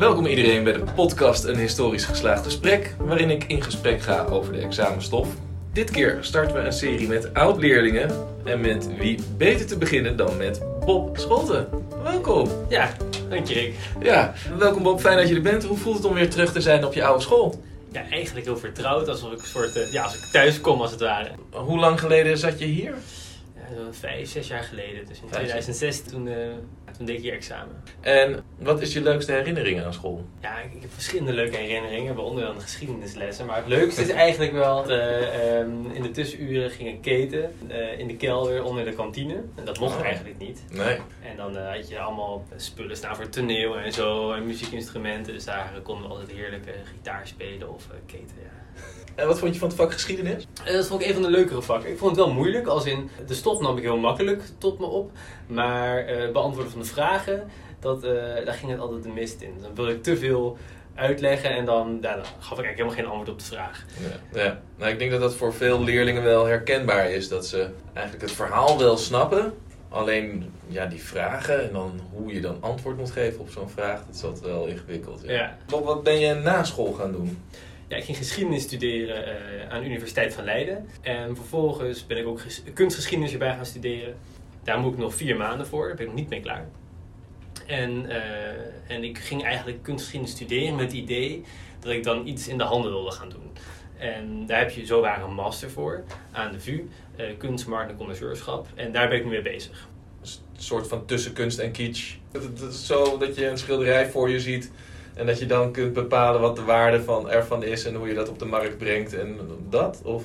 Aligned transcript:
Welkom 0.00 0.26
iedereen 0.26 0.64
bij 0.64 0.72
de 0.72 0.84
podcast 0.94 1.44
Een 1.44 1.58
Historisch 1.58 2.04
Geslaagd 2.04 2.44
Gesprek, 2.44 2.94
waarin 2.98 3.30
ik 3.30 3.44
in 3.44 3.62
gesprek 3.62 4.02
ga 4.02 4.24
over 4.24 4.52
de 4.52 4.58
examenstof. 4.58 5.28
Dit 5.72 5.90
keer 5.90 6.18
starten 6.20 6.56
we 6.56 6.60
een 6.60 6.72
serie 6.72 7.08
met 7.08 7.34
oud-leerlingen 7.34 8.10
en 8.44 8.60
met 8.60 8.96
wie 8.96 9.18
beter 9.36 9.66
te 9.66 9.78
beginnen 9.78 10.16
dan 10.16 10.36
met 10.36 10.62
Bob 10.84 11.18
Scholten. 11.18 11.68
Welkom. 12.02 12.48
Ja, 12.68 12.90
dank 13.28 13.46
je 13.46 13.54
Rick. 13.54 13.74
Ja, 14.02 14.34
welkom 14.58 14.82
Bob, 14.82 15.00
fijn 15.00 15.16
dat 15.16 15.28
je 15.28 15.34
er 15.34 15.42
bent. 15.42 15.64
Hoe 15.64 15.76
voelt 15.76 15.96
het 15.96 16.06
om 16.06 16.14
weer 16.14 16.30
terug 16.30 16.52
te 16.52 16.60
zijn 16.60 16.84
op 16.84 16.94
je 16.94 17.04
oude 17.04 17.22
school? 17.22 17.60
Ja, 17.92 18.02
eigenlijk 18.10 18.46
heel 18.46 18.58
vertrouwd, 18.58 19.08
alsof 19.08 19.32
ik, 19.32 19.38
een 19.38 19.44
soort, 19.44 19.76
eh, 19.76 19.92
ja, 19.92 20.02
als 20.02 20.14
ik 20.14 20.24
thuis 20.32 20.60
kom 20.60 20.80
als 20.80 20.90
het 20.90 21.00
ware. 21.00 21.30
Hoe 21.50 21.78
lang 21.78 22.00
geleden 22.00 22.38
zat 22.38 22.58
je 22.58 22.64
hier? 22.64 22.94
Zo'n 23.74 23.94
vijf, 23.94 24.28
zes 24.28 24.48
jaar 24.48 24.62
geleden, 24.62 25.06
dus 25.06 25.20
in 25.20 25.28
Vijf, 25.28 25.42
2006 25.42 26.02
toen, 26.02 26.28
eh, 26.28 26.34
toen 26.96 27.06
deed 27.06 27.16
ik 27.16 27.22
hier 27.22 27.32
examen. 27.32 27.82
En 28.00 28.44
wat 28.58 28.80
is 28.80 28.92
je 28.92 29.00
leukste 29.02 29.32
herinnering 29.32 29.82
aan 29.82 29.92
school? 29.92 30.24
Ja, 30.40 30.58
ik, 30.58 30.70
heb 30.80 30.92
verschillende 30.92 31.32
leuke 31.32 31.56
herinneringen, 31.56 32.14
waaronder 32.14 32.44
dan 32.44 32.54
de 32.54 32.60
geschiedenislessen. 32.60 33.46
Maar 33.46 33.56
het 33.56 33.66
leukste 33.66 34.02
is 34.02 34.08
eigenlijk 34.10 34.52
wel, 34.52 34.76
dat, 34.76 34.88
eh, 34.90 35.58
ehm, 35.58 35.90
in 35.92 36.02
de 36.02 36.10
tussenuren 36.10 36.70
gingen 36.70 37.00
keten 37.00 37.52
eh, 37.68 37.98
in 37.98 38.06
de 38.06 38.16
kelder 38.16 38.64
onder 38.64 38.84
de 38.84 38.92
kantine. 38.92 39.34
En 39.54 39.64
dat 39.64 39.78
mocht 39.78 39.96
Oh. 39.96 40.04
eigenlijk 40.04 40.38
niet. 40.38 40.62
Nee. 40.70 40.98
En 41.22 41.36
dan 41.36 41.56
eh, 41.56 41.74
had 41.74 41.88
je 41.88 41.98
allemaal 42.00 42.44
spullen 42.56 42.96
staan 42.96 43.16
voor 43.16 43.28
toneel 43.28 43.78
en 43.78 43.92
zo, 43.92 44.32
en 44.32 44.46
muziekinstrumenten. 44.46 45.32
Dus 45.32 45.44
daar 45.44 45.72
konden 45.82 46.04
we 46.08 46.10
altijd 46.14 46.30
heerlijk 46.36 46.66
eh, 46.66 46.74
gitaar 46.84 47.26
spelen 47.26 47.74
of 47.74 47.86
eh, 47.90 47.96
keten, 48.06 48.36
ja. 48.42 48.48
En 49.20 49.26
wat 49.26 49.38
vond 49.38 49.52
je 49.54 49.58
van 49.60 49.68
het 49.68 49.76
vak 49.76 49.92
geschiedenis? 49.92 50.46
Eh, 50.64 50.72
Dat 50.74 50.86
vond 50.86 51.00
ik 51.02 51.06
een 51.08 51.12
van 51.14 51.22
de 51.22 51.30
leukere 51.30 51.62
vakken. 51.62 51.90
Ik 51.90 51.98
vond 51.98 52.16
het 52.16 52.24
wel 52.24 52.34
moeilijk, 52.34 52.66
als 52.66 52.84
in 52.84 53.10
de 53.26 53.34
stof 53.34 53.60
nam 53.60 53.76
ik 53.76 53.82
heel 53.82 53.96
makkelijk 53.96 54.42
tot 54.58 54.78
me 54.78 54.86
op. 54.86 55.10
Maar 55.46 55.98
eh, 55.98 56.32
beantwoorden 56.32 56.72
van 56.72 56.80
de 56.80 56.86
vragen, 56.86 57.48
dat, 57.80 58.04
eh, 58.04 58.10
daar 58.44 58.54
ging 58.54 58.70
het 58.70 58.80
altijd 58.80 59.02
de 59.02 59.08
mist 59.08 59.40
in. 59.40 59.54
Dan 59.62 59.74
wilde 59.74 59.92
ik 59.92 60.02
te 60.02 60.16
veel 60.16 60.56
uitleggen 60.94 61.50
en 61.50 61.64
dan, 61.64 61.98
ja, 62.00 62.14
dan 62.14 62.24
gaf 62.24 62.58
ik 62.58 62.64
eigenlijk 62.64 62.76
helemaal 62.76 62.96
geen 62.96 63.06
antwoord 63.06 63.28
op 63.28 63.38
de 63.38 63.44
vraag. 63.44 63.84
Ja, 64.32 64.42
ja. 64.42 64.60
Nou, 64.76 64.92
ik 64.92 64.98
denk 64.98 65.10
dat 65.10 65.20
dat 65.20 65.34
voor 65.34 65.54
veel 65.54 65.84
leerlingen 65.84 66.22
wel 66.22 66.46
herkenbaar 66.46 67.10
is. 67.10 67.28
Dat 67.28 67.46
ze 67.46 67.68
eigenlijk 67.92 68.26
het 68.26 68.36
verhaal 68.36 68.78
wel 68.78 68.96
snappen. 68.96 69.52
Alleen 69.88 70.52
ja, 70.66 70.86
die 70.86 71.02
vragen 71.02 71.62
en 71.62 71.72
dan 71.72 72.00
hoe 72.12 72.32
je 72.34 72.40
dan 72.40 72.56
antwoord 72.60 72.96
moet 72.96 73.10
geven 73.10 73.40
op 73.40 73.50
zo'n 73.50 73.68
vraag, 73.68 74.06
dat 74.06 74.14
is 74.14 74.24
altijd 74.24 74.44
wel 74.44 74.66
ingewikkeld. 74.66 75.20
Ja. 75.24 75.32
Ja. 75.32 75.56
Wat 75.80 76.02
ben 76.02 76.18
je 76.18 76.34
na 76.34 76.64
school 76.64 76.92
gaan 76.92 77.12
doen? 77.12 77.42
Ja, 77.90 77.96
ik 77.96 78.04
ging 78.04 78.16
geschiedenis 78.16 78.62
studeren 78.62 79.24
eh, 79.26 79.70
aan 79.70 79.80
de 79.80 79.86
Universiteit 79.86 80.34
van 80.34 80.44
Leiden. 80.44 80.88
En 81.00 81.36
vervolgens 81.36 82.06
ben 82.06 82.16
ik 82.18 82.26
ook 82.26 82.40
ges- 82.40 82.62
kunstgeschiedenis 82.74 83.32
erbij 83.32 83.54
gaan 83.54 83.66
studeren. 83.66 84.16
Daar 84.62 84.78
moet 84.78 84.92
ik 84.92 84.98
nog 84.98 85.14
vier 85.14 85.36
maanden 85.36 85.66
voor, 85.66 85.86
daar 85.86 85.96
ben 85.96 86.04
ik 86.04 86.10
nog 86.10 86.20
niet 86.20 86.28
mee 86.28 86.40
klaar. 86.40 86.68
En, 87.66 88.10
eh, 88.10 88.94
en 88.96 89.04
ik 89.04 89.18
ging 89.18 89.44
eigenlijk 89.44 89.82
kunstgeschiedenis 89.82 90.34
studeren 90.34 90.74
met 90.76 90.84
het 90.84 90.92
idee 90.94 91.42
dat 91.80 91.92
ik 91.92 92.02
dan 92.04 92.26
iets 92.26 92.48
in 92.48 92.58
de 92.58 92.64
handen 92.64 92.90
wilde 92.90 93.10
gaan 93.10 93.28
doen. 93.28 93.50
En 93.98 94.46
daar 94.46 94.58
heb 94.58 94.70
je 94.70 94.86
zo 94.86 95.00
waar 95.00 95.22
een 95.22 95.34
master 95.34 95.70
voor 95.70 96.04
aan 96.32 96.52
de 96.52 96.60
VU, 96.60 96.88
eh 97.16 97.26
kunst, 97.38 97.66
markt 97.66 97.90
en 97.90 97.96
connoisseurschap. 97.96 98.66
En 98.74 98.92
daar 98.92 99.08
ben 99.08 99.18
ik 99.18 99.24
nu 99.24 99.30
mee 99.30 99.42
bezig. 99.42 99.88
Een 100.22 100.28
soort 100.62 100.88
van 100.88 101.06
tussen 101.06 101.32
kunst 101.32 101.58
en 101.58 101.70
kitsch. 101.72 102.14
Het 102.32 102.60
is 102.60 102.86
zo 102.86 103.18
dat 103.18 103.36
je 103.36 103.46
een 103.46 103.58
schilderij 103.58 104.10
voor 104.10 104.30
je 104.30 104.40
ziet 104.40 104.70
en 105.20 105.26
dat 105.26 105.38
je 105.38 105.46
dan 105.46 105.72
kunt 105.72 105.92
bepalen 105.92 106.40
wat 106.40 106.56
de 106.56 106.62
waarde 106.62 107.02
van 107.02 107.30
ervan 107.30 107.62
is 107.64 107.84
en 107.84 107.94
hoe 107.94 108.08
je 108.08 108.14
dat 108.14 108.28
op 108.28 108.38
de 108.38 108.44
markt 108.44 108.78
brengt 108.78 109.14
en 109.14 109.38
dat? 109.68 110.00
Of 110.04 110.24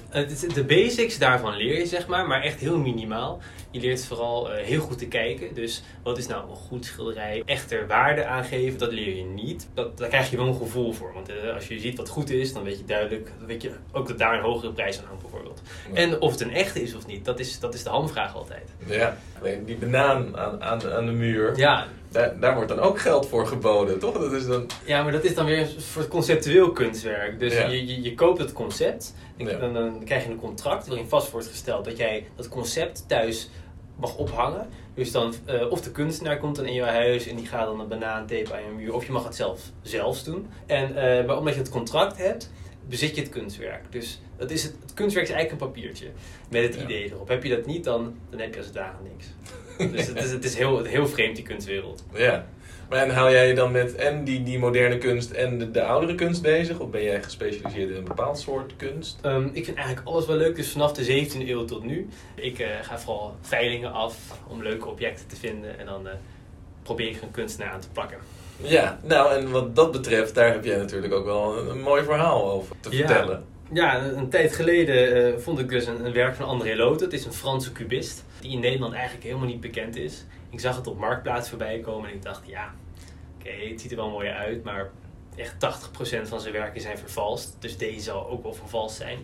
de 0.53 0.63
basics 0.63 1.17
daarvan 1.17 1.55
leer 1.55 1.77
je, 1.77 1.85
zeg 1.85 2.07
maar, 2.07 2.27
maar 2.27 2.41
echt 2.41 2.59
heel 2.59 2.77
minimaal. 2.77 3.39
Je 3.71 3.79
leert 3.79 4.05
vooral 4.05 4.51
eh, 4.51 4.63
heel 4.63 4.81
goed 4.81 4.97
te 4.97 5.07
kijken. 5.07 5.53
Dus 5.53 5.83
wat 6.03 6.17
is 6.17 6.27
nou 6.27 6.49
een 6.49 6.55
goed 6.55 6.85
schilderij? 6.85 7.43
Echter 7.45 7.87
waarde 7.87 8.25
aangeven, 8.25 8.79
dat 8.79 8.91
leer 8.91 9.15
je 9.15 9.23
niet. 9.23 9.67
Dat, 9.73 9.97
daar 9.97 10.09
krijg 10.09 10.29
je 10.29 10.37
wel 10.37 10.47
een 10.47 10.55
gevoel 10.55 10.93
voor. 10.93 11.13
Want 11.13 11.29
eh, 11.29 11.53
als 11.53 11.67
je 11.67 11.79
ziet 11.79 11.97
wat 11.97 12.09
goed 12.09 12.29
is, 12.29 12.53
dan 12.53 12.63
weet 12.63 12.77
je 12.77 12.85
duidelijk 12.85 13.31
dan 13.37 13.47
weet 13.47 13.61
je 13.61 13.71
ook 13.91 14.07
dat 14.07 14.17
daar 14.17 14.33
een 14.33 14.43
hogere 14.43 14.71
prijs 14.71 14.99
aan 14.99 15.05
hangt, 15.05 15.21
bijvoorbeeld. 15.21 15.61
En 15.93 16.21
of 16.21 16.31
het 16.31 16.41
een 16.41 16.53
echte 16.53 16.81
is 16.81 16.95
of 16.95 17.07
niet, 17.07 17.25
dat 17.25 17.39
is, 17.39 17.59
dat 17.59 17.73
is 17.73 17.83
de 17.83 17.89
hamvraag 17.89 18.35
altijd. 18.35 18.69
ja, 18.85 19.17
die 19.65 19.75
banaan 19.75 20.37
aan, 20.37 20.63
aan, 20.63 20.91
aan 20.91 21.05
de 21.05 21.11
muur, 21.11 21.57
Ja, 21.57 21.87
daar, 22.15 22.39
daar 22.39 22.53
wordt 22.55 22.69
dan 22.69 22.79
ook 22.79 22.99
geld 22.99 23.27
voor 23.27 23.47
geboden, 23.47 23.99
toch? 23.99 24.13
Dat 24.19 24.31
is 24.31 24.45
dan... 24.47 24.65
ja 24.85 25.03
maar 25.03 25.11
dat 25.11 25.23
is 25.23 25.35
dan 25.35 25.45
weer 25.45 25.59
een 25.59 25.81
soort 25.81 26.07
conceptueel 26.07 26.71
kunstwerk. 26.71 27.39
Dus 27.39 27.53
Ja. 27.53 27.67
je, 27.67 27.85
je, 27.85 28.01
je 28.01 28.13
koopt 28.13 28.39
het 28.39 28.53
concept, 28.53 29.13
dan, 29.37 29.47
Ja. 29.47 29.57
dan, 29.57 29.73
dan 29.73 30.01
krijg 30.05 30.23
je 30.23 30.29
een 30.29 30.39
contract 30.39 30.87
waarin 30.87 31.07
vast 31.07 31.31
wordt 31.31 31.47
gesteld 31.47 31.85
dat 31.85 31.97
jij 31.97 32.25
dat 32.35 32.49
concept 32.49 33.03
thuis 33.07 33.49
mag 33.99 34.15
ophangen. 34.17 34.67
Dus 34.93 35.11
dan, 35.11 35.33
eh, 35.45 35.71
of 35.71 35.81
de 35.81 35.91
kunstenaar 35.91 36.37
komt 36.37 36.55
dan 36.55 36.65
in 36.65 36.73
jouw 36.73 36.87
huis 36.87 37.27
en 37.27 37.35
die 37.35 37.45
gaat 37.47 37.65
dan 37.65 37.79
een 37.79 37.87
banaantape 37.87 38.53
aan 38.53 38.63
je 38.63 38.69
muur, 38.75 38.93
of 38.93 39.05
je 39.05 39.11
mag 39.11 39.23
het 39.23 39.35
zelf 39.35 39.59
zelfs 39.81 40.23
doen. 40.23 40.47
En, 40.65 40.95
eh, 40.95 41.25
maar 41.25 41.37
omdat 41.37 41.53
je 41.53 41.59
het 41.59 41.69
contract 41.69 42.17
hebt, 42.17 42.51
bezit 42.89 43.15
je 43.15 43.21
het 43.21 43.29
kunstwerk. 43.29 43.91
Dus 43.91 44.21
dat 44.37 44.51
is 44.51 44.63
het, 44.63 44.75
het 44.81 44.93
kunstwerk 44.93 45.27
is 45.27 45.33
eigenlijk 45.33 45.61
een 45.63 45.71
papiertje 45.71 46.07
met 46.49 46.63
het 46.63 46.75
Ja. 46.75 46.81
idee 46.83 47.03
erop. 47.11 47.27
Heb 47.27 47.43
je 47.43 47.49
dat 47.55 47.65
niet, 47.65 47.83
dan, 47.83 48.15
dan 48.29 48.39
heb 48.39 48.51
je 48.51 48.57
als 48.57 48.65
het 48.67 48.75
ware 48.75 48.95
niks. 49.11 49.25
Dus 49.77 50.07
het 50.07 50.23
is, 50.23 50.31
het 50.31 50.43
is 50.43 50.55
heel, 50.57 50.83
heel 50.83 51.07
vreemd, 51.07 51.35
die 51.35 51.45
kunstwereld. 51.45 52.03
Ja. 52.13 52.45
Maar 52.89 52.99
en 53.03 53.09
hou 53.09 53.31
jij 53.31 53.47
je 53.47 53.53
dan 53.53 53.71
met 53.71 53.95
en 53.95 54.23
die, 54.23 54.43
die 54.43 54.59
moderne 54.59 54.97
kunst 54.97 55.31
en 55.31 55.57
de, 55.59 55.71
de 55.71 55.83
oudere 55.83 56.15
kunst 56.15 56.41
bezig? 56.41 56.79
Of 56.79 56.89
ben 56.89 57.03
jij 57.03 57.23
gespecialiseerd 57.23 57.89
in 57.89 57.95
een 57.95 58.03
bepaald 58.03 58.39
soort 58.39 58.75
kunst? 58.77 59.17
Ehm, 59.21 59.47
ik 59.51 59.65
vind 59.65 59.77
eigenlijk 59.77 60.07
alles 60.07 60.25
wel 60.25 60.35
leuk, 60.35 60.55
dus 60.55 60.71
vanaf 60.71 60.93
de 60.93 61.25
17e 61.25 61.47
eeuw 61.49 61.65
tot 61.65 61.83
nu. 61.83 62.07
Ik 62.35 62.59
eh, 62.59 62.67
ga 62.81 62.99
vooral 62.99 63.35
veilingen 63.41 63.91
af 63.91 64.15
om 64.47 64.63
leuke 64.63 64.87
objecten 64.87 65.27
te 65.27 65.35
vinden 65.35 65.79
en 65.79 65.85
dan 65.85 66.07
eh, 66.07 66.13
probeer 66.83 67.07
ik 67.09 67.21
een 67.21 67.31
kunstenaar 67.31 67.71
aan 67.71 67.79
te 67.79 67.89
plakken. 67.91 68.17
Ja, 68.61 68.99
nou 69.03 69.33
en 69.35 69.51
wat 69.51 69.75
dat 69.75 69.91
betreft, 69.91 70.35
daar 70.35 70.51
heb 70.51 70.65
jij 70.65 70.77
natuurlijk 70.77 71.13
ook 71.13 71.25
wel 71.25 71.57
een, 71.57 71.69
een 71.69 71.81
mooi 71.81 72.03
verhaal 72.03 72.51
over 72.51 72.75
te 72.79 72.89
Ja. 72.91 72.97
vertellen. 73.07 73.45
Ja, 73.71 74.03
een, 74.03 74.29
tijd 74.29 74.55
geleden 74.55 75.33
eh, 75.33 75.39
vond 75.39 75.59
ik 75.59 75.69
dus 75.69 75.85
een, 75.85 76.13
werk 76.13 76.35
van 76.35 76.45
André 76.45 76.75
Lotte. 76.75 77.03
Het 77.03 77.13
is 77.13 77.25
een 77.25 77.33
Franse 77.33 77.71
cubist 77.71 78.25
die 78.39 78.51
in 78.51 78.59
Nederland 78.59 78.93
eigenlijk 78.93 79.23
helemaal 79.23 79.47
niet 79.47 79.59
bekend 79.59 79.95
is. 79.95 80.25
Ik 80.49 80.59
zag 80.59 80.75
het 80.75 80.87
op 80.87 80.99
Marktplaats 80.99 81.49
voorbij 81.49 81.79
komen 81.79 82.09
en 82.09 82.15
ik 82.15 82.21
dacht, 82.21 82.41
ja, 82.47 82.73
oké, 83.39 83.49
het 83.49 83.81
ziet 83.81 83.91
er 83.91 83.97
wel 83.97 84.09
mooi 84.09 84.29
uit, 84.29 84.63
maar 84.63 84.89
echt 85.35 85.53
80% 85.53 86.27
van 86.27 86.41
zijn 86.41 86.53
werken 86.53 86.81
zijn 86.81 86.97
vervalst. 86.97 87.55
Dus 87.59 87.77
deze 87.77 87.99
zal 87.99 88.29
ook 88.29 88.43
wel 88.43 88.53
vervalst 88.53 88.95
zijn. 88.95 89.17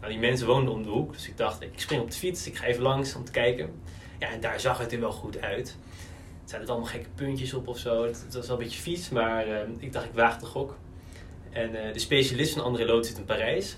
Nou, 0.00 0.12
die 0.12 0.20
mensen 0.20 0.46
woonden 0.46 0.74
om 0.74 0.82
de 0.82 0.88
hoek, 0.88 1.12
dus 1.12 1.28
ik 1.28 1.36
dacht, 1.36 1.62
ik 1.62 1.70
spring 1.74 2.02
op 2.02 2.10
de 2.10 2.16
fiets, 2.16 2.46
ik 2.46 2.56
ga 2.56 2.64
even 2.64 2.82
langs 2.82 3.14
om 3.14 3.24
te 3.24 3.32
kijken. 3.32 3.70
Ja, 4.18 4.28
en 4.28 4.40
daar 4.40 4.60
zag 4.60 4.78
het 4.78 4.92
er 4.92 5.00
wel 5.00 5.12
goed 5.12 5.40
uit. 5.40 5.76
Er 6.44 6.50
zaten 6.50 6.68
allemaal 6.68 6.88
gekke 6.88 7.08
puntjes 7.14 7.54
op 7.54 7.68
of 7.68 7.78
zo. 7.78 8.04
Het, 8.04 8.22
het 8.24 8.34
was 8.34 8.46
wel 8.46 8.56
een 8.56 8.62
beetje 8.62 8.82
vies, 8.82 9.08
maar 9.08 9.46
eh, 9.46 9.68
ik 9.78 9.92
dacht, 9.92 10.04
ik 10.04 10.14
waag 10.14 10.38
de 10.38 10.46
gok. 10.46 10.76
En 11.54 11.74
eh, 11.86 11.92
de 11.92 11.98
specialist 11.98 12.52
van 12.52 12.62
André 12.64 12.84
Loot 12.84 13.06
zit 13.06 13.18
in 13.18 13.24
Parijs. 13.24 13.76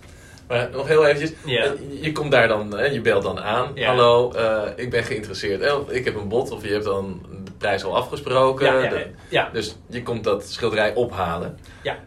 Maar 0.48 0.68
nog 0.72 0.86
heel 0.88 1.06
eventjes, 1.06 1.32
Ja. 1.44 1.64
eh, 1.64 1.70
je 2.00 2.12
komt 2.12 2.30
daar 2.30 2.48
dan, 2.48 2.74
je 2.92 3.00
belt 3.00 3.22
dan 3.22 3.40
aan. 3.40 3.70
Ja. 3.74 3.86
Hallo, 3.86 4.32
eh, 4.32 4.62
ik 4.76 4.90
ben 4.90 5.04
geïnteresseerd. 5.04 5.72
Ik 5.88 6.04
heb 6.04 6.14
een 6.14 6.28
bod 6.28 6.50
of 6.50 6.62
je 6.66 6.72
hebt 6.72 6.84
dan 6.84 7.26
de 7.44 7.50
prijs 7.58 7.84
al 7.84 7.96
afgesproken. 7.96 8.66
Ja, 8.66 8.82
ja, 8.82 8.88
De- 8.90 9.06
ja. 9.28 9.50
Dus 9.52 9.76
je 9.86 10.02
komt 10.02 10.24
dat 10.24 10.44
schilderij 10.48 10.94
ophalen. 10.94 11.58
Ja. 11.82 11.98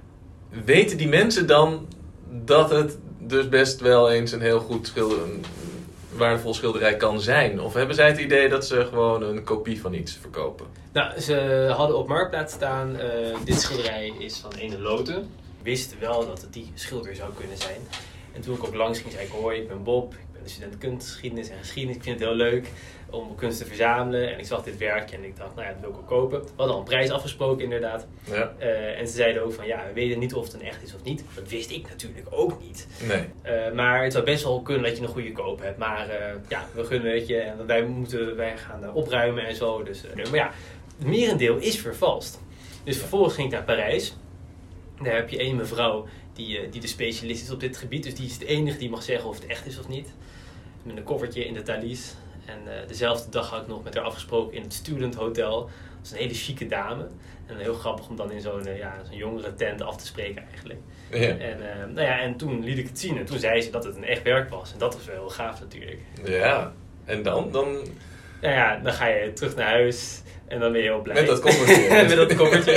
Weten 0.65 0.97
die 0.97 1.07
mensen 1.07 1.47
dan 1.47 1.87
dat 2.29 2.69
het 2.69 2.97
dus 3.19 3.49
best 3.49 3.79
wel 3.79 4.11
eens 4.11 4.31
een 4.31 4.41
heel 4.41 4.59
goed 4.59 4.87
schilder, 4.87 5.21
een 5.21 5.43
waardevol 6.11 6.53
schilderij 6.53 6.95
kan 6.95 7.21
zijn? 7.21 7.61
Of 7.61 7.73
hebben 7.73 7.95
zij 7.95 8.07
het 8.07 8.19
idee 8.19 8.49
dat 8.49 8.65
ze 8.65 8.85
gewoon 8.85 9.23
een 9.23 9.43
kopie 9.43 9.81
van 9.81 9.93
iets 9.93 10.17
verkopen? 10.21 10.65
Nou, 10.93 11.19
ze 11.19 11.67
hadden 11.75 11.97
op 11.97 12.07
Marktplaats 12.07 12.53
staan, 12.53 12.97
dit 13.43 13.59
schilderij 13.61 14.13
is 14.17 14.37
van 14.37 14.51
Ene 14.59 14.79
Loten. 14.79 15.29
Wisten 15.61 15.99
wel 15.99 16.25
dat 16.27 16.41
het 16.41 16.53
die 16.53 16.71
schilder 16.73 17.15
zou 17.15 17.33
kunnen 17.33 17.57
zijn. 17.57 17.81
En 18.33 18.41
toen 18.41 18.55
ik 18.55 18.63
ook 18.63 18.75
langs 18.75 18.99
ging, 18.99 19.13
zei 19.13 19.25
ik, 19.25 19.31
hoi, 19.31 19.61
ik 19.61 19.67
ben 19.67 19.83
Bob. 19.83 20.13
Ik 20.13 20.33
ben 20.33 20.43
de 20.43 20.49
student 20.49 20.77
kunstgeschiedenis 20.77 21.49
en 21.49 21.57
geschiedenis. 21.57 21.95
Ik 21.95 22.03
vind 22.03 22.19
het 22.19 22.27
heel 22.27 22.37
leuk 22.37 22.67
om 23.09 23.35
kunst 23.35 23.57
te 23.57 23.65
verzamelen. 23.65 24.33
En 24.33 24.39
ik 24.39 24.45
zag 24.45 24.63
dit 24.63 24.77
werkje 24.77 25.15
en 25.15 25.23
ik 25.23 25.37
dacht, 25.37 25.55
nou 25.55 25.67
ja, 25.67 25.73
dat 25.73 25.81
wil 25.81 25.89
ik 25.89 25.97
ook 25.97 26.07
kopen. 26.07 26.41
We 26.41 26.49
hadden 26.55 26.75
al 26.75 26.81
een 26.81 26.87
prijs 26.87 27.09
afgesproken 27.09 27.63
inderdaad. 27.63 28.07
Ja. 28.23 28.53
Eh, 28.57 28.99
en 28.99 29.07
ze 29.07 29.13
zeiden 29.13 29.43
ook 29.43 29.53
van, 29.53 29.67
ja, 29.67 29.83
we 29.87 29.93
weten 29.93 30.19
niet 30.19 30.33
of 30.33 30.43
het 30.43 30.53
een 30.53 30.61
echt 30.61 30.83
is 30.83 30.95
of 30.95 31.03
niet. 31.03 31.23
Dat 31.35 31.49
wist 31.49 31.71
ik 31.71 31.87
natuurlijk 31.89 32.27
ook 32.29 32.61
niet. 32.61 32.87
Nee. 33.07 33.25
Eh, 33.41 33.73
maar 33.73 34.03
het 34.03 34.13
zou 34.13 34.25
best 34.25 34.43
wel 34.43 34.61
kunnen 34.61 34.83
dat 34.83 34.97
je 34.97 35.03
een 35.03 35.09
goede 35.09 35.31
koop 35.31 35.61
hebt. 35.61 35.77
Maar 35.77 36.09
eh, 36.09 36.35
ja, 36.47 36.67
we 36.73 36.83
gunnen 36.83 37.13
het 37.13 37.27
je. 37.27 37.37
En 37.37 37.65
wij, 37.65 37.83
moeten, 37.83 38.35
wij 38.35 38.57
gaan 38.57 38.93
opruimen 38.93 39.47
en 39.47 39.55
zo. 39.55 39.83
Dus, 39.83 40.03
maar 40.15 40.35
ja, 40.35 40.51
het 40.97 41.07
merendeel 41.07 41.57
is 41.57 41.79
vervalst. 41.79 42.39
Dus 42.83 42.97
vervolgens 42.97 43.33
ging 43.33 43.47
ik 43.47 43.53
naar 43.53 43.63
Parijs. 43.63 44.15
Daar 45.03 45.15
heb 45.15 45.29
je 45.29 45.37
één 45.37 45.55
mevrouw 45.55 46.07
die, 46.33 46.59
eh, 46.59 46.71
die 46.71 46.81
de 46.81 46.87
specialist 46.87 47.43
is 47.43 47.51
op 47.51 47.59
dit 47.59 47.77
gebied. 47.77 48.03
Dus 48.03 48.15
die 48.15 48.25
is 48.25 48.37
de 48.37 48.45
enige 48.45 48.77
die 48.77 48.89
mag 48.89 49.03
zeggen 49.03 49.29
of 49.29 49.35
het 49.35 49.45
echt 49.45 49.65
is 49.65 49.79
of 49.79 49.87
niet. 49.87 50.13
Met 50.83 50.97
een 50.97 51.03
koffertje 51.03 51.45
in 51.45 51.53
de 51.53 51.61
Thalys. 51.61 52.15
En 52.45 52.81
eh, 52.81 52.87
dezelfde 52.87 53.29
dag 53.29 53.49
had 53.49 53.61
ik 53.61 53.67
nog 53.67 53.83
met 53.83 53.95
haar 53.95 54.03
afgesproken 54.03 54.55
in 54.55 54.61
het 54.61 54.73
Student 54.73 55.15
Hotel. 55.15 55.61
Dat 55.61 55.71
is 56.03 56.11
een 56.11 56.17
hele 56.17 56.33
chique 56.33 56.67
dame. 56.67 57.07
En 57.45 57.57
heel 57.57 57.73
grappig 57.73 58.09
om 58.09 58.15
dan 58.15 58.31
in 58.31 58.41
zo'n 58.41 58.65
eh, 58.65 58.77
ja, 58.77 58.95
zo'n 59.07 59.17
jongere 59.17 59.53
tent 59.53 59.81
af 59.81 59.97
te 59.97 60.05
spreken 60.05 60.43
eigenlijk. 60.49 60.79
Ja. 61.11 61.37
En, 61.37 61.59
nou 61.93 62.07
ja, 62.07 62.19
en 62.19 62.35
toen 62.35 62.63
liet 62.63 62.77
ik 62.77 62.87
het 62.87 62.99
zien 62.99 63.17
en 63.17 63.25
toen 63.25 63.39
zei 63.39 63.61
ze 63.61 63.69
dat 63.69 63.83
het 63.83 63.95
een 63.95 64.03
echt 64.03 64.23
werk 64.23 64.49
was. 64.49 64.71
En 64.73 64.79
dat 64.79 64.93
was 64.93 65.05
wel 65.05 65.15
heel 65.15 65.29
gaaf 65.29 65.59
natuurlijk. 65.59 65.99
Ja, 66.23 66.73
en 67.05 67.23
dan? 67.23 67.51
Dan 67.51 67.65
Nou 68.41 68.53
ja, 68.53 68.77
dan 68.77 68.93
ga 68.93 69.07
je 69.07 69.33
terug 69.33 69.55
naar 69.55 69.69
huis 69.69 70.21
en 70.49 70.59
dan 70.59 70.71
ben 70.71 70.81
je 70.81 70.87
heel 70.87 71.01
blij. 71.01 71.15
Met 71.15 71.27
dat 71.27 71.39
koffertje. 71.39 71.89
Met 72.07 72.15
dat 72.15 72.35
koffertje. 72.35 72.71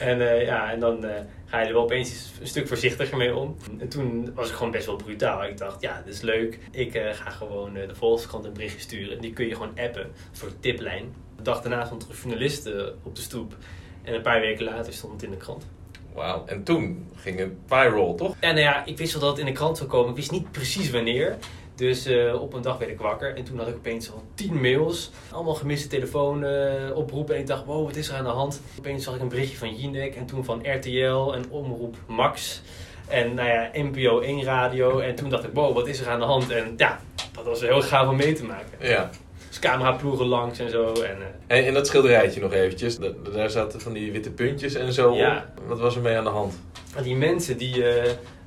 en 0.00 0.30
eh, 0.30 0.46
ja, 0.46 0.72
en 0.72 0.80
dan 0.80 1.04
eh, 1.04 1.20
ga 1.44 1.60
je 1.60 1.66
er 1.66 1.72
wel 1.72 1.82
opeens 1.82 2.32
een 2.40 2.46
stuk 2.46 2.68
voorzichtiger 2.68 3.16
mee 3.16 3.36
om. 3.36 3.56
En 3.78 3.88
toen 3.88 4.34
was 4.34 4.48
ik 4.48 4.54
gewoon 4.54 4.72
best 4.72 4.86
wel 4.86 4.96
brutaal. 4.96 5.44
Ik 5.44 5.58
dacht, 5.58 5.80
ja, 5.80 6.02
dit 6.04 6.14
is 6.14 6.20
leuk. 6.20 6.58
Ik 6.70 6.94
eh, 6.94 7.12
ga 7.12 7.30
gewoon 7.30 7.74
de 7.74 7.94
Volkskrant 7.94 8.44
een 8.44 8.52
berichtje 8.52 8.80
sturen. 8.80 9.20
Die 9.20 9.32
kun 9.32 9.46
je 9.46 9.54
gewoon 9.54 9.78
appen, 9.78 10.02
een 10.02 10.10
soort 10.32 10.62
tiplijn. 10.62 11.14
De 11.36 11.42
dag 11.42 11.60
daarna 11.60 11.84
stond 11.84 12.02
er 12.02 12.08
een 12.10 12.16
journalist 12.16 12.70
op 13.02 13.16
de 13.16 13.22
stoep. 13.22 13.56
En 14.02 14.14
een 14.14 14.22
paar 14.22 14.40
weken 14.40 14.64
later 14.64 14.92
stond 14.92 15.12
het 15.12 15.22
in 15.22 15.30
de 15.30 15.36
krant. 15.36 15.66
Wauw, 16.14 16.44
en 16.46 16.62
toen 16.62 17.10
ging 17.14 17.38
het 17.38 17.50
viral, 17.66 18.14
toch? 18.14 18.36
En 18.40 18.54
nou 18.54 18.66
ja, 18.66 18.84
ik 18.84 18.98
wist 18.98 19.12
wel 19.12 19.20
dat 19.20 19.30
het 19.30 19.40
in 19.40 19.46
de 19.46 19.52
krant 19.52 19.76
zou 19.76 19.88
komen. 19.88 20.10
Ik 20.10 20.16
wist 20.16 20.30
niet 20.30 20.50
precies 20.50 20.90
wanneer. 20.90 21.36
Dus 21.74 22.06
uh, 22.06 22.42
op 22.42 22.52
een 22.52 22.62
dag 22.62 22.78
werd 22.78 22.90
ik 22.90 23.00
wakker 23.00 23.36
en 23.36 23.44
toen 23.44 23.58
had 23.58 23.68
ik 23.68 23.74
opeens 23.74 24.10
al 24.12 24.22
tien 24.34 24.60
mails. 24.60 25.10
Allemaal 25.30 25.54
gemiste 25.54 25.88
telefoonoproepen. 25.88 27.30
Uh, 27.30 27.34
en 27.34 27.40
ik 27.40 27.46
dacht, 27.46 27.64
wow, 27.64 27.86
wat 27.86 27.96
is 27.96 28.08
er 28.08 28.14
aan 28.14 28.24
de 28.24 28.30
hand? 28.30 28.60
Opeens 28.78 29.04
zag 29.04 29.14
ik 29.14 29.20
een 29.20 29.28
berichtje 29.28 29.56
van 29.56 29.76
Jinek 29.76 30.14
en 30.14 30.26
toen 30.26 30.44
van 30.44 30.62
RTL 30.62 31.32
en 31.32 31.44
Omroep 31.50 31.96
Max. 32.06 32.62
En 33.08 33.34
nou 33.34 33.48
ja, 33.48 33.70
NPO 33.72 34.20
1 34.20 34.42
radio. 34.42 34.98
En 34.98 35.14
toen 35.14 35.28
dacht 35.30 35.44
ik, 35.44 35.50
wow, 35.52 35.74
wat 35.74 35.86
is 35.86 36.00
er 36.00 36.08
aan 36.08 36.18
de 36.18 36.24
hand? 36.24 36.50
En 36.50 36.74
ja, 36.76 37.00
dat 37.32 37.44
was 37.44 37.60
heel 37.60 37.82
gaaf 37.82 38.08
om 38.08 38.16
mee 38.16 38.32
te 38.32 38.44
maken. 38.44 38.78
Ja. 38.80 39.10
Dus 39.48 39.58
cameraploegen 39.58 40.26
langs 40.26 40.58
en 40.58 40.70
zo. 40.70 40.92
En, 40.92 41.18
uh, 41.18 41.56
en, 41.56 41.66
en 41.66 41.74
dat 41.74 41.86
schilderijtje 41.86 42.40
nog 42.40 42.52
eventjes. 42.52 42.98
Daar 43.32 43.50
zaten 43.50 43.80
van 43.80 43.92
die 43.92 44.12
witte 44.12 44.30
puntjes 44.30 44.74
en 44.74 44.92
zo 44.92 45.14
ja. 45.14 45.46
op. 45.56 45.62
Wat 45.68 45.78
was 45.78 45.96
er 45.96 46.02
mee 46.02 46.16
aan 46.16 46.24
de 46.24 46.30
hand? 46.30 46.60
Die 47.02 47.16
mensen 47.16 47.58
die 47.58 47.84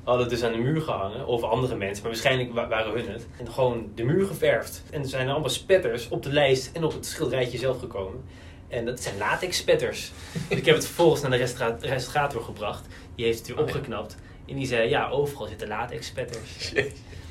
hadden 0.07 0.29
dus 0.29 0.43
aan 0.43 0.51
de 0.51 0.57
muur 0.57 0.81
gehangen. 0.81 1.25
Of 1.25 1.43
andere 1.43 1.75
mensen, 1.75 2.03
maar 2.03 2.11
waarschijnlijk 2.11 2.53
waren 2.53 2.91
hun 2.91 3.09
het. 3.09 3.27
En 3.39 3.51
gewoon 3.51 3.91
de 3.95 4.03
muur 4.03 4.25
geverfd. 4.25 4.83
En 4.91 5.01
er 5.01 5.07
zijn 5.07 5.29
allemaal 5.29 5.49
spetters 5.49 6.09
op 6.09 6.23
de 6.23 6.31
lijst 6.31 6.69
en 6.73 6.83
op 6.83 6.93
het 6.93 7.05
schilderijtje 7.05 7.57
zelf 7.57 7.79
gekomen. 7.79 8.23
En 8.67 8.85
dat 8.85 8.99
zijn 8.99 9.17
latex 9.17 9.57
spetters. 9.57 10.11
dus 10.49 10.57
ik 10.59 10.65
heb 10.65 10.75
het 10.75 10.85
vervolgens 10.85 11.21
naar 11.21 11.31
de 11.79 11.87
restaurator 11.87 12.41
gebracht. 12.41 12.85
Die 13.15 13.25
heeft 13.25 13.37
het 13.37 13.47
weer 13.47 13.59
opgeknapt. 13.59 14.17
En 14.47 14.55
die 14.55 14.67
zei, 14.67 14.89
ja, 14.89 15.09
overal 15.09 15.47
zitten 15.47 15.67
latex 15.67 16.07
spetters. 16.07 16.73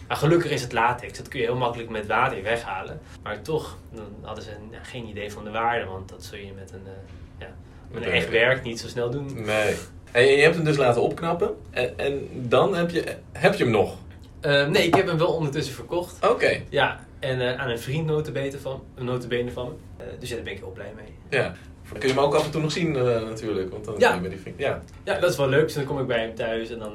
Maar 0.09 0.17
gelukkig 0.17 0.51
is 0.51 0.63
het 0.63 0.73
latex. 0.73 1.19
Dat 1.19 1.29
kun 1.29 1.41
je 1.41 1.47
heel 1.47 1.57
makkelijk 1.57 1.91
met 1.91 2.07
water 2.07 2.43
weghalen. 2.43 3.01
Maar 3.23 3.43
toch, 3.43 3.79
dan 3.93 4.15
hadden 4.23 4.45
ze 4.45 4.51
ja, 4.71 4.83
geen 4.83 5.07
idee 5.07 5.33
van 5.33 5.45
de 5.45 5.51
waarde. 5.51 5.85
Want 5.85 6.09
dat 6.09 6.25
zul 6.25 6.39
je 6.39 6.53
met 6.53 6.73
een, 6.73 6.87
uh, 6.87 6.93
ja, 7.39 7.55
met 7.91 8.07
een 8.07 8.13
echt 8.13 8.31
werk 8.31 8.63
niet 8.63 8.81
zo 8.81 8.89
snel 8.89 9.11
doen. 9.11 9.45
Nee. 9.45 9.75
En 10.17 10.25
je 10.25 10.43
hebt 10.43 10.55
hem 10.55 10.65
dus 10.65 10.77
laten 10.77 11.03
opknappen. 11.03 11.55
En, 11.71 11.99
en 11.99 12.29
dan 12.33 12.75
heb 12.75 12.91
je, 12.91 13.05
heb 13.33 13.55
je 13.55 13.63
hem 13.63 13.73
nog? 13.73 13.97
Uh, 14.43 14.67
nee, 14.67 14.87
ik 14.87 14.95
heb 14.95 15.07
hem 15.07 15.19
wel 15.19 15.33
ondertussen 15.33 15.75
verkocht. 15.75 16.29
Oké. 16.29 16.61
Ja, 16.69 17.07
en 17.19 17.41
uh, 17.41 17.61
aan 17.61 17.71
een 17.71 17.79
vriend 17.79 18.07
notabene 18.07 18.59
van, 18.59 18.83
van 18.97 19.05
me. 19.05 20.05
Uh, 20.05 20.07
dus 20.19 20.29
ja, 20.29 20.35
daar 20.35 20.45
ben 20.45 20.53
ik 20.53 20.59
heel 20.59 20.73
blij 20.73 20.93
mee. 20.97 21.41
Ja. 21.41 21.55
Dan 21.91 21.99
kun 21.99 22.09
je 22.09 22.15
hem 22.15 22.25
ook 22.25 22.35
af 22.35 22.45
en 22.45 22.51
toe 22.51 22.63
nog 22.63 22.73
zien 22.73 22.93
natuurlijk. 22.93 23.71
Want 23.71 23.85
dan 23.85 23.95
ja. 23.99 24.17
met 24.17 24.31
die 24.31 24.41
vriend. 24.41 24.59
Ja. 24.59 24.83
ja, 25.05 25.19
dat 25.19 25.31
is 25.31 25.37
wel 25.37 25.49
leuk. 25.49 25.65
Dus 25.65 25.75
dan 25.75 25.85
kom 25.85 26.01
ik 26.01 26.07
bij 26.07 26.21
hem 26.21 26.35
thuis 26.35 26.71
en 26.71 26.79
dan, 26.79 26.95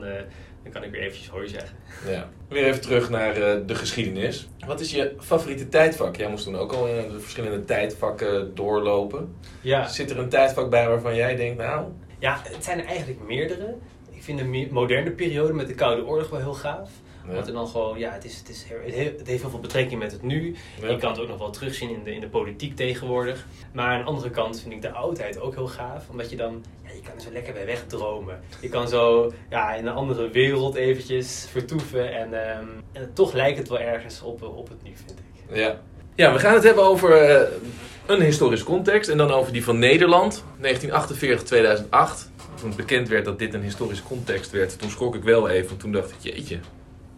dan 0.63 0.71
kan 0.71 0.83
ik 0.83 0.91
weer 0.91 1.01
eventjes 1.01 1.29
hoi 1.29 1.47
zeggen. 1.47 1.77
Ja. 2.07 2.29
Weer 2.47 2.65
even 2.65 2.81
terug 2.81 3.09
naar 3.09 3.33
de 3.65 3.75
geschiedenis. 3.75 4.50
Wat 4.68 4.79
is 4.79 4.91
je 4.91 5.15
favoriete 5.19 5.69
tijdvak? 5.69 6.15
Jij 6.15 6.29
moest 6.29 6.44
toen 6.44 6.57
ook 6.57 6.71
al 6.71 6.88
in 6.88 7.12
de 7.12 7.19
verschillende 7.19 7.65
tijdvakken 7.65 8.56
doorlopen. 8.56 9.35
Ja. 9.62 9.88
Zit 9.88 10.09
er 10.09 10.19
een 10.19 10.29
tijdvak 10.29 10.69
bij 10.69 10.88
waarvan 10.88 11.15
jij 11.15 11.35
denkt, 11.35 11.57
nou, 11.57 11.85
ja, 12.21 12.41
het 12.44 12.63
zijn 12.63 12.79
er 12.79 12.85
eigenlijk 12.85 13.19
meerdere. 13.27 13.75
Ik 14.09 14.23
vind 14.23 14.39
de 14.39 14.68
moderne 14.71 15.12
periode 15.12 15.53
met 15.53 15.68
de 15.68 15.73
Koude 15.73 16.06
Oorlog 16.06 16.29
wel 16.29 16.39
heel 16.39 16.53
gaaf. 16.53 16.89
Ja. 17.27 17.33
Want 17.33 17.47
er 17.47 17.53
dan 17.53 17.68
gewoon, 17.68 18.00
ja, 18.00 18.12
het, 18.12 18.25
is, 18.25 18.38
het, 18.38 18.50
is, 18.50 18.65
het 18.85 19.27
heeft 19.27 19.41
heel 19.41 19.50
veel 19.50 19.59
betrekking 19.59 20.00
met 20.00 20.12
het 20.12 20.21
nu. 20.21 20.56
Ja. 20.81 20.88
Je 20.88 20.97
kan 20.97 21.12
het 21.12 21.19
ook 21.19 21.27
nog 21.27 21.38
wel 21.38 21.50
terugzien 21.50 21.89
in 21.89 22.03
de, 22.03 22.13
in 22.13 22.19
de 22.19 22.29
politiek 22.29 22.75
tegenwoordig. 22.75 23.45
Maar 23.73 23.91
aan 23.91 24.00
de 24.00 24.06
andere 24.06 24.29
kant 24.29 24.62
vind 24.62 24.73
ik 24.73 24.81
de 24.81 24.91
oudheid 24.91 25.39
ook 25.39 25.56
heel 25.56 25.68
gaaf. 25.68 26.09
Omdat 26.09 26.29
je 26.29 26.35
dan, 26.35 26.63
ja, 26.83 26.89
je 26.94 27.01
kan 27.01 27.15
er 27.15 27.21
zo 27.21 27.31
lekker 27.31 27.53
bij 27.53 27.65
wegdromen. 27.65 28.39
Je 28.62 28.69
kan 28.69 28.88
zo 28.88 29.31
ja, 29.50 29.73
in 29.73 29.88
een 29.88 29.94
andere 29.94 30.29
wereld 30.29 30.75
eventjes 30.75 31.47
vertoeven. 31.50 32.13
En, 32.13 32.57
um, 32.59 32.83
en 32.91 33.13
toch 33.13 33.33
lijkt 33.33 33.57
het 33.57 33.69
wel 33.69 33.79
ergens 33.79 34.21
op, 34.21 34.44
op 34.44 34.69
het 34.69 34.83
nu, 34.83 34.91
vind 34.95 35.19
ik. 35.19 35.56
Ja, 35.57 35.81
ja 36.15 36.33
we 36.33 36.39
gaan 36.39 36.53
het 36.53 36.63
hebben 36.63 36.83
over 36.83 37.29
uh, 37.29 37.47
een 38.06 38.21
historische 38.21 38.65
context. 38.65 39.09
En 39.09 39.18
dan 39.18 39.31
over 39.31 39.53
die 39.53 39.63
van 39.63 39.80
Nederland, 39.80 40.44
1948-2008 40.62 42.31
toen 42.62 42.75
bekend 42.75 43.07
werd 43.07 43.25
dat 43.25 43.39
dit 43.39 43.53
een 43.53 43.62
historische 43.62 44.03
context 44.03 44.51
werd, 44.51 44.80
toen 44.80 44.89
schrok 44.89 45.15
ik 45.15 45.24
wel 45.24 45.50
even. 45.50 45.77
Toen 45.77 45.92
dacht 45.92 46.12
ik, 46.12 46.33
jeetje, 46.33 46.59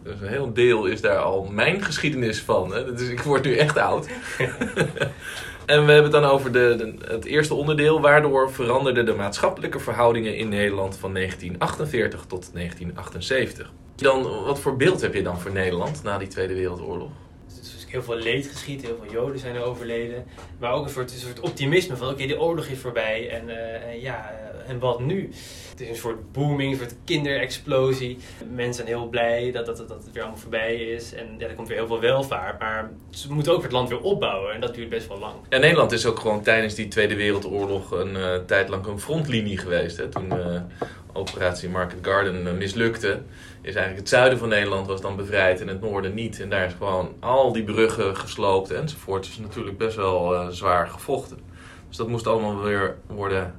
dus 0.02 0.20
een 0.20 0.28
heel 0.28 0.52
deel 0.52 0.86
is 0.86 1.00
daar 1.00 1.18
al 1.18 1.48
mijn 1.50 1.82
geschiedenis 1.82 2.40
van. 2.40 2.74
Hè? 2.74 2.94
Dus 2.94 3.08
ik 3.08 3.20
word 3.20 3.44
nu 3.44 3.56
echt 3.56 3.76
oud. 3.76 4.06
en 5.66 5.86
we 5.86 5.92
hebben 5.92 6.02
het 6.02 6.12
dan 6.12 6.24
over 6.24 6.52
de, 6.52 6.94
het 7.06 7.24
eerste 7.24 7.54
onderdeel. 7.54 8.00
Waardoor 8.00 8.52
veranderden 8.52 9.06
de 9.06 9.14
maatschappelijke 9.14 9.78
verhoudingen 9.78 10.36
in 10.36 10.48
Nederland 10.48 10.96
van 10.96 11.14
1948 11.14 12.20
tot 12.20 12.50
1978. 12.52 13.72
Dan, 13.96 14.22
wat 14.44 14.60
voor 14.60 14.76
beeld 14.76 15.00
heb 15.00 15.14
je 15.14 15.22
dan 15.22 15.40
voor 15.40 15.52
Nederland 15.52 16.02
na 16.02 16.18
die 16.18 16.28
Tweede 16.28 16.54
Wereldoorlog? 16.54 17.10
Heel 17.94 18.02
veel 18.02 18.16
leed 18.16 18.46
geschiet, 18.46 18.82
heel 18.82 18.98
veel 19.02 19.12
Joden 19.12 19.38
zijn 19.38 19.54
er 19.54 19.62
overleden. 19.62 20.24
Maar 20.58 20.72
ook 20.72 20.84
een 20.84 20.90
soort, 20.90 21.12
een 21.12 21.18
soort 21.18 21.40
optimisme 21.40 21.96
van 21.96 22.08
oké, 22.08 22.26
de 22.26 22.40
oorlog 22.40 22.66
is 22.66 22.78
voorbij 22.78 23.30
en, 23.30 23.48
uh, 23.48 24.02
ja, 24.02 24.32
uh, 24.32 24.70
en 24.70 24.78
wat 24.78 25.00
nu? 25.00 25.30
Het 25.74 25.82
is 25.82 25.88
een 25.88 25.96
soort 25.96 26.32
booming, 26.32 26.72
een 26.72 26.78
soort 26.78 26.94
kinderexplosie. 27.04 28.18
Mensen 28.50 28.74
zijn 28.74 28.86
heel 28.86 29.08
blij 29.08 29.50
dat, 29.52 29.66
dat, 29.66 29.76
dat, 29.76 29.88
het 29.88 30.12
weer 30.12 30.22
allemaal 30.22 30.40
voorbij 30.40 30.74
is. 30.76 31.14
En 31.14 31.26
ja, 31.38 31.46
er 31.46 31.54
komt 31.54 31.68
weer 31.68 31.76
heel 31.76 31.86
veel 31.86 32.00
welvaart. 32.00 32.58
Maar 32.58 32.90
ze 33.10 33.32
moeten 33.32 33.52
ook 33.52 33.62
het 33.62 33.72
land 33.72 33.88
weer 33.88 34.00
opbouwen 34.00 34.54
en 34.54 34.60
dat 34.60 34.74
duurt 34.74 34.88
best 34.88 35.08
wel 35.08 35.18
lang. 35.18 35.34
En 35.48 35.60
Nederland 35.60 35.92
is 35.92 36.06
ook 36.06 36.18
gewoon 36.18 36.42
tijdens 36.42 36.74
die 36.74 36.88
Tweede 36.88 37.16
Wereldoorlog 37.16 37.90
een 37.90 38.16
uh, 38.16 38.34
tijd 38.46 38.68
lang 38.68 38.86
een 38.86 39.00
frontlinie 39.00 39.58
geweest. 39.58 39.96
Hè? 39.96 40.08
Toen 40.08 40.32
operatie 41.12 41.68
Market 41.68 41.98
Garden 42.02 42.58
mislukte 42.58 43.20
is 43.60 43.74
eigenlijk 43.74 43.98
het 43.98 44.08
zuiden 44.08 44.38
van 44.38 44.48
Nederland 44.48 44.86
was 44.86 45.00
dan 45.00 45.16
bevrijd 45.16 45.60
en 45.60 45.68
het 45.68 45.80
noorden 45.80 46.14
niet. 46.14 46.40
En 46.40 46.48
daar 46.48 46.66
is 46.66 46.72
gewoon 46.78 47.14
al 47.20 47.52
die 47.52 47.64
bruggen 47.64 48.16
gesloopt 48.16 48.70
enzovoort. 48.70 49.24
Dus 49.24 49.38
natuurlijk 49.38 49.78
best 49.78 49.96
wel 49.96 50.52
zwaar 50.52 50.88
gevochten. 50.88 51.38
Dus 51.88 51.96
dat 51.96 52.08
moest 52.08 52.26
allemaal 52.26 52.62
weer 52.62 52.96
worden 53.06 53.54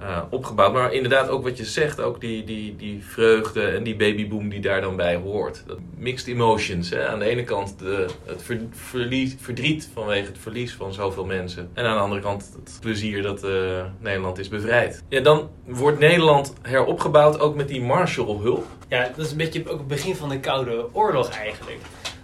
uh, 0.00 0.22
opgebouwd. 0.30 0.72
Maar 0.72 0.92
inderdaad, 0.92 1.28
ook 1.28 1.42
wat 1.42 1.56
je 1.56 1.64
zegt, 1.64 2.00
ook 2.00 2.20
die, 2.20 2.44
die, 2.44 2.76
die 2.76 3.04
vreugde 3.04 3.62
en 3.62 3.82
die 3.82 3.96
babyboom 3.96 4.48
die 4.48 4.60
daar 4.60 4.80
dan 4.80 4.96
bij 4.96 5.16
hoort. 5.16 5.62
Dat 5.66 5.78
mixed 5.96 6.28
emotions. 6.28 6.90
Hè? 6.90 7.08
Aan 7.08 7.18
de 7.18 7.24
ene 7.24 7.44
kant 7.44 7.78
de, 7.78 8.06
het 8.24 8.42
ver, 8.42 8.60
verlies, 8.70 9.36
verdriet 9.40 9.88
vanwege 9.94 10.26
het 10.26 10.38
verlies 10.38 10.74
van 10.74 10.92
zoveel 10.92 11.24
mensen. 11.24 11.70
En 11.74 11.84
aan 11.84 11.96
de 11.96 12.02
andere 12.02 12.20
kant 12.20 12.50
het 12.64 12.78
plezier 12.80 13.22
dat 13.22 13.44
uh, 13.44 13.84
Nederland 13.98 14.38
is 14.38 14.48
bevrijd. 14.48 15.02
Ja, 15.08 15.20
dan 15.20 15.50
wordt 15.64 15.98
Nederland 15.98 16.54
heropgebouwd 16.62 17.40
ook 17.40 17.54
met 17.54 17.68
die 17.68 17.82
Marshallhulp. 17.82 18.66
Ja, 18.88 19.12
dat 19.16 19.24
is 19.24 19.30
een 19.30 19.36
beetje 19.36 19.70
ook 19.70 19.78
het 19.78 19.88
begin 19.88 20.16
van 20.16 20.28
de 20.28 20.40
Koude 20.40 20.86
Oorlog 20.92 21.28
eigenlijk. 21.28 21.78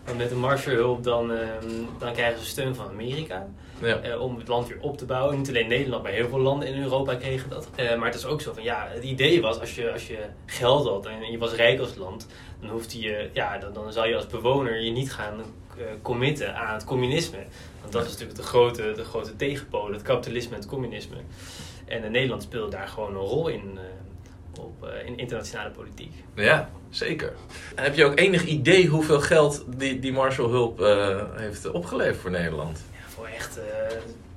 Want 0.06 0.18
met 0.18 0.28
de 0.28 0.34
Marshallhulp 0.34 1.04
dan, 1.04 1.30
uh, 1.30 1.38
dan 1.98 2.12
krijgen 2.12 2.40
ze 2.40 2.46
steun 2.46 2.75
van 2.75 2.88
Amerika. 2.88 3.48
Ja. 3.80 4.04
Uh, 4.04 4.20
om 4.20 4.36
het 4.38 4.48
land 4.48 4.68
weer 4.68 4.80
op 4.80 4.98
te 4.98 5.04
bouwen. 5.04 5.36
Niet 5.36 5.48
alleen 5.48 5.68
Nederland, 5.68 6.02
maar 6.02 6.12
heel 6.12 6.28
veel 6.28 6.40
landen 6.40 6.68
in 6.68 6.82
Europa 6.82 7.14
kregen 7.14 7.50
dat. 7.50 7.68
Uh, 7.76 7.96
maar 7.96 8.06
het 8.06 8.14
is 8.14 8.26
ook 8.26 8.40
zo 8.40 8.52
van, 8.52 8.62
ja, 8.62 8.86
het 8.88 9.04
idee 9.04 9.40
was 9.40 9.60
als 9.60 9.75
je, 9.75 9.92
als 9.92 10.06
je 10.06 10.18
geld 10.46 10.88
had 10.88 11.06
en 11.06 11.30
je 11.30 11.38
was 11.38 11.52
rijk 11.52 11.80
als 11.80 11.94
land, 11.94 12.26
dan 12.60 12.70
hoefde 12.70 13.00
je, 13.00 13.30
ja, 13.32 13.58
dan, 13.58 13.72
dan 13.72 13.92
zou 13.92 14.08
je 14.08 14.16
als 14.16 14.26
bewoner 14.26 14.80
je 14.80 14.90
niet 14.90 15.12
gaan 15.12 15.38
uh, 15.78 15.84
committen 16.02 16.56
aan 16.56 16.75
het 16.75 16.84
communisme. 16.84 17.38
Want 17.80 17.92
dat 17.92 18.04
is 18.04 18.10
natuurlijk 18.10 18.38
de 18.38 18.44
grote, 18.44 18.92
de 18.96 19.04
grote 19.04 19.36
tegenpolen, 19.36 19.92
het 19.92 20.02
kapitalisme 20.02 20.54
en 20.54 20.60
het 20.60 20.68
communisme. 20.68 21.16
En 21.84 22.12
Nederland 22.12 22.42
speelde 22.42 22.70
daar 22.70 22.88
gewoon 22.88 23.14
een 23.14 23.20
rol 23.20 23.48
in 23.48 23.78
op, 24.58 24.84
uh, 24.84 25.06
in 25.06 25.18
internationale 25.18 25.70
politiek. 25.70 26.12
Ja, 26.34 26.70
zeker. 26.90 27.32
Heb 27.75 27.94
je 27.94 28.04
ook 28.04 28.18
enig 28.18 28.44
idee 28.44 28.86
hoeveel 28.86 29.20
geld 29.20 29.64
die, 29.76 29.98
die 29.98 30.12
Marshallhulp 30.12 30.80
uh, 30.80 31.20
heeft 31.34 31.70
opgeleverd 31.70 32.16
voor 32.16 32.30
Nederland? 32.30 32.84
Ja, 32.92 33.08
voor 33.08 33.26
echt 33.26 33.58
uh, 33.58 33.64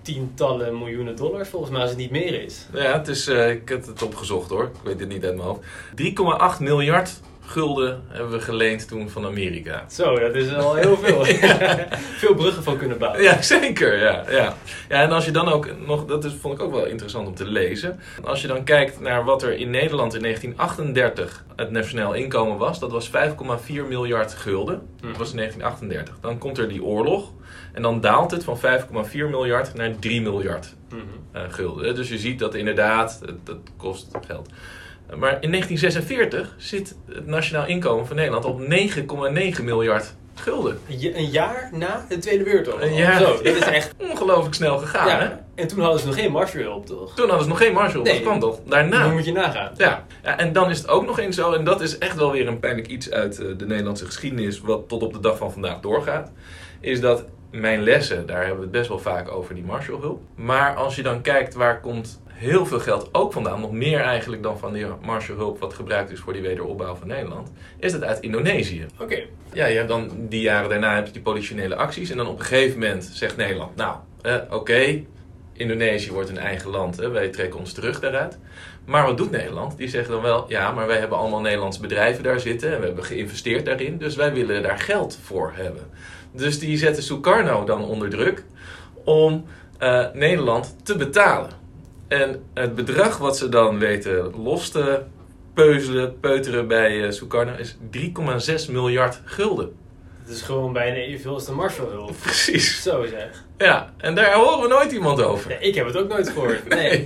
tientallen 0.01 0.77
miljoenen 0.77 1.15
dollars, 1.15 1.49
volgens 1.49 1.71
mij 1.71 1.81
als 1.81 1.89
het 1.89 1.99
niet 1.99 2.11
meer 2.11 2.43
is. 2.43 2.67
Ja, 2.73 2.97
het 2.97 3.07
is, 3.07 3.27
ik 3.27 3.69
heb 3.69 3.85
het 3.85 4.01
opgezocht 4.01 4.49
hoor, 4.49 4.63
ik 4.63 4.83
weet 4.83 4.99
het 4.99 5.09
niet 5.09 5.25
uit 5.25 5.35
mijn 5.35 5.47
hoofd. 5.47 5.61
3,8 6.57 6.59
miljard 6.59 7.19
gulden 7.49 8.03
hebben 8.07 8.31
we 8.31 8.39
geleend 8.39 8.87
toen 8.87 9.09
van 9.09 9.25
Amerika. 9.25 9.85
Zo, 9.89 10.19
dat 10.19 10.35
is 10.35 10.53
al 10.53 10.75
heel 10.75 10.97
veel. 11.03 11.25
veel 12.17 12.35
bruggen 12.35 12.63
van 12.63 12.77
kunnen 12.77 12.97
bouwen. 12.97 13.21
Ja, 13.23 13.41
zeker. 13.41 13.97
Ja, 13.99 14.23
ja. 14.29 14.55
ja, 14.89 15.01
en 15.01 15.11
als 15.11 15.25
je 15.25 15.31
dan 15.31 15.47
ook 15.47 15.67
nog, 15.85 16.05
dat 16.05 16.23
is, 16.23 16.33
vond 16.41 16.53
ik 16.53 16.61
ook 16.61 16.71
wel 16.71 16.85
interessant 16.85 17.27
om 17.27 17.35
te 17.35 17.45
lezen. 17.45 17.99
Als 18.23 18.41
je 18.41 18.47
dan 18.47 18.63
kijkt 18.63 18.99
naar 18.99 19.23
wat 19.23 19.43
er 19.43 19.53
in 19.53 19.69
Nederland 19.69 20.13
in 20.13 20.21
1938 20.21 21.45
het 21.55 21.71
nationaal 21.71 22.13
inkomen 22.13 22.57
was, 22.57 22.79
dat 22.79 22.91
was 22.91 23.09
5,4 23.09 23.13
miljard 23.87 24.33
gulden. 24.33 24.81
Dat 25.01 25.17
was 25.17 25.31
in 25.31 25.37
1938. 25.37 26.17
Dan 26.21 26.37
komt 26.37 26.57
er 26.57 26.69
die 26.69 26.83
oorlog. 26.83 27.31
En 27.73 27.81
dan 27.81 28.01
daalt 28.01 28.31
het 28.31 28.43
van 28.43 28.57
5,4 28.57 29.11
miljard 29.13 29.73
naar 29.73 29.99
3 29.99 30.21
miljard 30.21 30.75
uh, 31.35 31.41
gulden. 31.49 31.95
Dus 31.95 32.09
je 32.09 32.17
ziet 32.17 32.39
dat 32.39 32.55
inderdaad, 32.55 33.21
dat, 33.25 33.45
dat 33.45 33.57
kost 33.77 34.11
geld. 34.27 34.49
Maar 35.17 35.37
in 35.41 35.51
1946 35.51 36.53
zit 36.57 36.95
het 37.07 37.25
nationaal 37.27 37.65
inkomen 37.67 38.07
van 38.07 38.15
Nederland 38.15 38.45
op 38.45 38.59
9,9 38.61 39.63
miljard 39.63 40.15
gulden. 40.35 40.79
Een 40.89 40.99
ja- 40.99 41.15
Een 41.15 41.29
jaar 41.29 41.69
na 41.73 42.05
de 42.09 42.17
Tweede 42.17 42.43
Wereldoorlog. 42.43 42.81
Een 42.81 42.93
jaar. 42.95 43.19
Zo, 43.21 43.41
dit 43.41 43.55
is 43.55 43.61
echt... 43.63 43.93
Ongelooflijk 44.11 44.55
snel 44.55 44.77
gegaan, 44.77 45.19
hè? 45.19 45.27
En 45.55 45.67
toen 45.67 45.79
hadden 45.79 45.99
ze 45.99 46.05
nog 46.05 46.15
geen 46.15 46.31
Marshallhulp, 46.31 46.85
toch? 46.85 47.15
Toen 47.15 47.25
hadden 47.25 47.43
ze 47.43 47.49
nog 47.49 47.57
geen 47.57 47.73
Marshall, 47.73 48.03
Nee. 48.03 48.13
dat 48.13 48.21
kwam 48.21 48.39
toch 48.39 48.59
daarna. 48.65 49.03
Dan 49.03 49.13
moet 49.13 49.25
je 49.25 49.31
nagaan. 49.31 49.71
Ja. 49.77 50.05
ja, 50.23 50.37
en 50.37 50.53
dan 50.53 50.69
is 50.69 50.77
het 50.77 50.87
ook 50.87 51.05
nog 51.05 51.19
eens 51.19 51.35
zo, 51.35 51.51
en 51.51 51.63
dat 51.63 51.81
is 51.81 51.97
echt 51.97 52.15
wel 52.15 52.31
weer 52.31 52.47
een 52.47 52.59
pijnlijk 52.59 52.87
iets 52.87 53.11
uit 53.11 53.39
eh, 53.39 53.47
de 53.57 53.65
Nederlandse 53.65 54.05
geschiedenis, 54.05 54.59
wat 54.61 54.87
tot 54.89 55.03
op 55.03 55.13
de 55.13 55.19
dag 55.19 55.37
van 55.37 55.51
vandaag 55.51 55.79
doorgaat, 55.79 56.31
is 56.79 57.01
dat 57.01 57.25
mijn 57.51 57.81
lessen, 57.83 58.25
daar 58.25 58.37
hebben 58.39 58.55
we 58.57 58.61
het 58.63 58.71
best 58.71 58.87
wel 58.87 58.99
vaak 58.99 59.31
over 59.31 59.55
die 59.55 59.63
Marshallhulp. 59.63 60.21
Maar 60.35 60.75
als 60.75 60.95
je 60.95 61.03
dan 61.03 61.21
kijkt 61.21 61.53
waar 61.53 61.79
komt 61.81 62.21
heel 62.39 62.65
veel 62.65 62.79
geld 62.79 63.09
ook 63.11 63.33
vandaan, 63.33 63.61
nog 63.61 63.71
meer 63.71 63.99
eigenlijk 63.99 64.43
dan 64.43 64.57
van 64.57 64.73
die 64.73 64.85
Marshallhulp 65.01 65.59
wat 65.59 65.73
gebruikt 65.73 66.11
is 66.11 66.19
voor 66.19 66.33
die 66.33 66.41
wederopbouw 66.41 66.95
van 66.95 67.07
Nederland, 67.07 67.51
is 67.79 67.91
dat 67.91 68.03
uit 68.03 68.19
Indonesië. 68.19 68.85
Oké. 68.99 69.21
Ja, 69.53 69.65
je 69.65 69.75
hebt 69.75 69.87
dan 69.87 70.09
die 70.15 70.41
jaren 70.41 70.69
daarna 70.69 70.95
heb 70.95 71.05
je 71.05 71.11
die 71.11 71.21
politionele 71.21 71.75
acties. 71.75 72.09
En 72.09 72.17
dan 72.17 72.27
op 72.27 72.39
een 72.39 72.45
gegeven 72.45 72.79
moment 72.79 73.09
zegt 73.13 73.37
Nederland: 73.37 73.75
Nou, 73.75 73.95
eh, 74.21 74.35
oké, 74.49 75.03
Indonesië 75.53 76.11
wordt 76.11 76.29
een 76.29 76.37
eigen 76.37 76.69
land. 76.69 76.97
Hè, 76.97 77.09
wij 77.09 77.29
trekken 77.29 77.59
ons 77.59 77.73
terug 77.73 77.99
daaruit. 77.99 78.37
Maar 78.85 79.05
wat 79.05 79.17
doet 79.17 79.31
Nederland? 79.31 79.77
Die 79.77 79.87
zeggen 79.87 80.11
dan 80.11 80.21
wel: 80.21 80.45
Ja, 80.47 80.71
maar 80.71 80.87
wij 80.87 80.97
hebben 80.97 81.17
allemaal 81.17 81.41
Nederlandse 81.41 81.81
bedrijven 81.81 82.23
daar 82.23 82.39
zitten. 82.39 82.73
En 82.73 82.79
we 82.79 82.85
hebben 82.85 83.03
geïnvesteerd 83.03 83.65
daarin. 83.65 83.97
Dus 83.97 84.15
wij 84.15 84.33
willen 84.33 84.63
daar 84.63 84.79
geld 84.79 85.19
voor 85.23 85.51
hebben. 85.55 85.83
Dus 86.31 86.59
die 86.59 86.77
zetten 86.77 87.03
Sukarno 87.03 87.63
dan 87.63 87.83
onder 87.83 88.09
druk 88.09 88.43
om 89.03 89.45
eh, 89.77 90.05
Nederland 90.13 90.75
te 90.83 90.95
betalen. 90.95 91.58
En 92.09 92.43
het 92.53 92.75
bedrag 92.75 93.17
wat 93.17 93.37
ze 93.37 93.49
dan 93.49 93.79
weten 93.79 94.41
los 94.43 94.69
te 94.69 95.01
peuzelen, 95.53 96.19
peuteren 96.19 96.67
bij 96.67 97.05
eh, 97.05 97.11
Sukarno 97.11 97.53
is 97.55 97.77
3,6 98.67 98.71
miljard 98.71 99.21
gulden. 99.25 99.71
Het 100.29 100.37
is 100.37 100.43
gewoon 100.43 100.73
bijna 100.73 100.95
evenveel 100.95 101.33
als 101.33 101.45
de 101.45 101.51
Marshallhulp. 101.51 102.15
Precies. 102.23 102.81
Zo 102.81 103.05
zeg. 103.05 103.43
Ja, 103.57 103.93
en 103.97 104.15
daar 104.15 104.33
horen 104.33 104.61
we 104.61 104.67
nooit 104.67 104.91
iemand 104.91 105.21
over. 105.21 105.49
Nee, 105.49 105.59
ik 105.59 105.75
heb 105.75 105.85
het 105.85 105.97
ook 105.97 106.07
nooit 106.07 106.29
gehoord. 106.29 106.67
Nee. 106.67 106.89
Nee. 106.89 107.03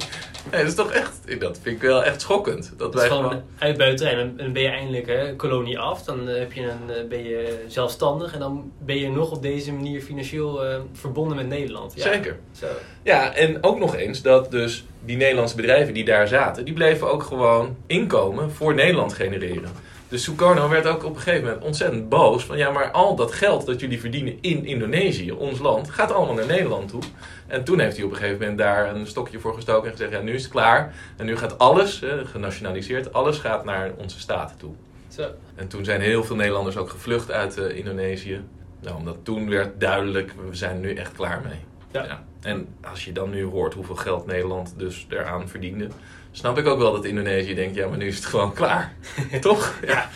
Nee, 0.52 0.62
dat 0.62 0.70
is 0.70 0.76
toch 0.76 0.92
echt, 0.92 1.40
dat 1.40 1.60
vind 1.62 1.76
ik 1.76 1.82
wel 1.82 2.04
echt 2.04 2.22
schokkend. 2.22 2.74
Dat 2.78 2.94
Het 2.94 2.96
is 2.96 3.00
wij 3.00 3.10
gewoon 3.10 3.30
gewoon... 3.30 3.44
uitbuiterij. 3.58 4.14
En 4.14 4.38
dan 4.38 4.54
ben 4.54 4.62
je 4.62 4.68
eindelijk 4.68 5.08
hè, 5.08 5.36
kolonie 5.36 5.80
af. 5.80 6.04
Dan 6.04 6.30
eh, 6.30 6.40
heb 6.40 6.54
je 6.54 6.62
een, 6.62 6.96
eh, 6.96 7.08
ben 7.10 7.24
je 7.24 7.64
zelfstandig. 7.68 8.34
En 8.34 8.40
dan 8.40 8.72
ben 8.80 8.98
je 8.98 9.10
nog 9.10 9.32
op 9.32 9.42
deze 9.42 9.74
manier 9.74 10.02
financieel 10.02 10.66
eh, 10.66 10.80
verbonden 10.94 11.38
met 11.38 11.48
Nederland. 11.48 11.94
Ja. 11.96 12.02
Zeker. 12.02 12.38
Zo. 12.52 12.68
Ja, 13.04 13.36
en 13.36 13.64
ook 13.64 13.80
nog 13.80 13.96
eens 13.96 14.22
dat 14.22 14.52
dus 14.52 14.86
die 15.06 15.18
Nederlandse 15.18 15.56
bedrijven 15.56 15.94
die 15.94 16.06
daar 16.06 16.28
zaten, 16.28 16.66
die 16.66 16.74
bleven 16.74 17.12
ook 17.12 17.24
gewoon 17.24 17.76
inkomen 17.88 18.52
voor 18.52 18.76
Nederland 18.76 19.14
genereren. 19.14 19.72
Dus 20.14 20.24
Sukarno 20.24 20.70
werd 20.70 20.88
ook 20.88 21.04
op 21.04 21.16
een 21.16 21.22
gegeven 21.22 21.48
moment 21.48 21.64
ontzettend 21.64 22.10
boos 22.10 22.46
van 22.46 22.58
ja, 22.58 22.72
maar 22.72 22.92
al 22.92 23.16
dat 23.16 23.32
geld 23.32 23.66
dat 23.66 23.80
jullie 23.80 24.00
verdienen 24.00 24.38
in 24.42 24.66
Indonesië, 24.66 25.32
ons 25.32 25.60
land, 25.60 25.90
gaat 25.90 26.12
allemaal 26.12 26.36
naar 26.36 26.46
Nederland 26.46 26.90
toe. 26.90 27.02
En 27.48 27.64
toen 27.64 27.80
heeft 27.80 27.96
hij 27.96 28.06
op 28.06 28.12
een 28.12 28.18
gegeven 28.18 28.40
moment 28.40 28.58
daar 28.58 28.96
een 28.96 29.08
stokje 29.08 29.40
voor 29.40 29.54
gestoken 29.54 29.86
en 29.86 29.92
gezegd 29.92 30.12
ja, 30.12 30.22
nu 30.22 30.34
is 30.34 30.44
het 30.44 30.52
klaar. 30.52 30.96
En 31.18 31.26
nu 31.26 31.38
gaat 31.38 31.58
alles, 31.58 32.00
hè, 32.00 32.26
genationaliseerd, 32.26 33.14
alles 33.14 33.38
gaat 33.38 33.66
naar 33.66 33.92
onze 33.98 34.20
staten 34.20 34.58
toe. 34.58 34.74
Zo. 35.08 35.30
En 35.56 35.68
toen 35.68 35.86
zijn 35.86 36.02
heel 36.02 36.24
veel 36.24 36.36
Nederlanders 36.36 36.78
ook 36.78 36.90
gevlucht 36.90 37.32
uit 37.32 37.58
eh, 37.58 37.78
Indonesië. 37.78 38.42
Nou, 38.82 38.98
omdat 38.98 39.18
toen 39.24 39.50
werd 39.50 39.80
duidelijk, 39.80 40.34
we 40.50 40.56
zijn 40.56 40.80
nu 40.80 40.94
echt 40.94 41.12
klaar 41.12 41.42
mee. 41.48 41.60
Ja. 41.92 42.24
En 42.42 42.68
als 42.92 43.06
je 43.06 43.12
dan 43.12 43.30
nu 43.30 43.44
hoort 43.44 43.74
hoeveel 43.74 43.96
geld 43.96 44.26
Nederland 44.26 44.74
dus 44.78 45.06
eraan 45.10 45.50
verdiende, 45.50 45.88
snap 46.34 46.58
ik 46.58 46.68
ook 46.68 46.80
wel 46.80 46.92
dat 46.92 47.06
Indonesië 47.06 47.54
denkt, 47.56 47.76
ja, 47.76 47.88
maar 47.88 47.98
nu 47.98 48.08
is 48.08 48.16
het 48.16 48.26
gewoon 48.26 48.54
klaar. 48.54 48.94
Toch? 49.42 49.74
Ja. 49.86 50.10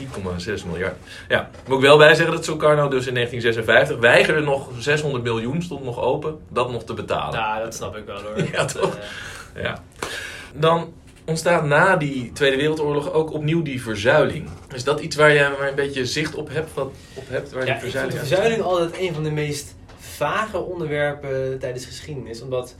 3,6 0.00 0.66
miljard. 0.66 0.94
Ja, 1.28 1.50
moet 1.68 1.76
ik 1.76 1.82
wel 1.82 1.96
bij 1.96 2.14
zeggen 2.14 2.34
dat 2.34 2.44
Sukarno 2.44 2.88
dus 2.88 3.06
in 3.06 3.14
1956 3.14 3.98
weigerde 3.98 4.40
nog 4.40 4.68
600 4.78 5.24
miljoen, 5.24 5.62
stond 5.62 5.84
nog 5.84 6.00
open, 6.00 6.38
dat 6.48 6.70
nog 6.70 6.84
te 6.84 6.94
betalen. 6.94 7.40
Nou, 7.40 7.64
dat 7.64 7.74
snap 7.74 7.96
ik 7.96 8.04
wel 8.06 8.20
hoor. 8.20 8.42
Ja, 8.52 8.64
toch? 8.64 8.96
eh, 9.54 9.62
Ja. 9.62 9.82
Dan 10.54 10.92
ontstaat 11.24 11.64
na 11.64 11.96
die 11.96 12.32
Tweede 12.32 12.56
Wereldoorlog 12.56 13.12
ook 13.12 13.32
opnieuw 13.32 13.62
die 13.62 13.82
verzuiling. 13.82 14.48
Is 14.74 14.84
dat 14.84 15.00
iets 15.00 15.16
waar 15.16 15.32
je 15.32 15.54
maar 15.58 15.68
een 15.68 15.74
beetje 15.74 16.06
zicht 16.06 16.34
op 16.34 16.48
hebt? 16.52 16.74
Wat 16.74 16.92
op 17.14 17.28
hebt 17.28 17.52
waar 17.52 17.66
ja, 17.66 17.66
die 17.66 17.74
ik 17.74 17.80
verzuiling 17.80 18.18
aan 18.20 18.26
verzuiling 18.26 18.62
altijd 18.62 18.98
een 19.00 19.14
van 19.14 19.22
de 19.22 19.30
meest 19.30 19.74
vage 19.98 20.58
onderwerpen 20.58 21.58
tijdens 21.58 21.84
geschiedenis. 21.84 22.42
Omdat 22.42 22.74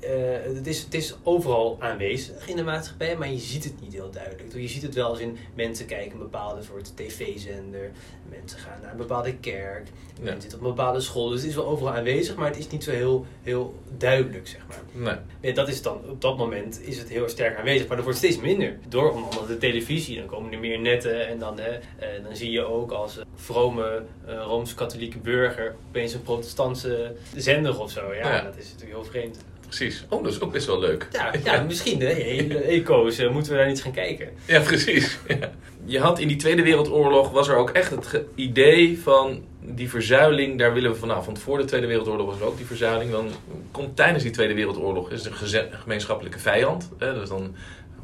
eh, 0.00 0.54
het, 0.54 0.66
is, 0.66 0.82
het 0.82 0.94
is 0.94 1.14
overal 1.22 1.76
aanwezig 1.80 2.48
in 2.48 2.56
de 2.56 2.62
maatschappij, 2.64 3.16
maar 3.16 3.30
je 3.30 3.38
ziet 3.38 3.64
het 3.64 3.80
niet 3.80 3.92
heel 3.92 4.10
duidelijk. 4.10 4.52
Je 4.54 4.68
ziet 4.68 4.82
het 4.82 4.94
wel 4.94 5.08
als 5.08 5.18
in 5.18 5.36
mensen 5.54 5.86
kijken 5.86 6.12
een 6.12 6.18
bepaalde 6.18 6.62
soort 6.62 6.92
tv-zender, 6.96 7.90
mensen 8.28 8.58
gaan 8.58 8.78
naar 8.82 8.90
een 8.90 8.96
bepaalde 8.96 9.34
kerk, 9.36 9.86
Ja. 9.86 10.22
mensen 10.22 10.40
zitten 10.40 10.58
op 10.58 10.64
een 10.64 10.70
bepaalde 10.74 11.00
school. 11.00 11.28
Dus 11.28 11.40
het 11.40 11.48
is 11.50 11.54
wel 11.56 11.66
overal 11.66 11.92
aanwezig, 11.94 12.36
maar 12.36 12.46
het 12.48 12.58
is 12.58 12.68
niet 12.68 12.84
zo 12.84 12.90
heel, 12.90 13.26
heel 13.42 13.74
duidelijk, 13.98 14.46
zeg 14.48 14.60
maar. 14.68 15.18
Nee. 15.40 15.52
Dat 15.52 15.68
is 15.68 15.82
dan, 15.82 16.00
op 16.10 16.20
dat 16.20 16.36
moment 16.36 16.80
is 16.82 16.98
het 16.98 17.08
heel 17.08 17.28
sterk 17.28 17.58
aanwezig, 17.58 17.86
maar 17.86 17.96
dat 17.96 18.04
wordt 18.04 18.18
steeds 18.20 18.40
minder. 18.40 18.78
Door 18.88 19.10
onder 19.12 19.24
andere 19.30 19.46
de 19.46 19.58
televisie, 19.58 20.16
dan 20.18 20.26
komen 20.26 20.52
er 20.52 20.58
meer 20.58 20.80
netten 20.80 21.26
en 21.28 21.38
dan, 21.38 21.58
hè, 21.58 21.70
eh, 21.70 22.24
dan 22.24 22.36
zie 22.36 22.50
je 22.50 22.62
ook 22.64 22.90
als 22.92 23.18
vrome 23.34 24.02
eh, 24.26 24.34
Rooms-Katholieke 24.44 25.18
burger 25.18 25.74
opeens 25.88 26.14
een 26.14 26.22
protestantse 26.22 27.14
zender 27.36 27.80
of 27.80 27.90
zo. 27.90 28.14
Ja, 28.14 28.34
Ja. 28.36 28.42
dat 28.42 28.56
is 28.56 28.64
natuurlijk 28.72 29.00
heel 29.00 29.10
vreemd. 29.10 29.38
Precies. 29.70 30.04
Oh, 30.08 30.22
dat 30.22 30.32
is 30.32 30.40
ook 30.40 30.52
best 30.52 30.66
wel 30.66 30.80
leuk. 30.80 31.08
Ja, 31.12 31.32
ja 31.44 31.62
misschien 31.62 32.00
hè, 32.00 32.12
eco's, 32.58 33.18
eh, 33.18 33.30
moeten 33.30 33.52
we 33.52 33.58
daar 33.58 33.68
niet 33.68 33.82
gaan 33.82 33.92
kijken. 33.92 34.28
Ja, 34.46 34.60
precies. 34.60 35.18
Ja. 35.40 35.52
Je 35.84 36.00
had 36.00 36.18
in 36.18 36.28
die 36.28 36.36
Tweede 36.36 36.62
Wereldoorlog 36.62 37.30
was 37.30 37.48
er 37.48 37.56
ook 37.56 37.70
echt 37.70 37.90
het 37.90 38.24
idee 38.34 39.00
van 39.02 39.44
die 39.60 39.90
verzuiling, 39.90 40.58
daar 40.58 40.72
willen 40.72 40.90
we 40.90 40.96
vanaf. 40.96 41.26
Want 41.26 41.38
voor 41.38 41.58
de 41.58 41.64
Tweede 41.64 41.86
Wereldoorlog 41.86 42.26
was 42.26 42.40
er 42.40 42.46
ook 42.46 42.56
die 42.56 42.66
verzuiling. 42.66 43.10
Dan 43.10 43.28
komt 43.70 43.96
tijdens 43.96 44.22
die 44.22 44.32
Tweede 44.32 44.54
Wereldoorlog 44.54 45.10
is 45.10 45.24
het 45.24 45.52
een 45.52 45.68
gemeenschappelijke 45.72 46.38
vijand. 46.38 46.90
Hè? 46.98 47.14
Dus 47.14 47.28
dan 47.28 47.54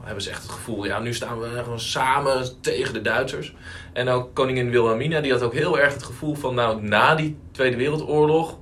hebben 0.02 0.22
ze 0.22 0.30
echt 0.30 0.42
het 0.42 0.50
gevoel, 0.50 0.84
ja, 0.84 0.98
nu 0.98 1.14
staan 1.14 1.40
we 1.40 1.48
gewoon 1.62 1.80
samen 1.80 2.60
tegen 2.60 2.94
de 2.94 3.00
Duitsers. 3.00 3.54
En 3.92 4.08
ook 4.08 4.34
koningin 4.34 4.70
Wilhelmina, 4.70 5.20
die 5.20 5.32
had 5.32 5.42
ook 5.42 5.54
heel 5.54 5.78
erg 5.78 5.92
het 5.92 6.02
gevoel 6.02 6.34
van, 6.34 6.54
nou, 6.54 6.82
na 6.82 7.14
die 7.14 7.36
Tweede 7.52 7.76
Wereldoorlog, 7.76 8.58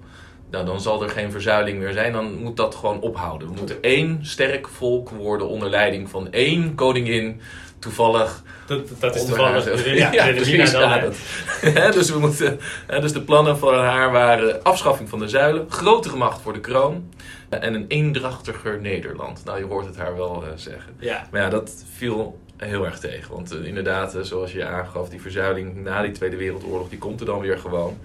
nou, 0.54 0.66
dan 0.66 0.80
zal 0.80 1.02
er 1.02 1.10
geen 1.10 1.30
verzuiling 1.30 1.78
meer 1.78 1.92
zijn. 1.92 2.12
Dan 2.12 2.34
moet 2.42 2.56
dat 2.56 2.74
gewoon 2.74 3.00
ophouden. 3.00 3.48
We 3.48 3.54
moeten 3.58 3.76
één 3.82 4.18
sterk 4.22 4.68
volk 4.68 5.10
worden 5.10 5.48
onder 5.48 5.70
leiding 5.70 6.08
van 6.10 6.32
één 6.32 6.74
koningin. 6.74 7.40
Toevallig 7.78 8.42
Dat, 8.66 8.88
dat 9.00 9.14
is 9.14 9.24
toevallig. 9.26 9.64
haar. 9.64 9.88
Ja, 9.96 10.12
Ja, 10.12 10.32
precies. 10.32 10.70
dan, 10.72 10.80
ja, 10.80 10.98
dat- 10.98 11.92
dus, 11.94 12.10
we 12.10 12.18
moeten, 12.18 12.60
dus 13.00 13.12
de 13.12 13.22
plannen 13.22 13.58
van 13.58 13.74
haar 13.74 14.12
waren 14.12 14.62
afschaffing 14.62 15.08
van 15.08 15.18
de 15.18 15.28
zuilen, 15.28 15.66
grotere 15.68 16.16
macht 16.16 16.40
voor 16.40 16.52
de 16.52 16.60
kroon 16.60 17.12
en 17.48 17.74
een 17.74 17.84
eendrachtiger 17.88 18.80
Nederland. 18.80 19.44
Nou, 19.44 19.58
je 19.58 19.64
hoort 19.64 19.86
het 19.86 19.96
haar 19.96 20.16
wel 20.16 20.42
eh, 20.44 20.48
zeggen. 20.54 20.92
Ja, 20.98 21.26
Maar 21.30 21.40
ja, 21.40 21.48
dat 21.48 21.84
viel 21.96 22.38
heel 22.56 22.84
erg 22.84 22.98
tegen. 22.98 23.32
Want 23.34 23.50
eh, 23.52 23.64
inderdaad, 23.66 24.14
eh, 24.14 24.22
zoals 24.22 24.52
je 24.52 24.64
aangaf, 24.66 25.08
die 25.08 25.20
verzuiling 25.20 25.82
na 25.82 26.02
die 26.02 26.12
Tweede 26.12 26.36
Wereldoorlog, 26.36 26.88
die 26.88 26.98
komt 26.98 27.20
er 27.20 27.26
dan 27.26 27.40
weer 27.40 27.58
gewoon. 27.58 27.98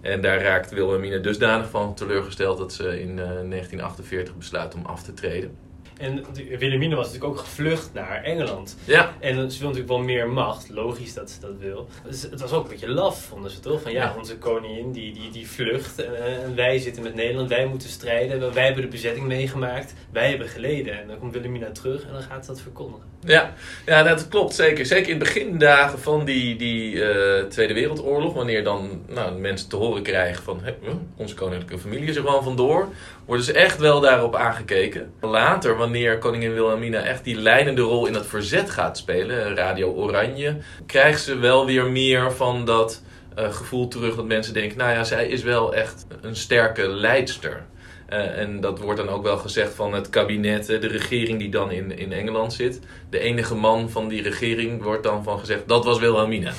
En 0.00 0.20
daar 0.20 0.42
raakt 0.42 0.70
Wilhelmina 0.70 1.18
dusdanig 1.18 1.70
van 1.70 1.94
teleurgesteld 1.94 2.58
dat 2.58 2.72
ze 2.72 3.00
in 3.00 3.18
eh, 3.18 3.24
1948 3.24 4.36
besluit 4.36 4.74
om 4.74 4.86
af 4.86 5.02
te 5.02 5.14
treden. 5.14 5.67
En 5.98 6.24
Wilhelmina 6.58 6.96
was 6.96 7.06
natuurlijk 7.06 7.32
ook 7.32 7.38
gevlucht 7.38 7.90
naar 7.92 8.22
Engeland. 8.22 8.76
Ja, 8.84 9.12
En 9.20 9.34
ze 9.34 9.58
wil 9.58 9.68
natuurlijk 9.68 9.88
wel 9.88 9.98
meer 9.98 10.28
macht, 10.28 10.68
logisch 10.70 11.14
dat 11.14 11.30
ze 11.30 11.40
dat 11.40 11.56
wil. 11.58 11.88
Dus 12.08 12.22
het 12.22 12.40
was 12.40 12.52
ook 12.52 12.64
een 12.64 12.70
beetje 12.70 12.88
laf, 12.88 13.22
vonden 13.24 13.50
ze 13.50 13.60
toch? 13.60 13.82
Van 13.82 13.92
ja, 13.92 14.02
Ja. 14.04 14.14
onze 14.18 14.38
koningin 14.38 14.92
die, 14.92 15.12
die, 15.12 15.30
die 15.30 15.48
vlucht 15.48 16.04
en, 16.04 16.42
en 16.44 16.54
wij 16.54 16.78
zitten 16.78 17.02
met 17.02 17.14
Nederland, 17.14 17.48
wij 17.48 17.66
moeten 17.66 17.88
strijden. 17.88 18.54
Wij 18.54 18.64
hebben 18.64 18.82
de 18.82 18.88
bezetting 18.88 19.26
meegemaakt, 19.26 19.94
wij 20.12 20.28
hebben 20.28 20.48
geleden. 20.48 21.00
En 21.00 21.08
dan 21.08 21.18
komt 21.18 21.32
Wilhelmina 21.32 21.70
terug 21.70 22.02
en 22.06 22.12
dan 22.12 22.22
gaat 22.22 22.44
ze 22.44 22.50
dat 22.50 22.60
verkondigen. 22.60 23.06
Ja, 23.20 23.54
ja 23.86 24.02
dat 24.02 24.28
klopt 24.28 24.54
zeker. 24.54 24.86
Zeker 24.86 25.12
in 25.12 25.18
de 25.18 25.24
begindagen 25.24 25.98
van 25.98 26.24
die, 26.24 26.56
die 26.56 27.04
eh, 27.04 27.44
Tweede 27.44 27.74
Wereldoorlog, 27.74 28.34
wanneer 28.34 28.64
dan 28.64 29.02
nou, 29.08 29.38
mensen 29.38 29.68
te 29.68 29.76
horen 29.76 30.02
krijgen 30.02 30.42
van 30.42 30.60
"Hé, 30.62 30.72
huh, 30.82 30.92
onze 31.16 31.34
koninklijke 31.34 31.78
familie 31.78 32.08
is 32.08 32.16
er 32.16 32.22
gewoon 32.22 32.42
vandoor, 32.42 32.88
worden 33.28 33.46
ze 33.46 33.52
echt 33.52 33.78
wel 33.78 34.00
daarop 34.00 34.36
aangekeken. 34.36 35.12
Later, 35.20 35.76
wanneer 35.76 36.18
koningin 36.18 36.52
Wilhelmina 36.52 37.00
echt 37.02 37.24
die 37.24 37.36
leidende 37.36 37.80
rol 37.80 38.06
in 38.06 38.14
het 38.14 38.26
verzet 38.26 38.70
gaat 38.70 38.98
spelen, 38.98 39.56
Radio 39.56 39.92
Oranje, 39.92 40.56
krijgt 40.86 41.22
ze 41.22 41.38
wel 41.38 41.66
weer 41.66 41.90
meer 41.90 42.32
van 42.32 42.64
dat 42.64 43.02
eh, 43.34 43.52
gevoel 43.52 43.88
terug 43.88 44.16
dat 44.16 44.26
mensen 44.26 44.54
denken, 44.54 44.78
nou 44.78 44.92
ja, 44.92 45.04
zij 45.04 45.28
is 45.28 45.42
wel 45.42 45.74
echt 45.74 46.06
een 46.20 46.36
sterke 46.36 46.88
leidster. 46.88 47.62
Eh, 48.06 48.38
en 48.38 48.60
dat 48.60 48.78
wordt 48.78 49.00
dan 49.00 49.08
ook 49.08 49.22
wel 49.22 49.38
gezegd 49.38 49.74
van 49.74 49.94
het 49.94 50.10
kabinet, 50.10 50.68
eh, 50.68 50.80
de 50.80 50.86
regering 50.88 51.38
die 51.38 51.50
dan 51.50 51.70
in, 51.70 51.98
in 51.98 52.12
Engeland 52.12 52.52
zit. 52.52 52.80
De 53.10 53.18
enige 53.18 53.54
man 53.54 53.90
van 53.90 54.08
die 54.08 54.22
regering 54.22 54.82
wordt 54.82 55.02
dan 55.02 55.24
van 55.24 55.38
gezegd, 55.38 55.62
dat 55.66 55.84
was 55.84 55.98
Wilhelmina. 55.98 56.52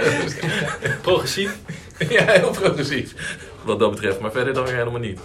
Progressief. 1.02 1.58
ja, 2.08 2.24
heel 2.24 2.50
progressief. 2.50 3.38
Wat 3.64 3.78
dat 3.78 3.90
betreft, 3.90 4.20
maar 4.20 4.32
verder 4.32 4.54
dan 4.54 4.64
weer 4.64 4.76
helemaal 4.76 5.00
niet. 5.00 5.20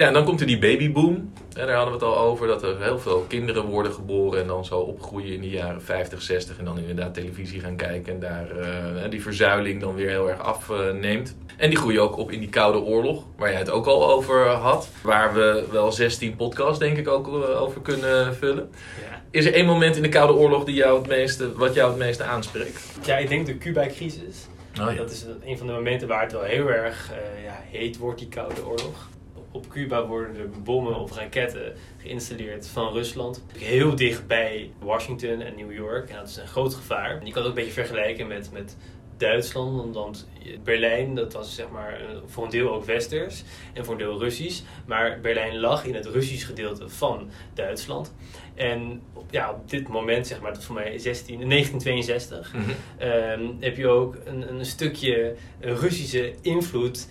Ja, 0.00 0.06
en 0.06 0.12
dan 0.12 0.24
komt 0.24 0.40
er 0.40 0.46
die 0.46 0.58
babyboom. 0.58 1.32
En 1.56 1.66
daar 1.66 1.76
hadden 1.76 1.98
we 1.98 2.04
het 2.04 2.14
al 2.14 2.18
over, 2.18 2.46
dat 2.46 2.62
er 2.62 2.82
heel 2.82 2.98
veel 2.98 3.24
kinderen 3.28 3.64
worden 3.64 3.92
geboren 3.92 4.40
en 4.40 4.46
dan 4.46 4.64
zo 4.64 4.78
opgroeien 4.78 5.34
in 5.34 5.40
de 5.40 5.48
jaren 5.48 5.82
50, 5.82 6.22
60 6.22 6.58
en 6.58 6.64
dan 6.64 6.78
inderdaad 6.78 7.14
televisie 7.14 7.60
gaan 7.60 7.76
kijken 7.76 8.12
en 8.12 8.20
daar 8.20 8.58
eh, 8.58 9.10
die 9.10 9.22
verzuiling 9.22 9.80
dan 9.80 9.94
weer 9.94 10.08
heel 10.08 10.30
erg 10.30 10.40
afneemt. 10.40 11.36
en 11.56 11.68
die 11.70 11.78
groeien 11.78 12.02
ook 12.02 12.16
op 12.16 12.30
in 12.30 12.40
die 12.40 12.48
Koude 12.48 12.78
Oorlog, 12.78 13.24
waar 13.36 13.50
jij 13.50 13.58
het 13.58 13.70
ook 13.70 13.86
al 13.86 14.10
over 14.10 14.46
had. 14.46 14.88
Waar 15.02 15.34
we 15.34 15.64
wel 15.70 15.92
16 15.92 16.36
podcasts 16.36 16.78
denk 16.78 16.96
ik 16.96 17.08
ook 17.08 17.26
eh, 17.26 17.62
over 17.62 17.80
kunnen 17.80 18.34
vullen. 18.34 18.70
Ja. 19.10 19.22
Is 19.30 19.46
er 19.46 19.54
één 19.54 19.66
moment 19.66 19.96
in 19.96 20.02
de 20.02 20.08
Koude 20.08 20.34
Oorlog 20.34 20.64
die 20.64 20.74
jou 20.74 20.98
het 20.98 21.08
meeste, 21.08 21.56
wat 21.56 21.74
jou 21.74 21.88
het 21.90 21.98
meeste 21.98 22.24
aanspreekt? 22.24 22.82
ja, 23.04 23.16
ik 23.16 23.28
denk 23.28 23.46
de 23.46 23.58
Cuba-crisis. 23.58 24.46
Oh, 24.80 24.96
Dat 24.96 25.10
is 25.10 25.26
een 25.44 25.58
van 25.58 25.66
de 25.66 25.72
momenten 25.72 26.08
waar 26.08 26.22
het 26.22 26.32
wel 26.32 26.42
heel 26.42 26.70
erg 26.70 27.10
eh, 27.10 27.44
ja, 27.44 27.60
heet 27.70 27.96
wordt, 27.98 28.18
die 28.18 28.28
Koude 28.28 28.66
Oorlog. 28.66 29.08
Op 29.52 29.68
Cuba 29.68 30.06
worden 30.06 30.36
er 30.36 30.50
bommen 30.62 30.94
of 31.00 31.12
raketten 31.16 31.72
geïnstalleerd 31.98 32.68
van 32.68 32.92
Rusland. 32.92 33.44
Heel 33.58 33.94
dicht 33.96 34.26
bij 34.26 34.70
Washington 34.78 35.40
en 35.40 35.54
New 35.56 35.72
York. 35.72 36.08
En 36.10 36.16
dat 36.16 36.28
is 36.28 36.36
een 36.36 36.46
groot 36.48 36.74
gevaar. 36.74 37.18
En 37.20 37.26
je 37.26 37.32
kan 37.32 37.42
het 37.42 37.50
ook 37.50 37.56
een 37.58 37.64
beetje 37.64 37.82
vergelijken 37.82 38.26
met, 38.26 38.50
met 38.52 38.76
Duitsland. 39.16 39.94
Want 39.94 40.28
Berlijn, 40.64 41.14
dat 41.14 41.32
was 41.32 41.54
zeg 41.54 41.68
maar 41.68 41.92
eh, 41.92 42.16
voor 42.26 42.44
een 42.44 42.50
deel 42.50 42.74
ook 42.74 42.84
Westers 42.84 43.42
en 43.72 43.84
voor 43.84 43.92
een 43.94 43.98
deel 44.00 44.18
Russisch. 44.18 44.62
Maar 44.86 45.20
Berlijn 45.20 45.58
lag 45.60 45.84
in 45.84 45.94
het 45.94 46.06
Russisch 46.06 46.46
gedeelte 46.46 46.88
van 46.88 47.30
Duitsland. 47.54 48.14
En 48.54 49.02
op- 49.12 49.30
ja, 49.30 49.50
op 49.52 49.70
dit 49.70 49.88
moment, 49.88 50.26
zeg 50.26 50.40
maar, 50.40 50.50
dat 50.50 50.60
is 50.60 50.66
voor 50.66 50.74
mij 50.74 50.98
16, 50.98 51.48
1962, 51.48 52.52
Mhm. 52.54 52.70
ehm, 52.98 53.40
heb 53.60 53.76
je 53.76 53.86
ook 53.88 54.16
een, 54.24 54.54
een 54.54 54.64
stukje 54.64 55.34
Russische 55.60 56.32
invloed 56.42 57.08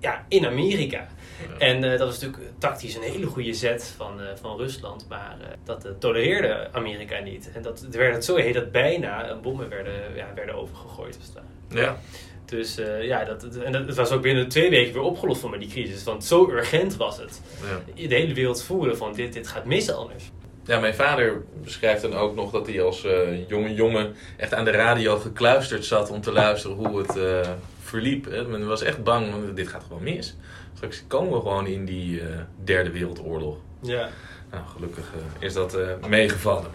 ja, 0.00 0.24
in 0.28 0.46
Amerika. 0.46 1.08
En 1.58 1.84
eh, 1.84 1.90
dat 1.98 2.08
was 2.08 2.20
natuurlijk 2.20 2.52
tactisch 2.58 2.94
een 2.94 3.02
hele 3.02 3.26
goede 3.26 3.54
zet 3.54 3.94
van, 3.96 4.20
eh, 4.20 4.26
van 4.40 4.56
Rusland, 4.56 5.06
maar 5.08 5.36
eh, 5.40 5.46
dat 5.64 5.86
tolereerde 5.98 6.68
Amerika 6.72 7.18
niet. 7.18 7.50
En 7.54 7.62
dat 7.62 7.80
het 7.80 7.94
werd 7.94 8.14
het 8.14 8.24
zo 8.24 8.36
heet 8.36 8.54
dat 8.54 8.72
bijna 8.72 9.36
bommen 9.42 9.68
werden, 9.68 9.94
ja, 10.14 10.26
werden 10.34 10.54
overgegooid. 10.54 11.18
Ware. 11.68 11.82
Ja. 11.82 11.98
Dus 12.44 12.78
ja, 13.00 13.24
dat, 13.24 13.44
en 13.56 13.72
dat, 13.72 13.86
het 13.86 13.96
was 13.96 14.10
ook 14.10 14.22
binnen 14.22 14.48
twee 14.48 14.70
weken 14.70 14.92
weer 14.92 15.02
opgelost 15.02 15.40
van 15.40 15.58
die 15.58 15.68
crisis, 15.68 16.04
want 16.04 16.24
zo 16.24 16.50
urgent 16.50 16.96
was 16.96 17.18
het. 17.18 17.40
Ja. 17.96 18.08
De 18.08 18.14
hele 18.14 18.34
wereld 18.34 18.62
voelde 18.62 18.96
van 18.96 19.12
dit, 19.12 19.32
dit 19.32 19.48
gaat 19.48 19.64
mis 19.64 19.90
anders. 19.90 20.30
Ja, 20.64 20.80
mijn 20.80 20.94
vader 20.94 21.42
beschrijft 21.62 22.02
dan 22.02 22.14
ook 22.14 22.34
nog 22.34 22.50
dat 22.50 22.66
hij 22.66 22.82
als 22.82 23.06
jonge 23.48 23.74
jongen 23.74 24.14
echt 24.36 24.54
aan 24.54 24.64
de 24.64 24.70
radio 24.70 25.18
gekluisterd 25.18 25.84
zat 25.84 26.10
om 26.10 26.20
te 26.20 26.32
luisteren 26.32 26.76
hoe 26.76 26.98
het 26.98 27.16
verliep. 27.92 28.30
Hè. 28.30 28.42
Men 28.44 28.66
was 28.66 28.82
echt 28.82 29.02
bang, 29.02 29.30
want 29.30 29.56
dit 29.56 29.68
gaat 29.68 29.84
gewoon 29.86 30.02
mis. 30.02 30.36
Straks 30.74 31.04
komen 31.06 31.32
we 31.32 31.40
gewoon 31.40 31.66
in 31.66 31.84
die 31.84 32.20
eh, 32.20 32.26
derde 32.64 32.90
wereldoorlog. 32.90 33.56
Ja. 33.82 34.08
Nou, 34.50 34.64
gelukkig 34.74 35.04
eh, 35.14 35.46
is 35.46 35.54
dat 35.54 35.74
eh, 35.74 35.86
meegevallen. 36.08 36.70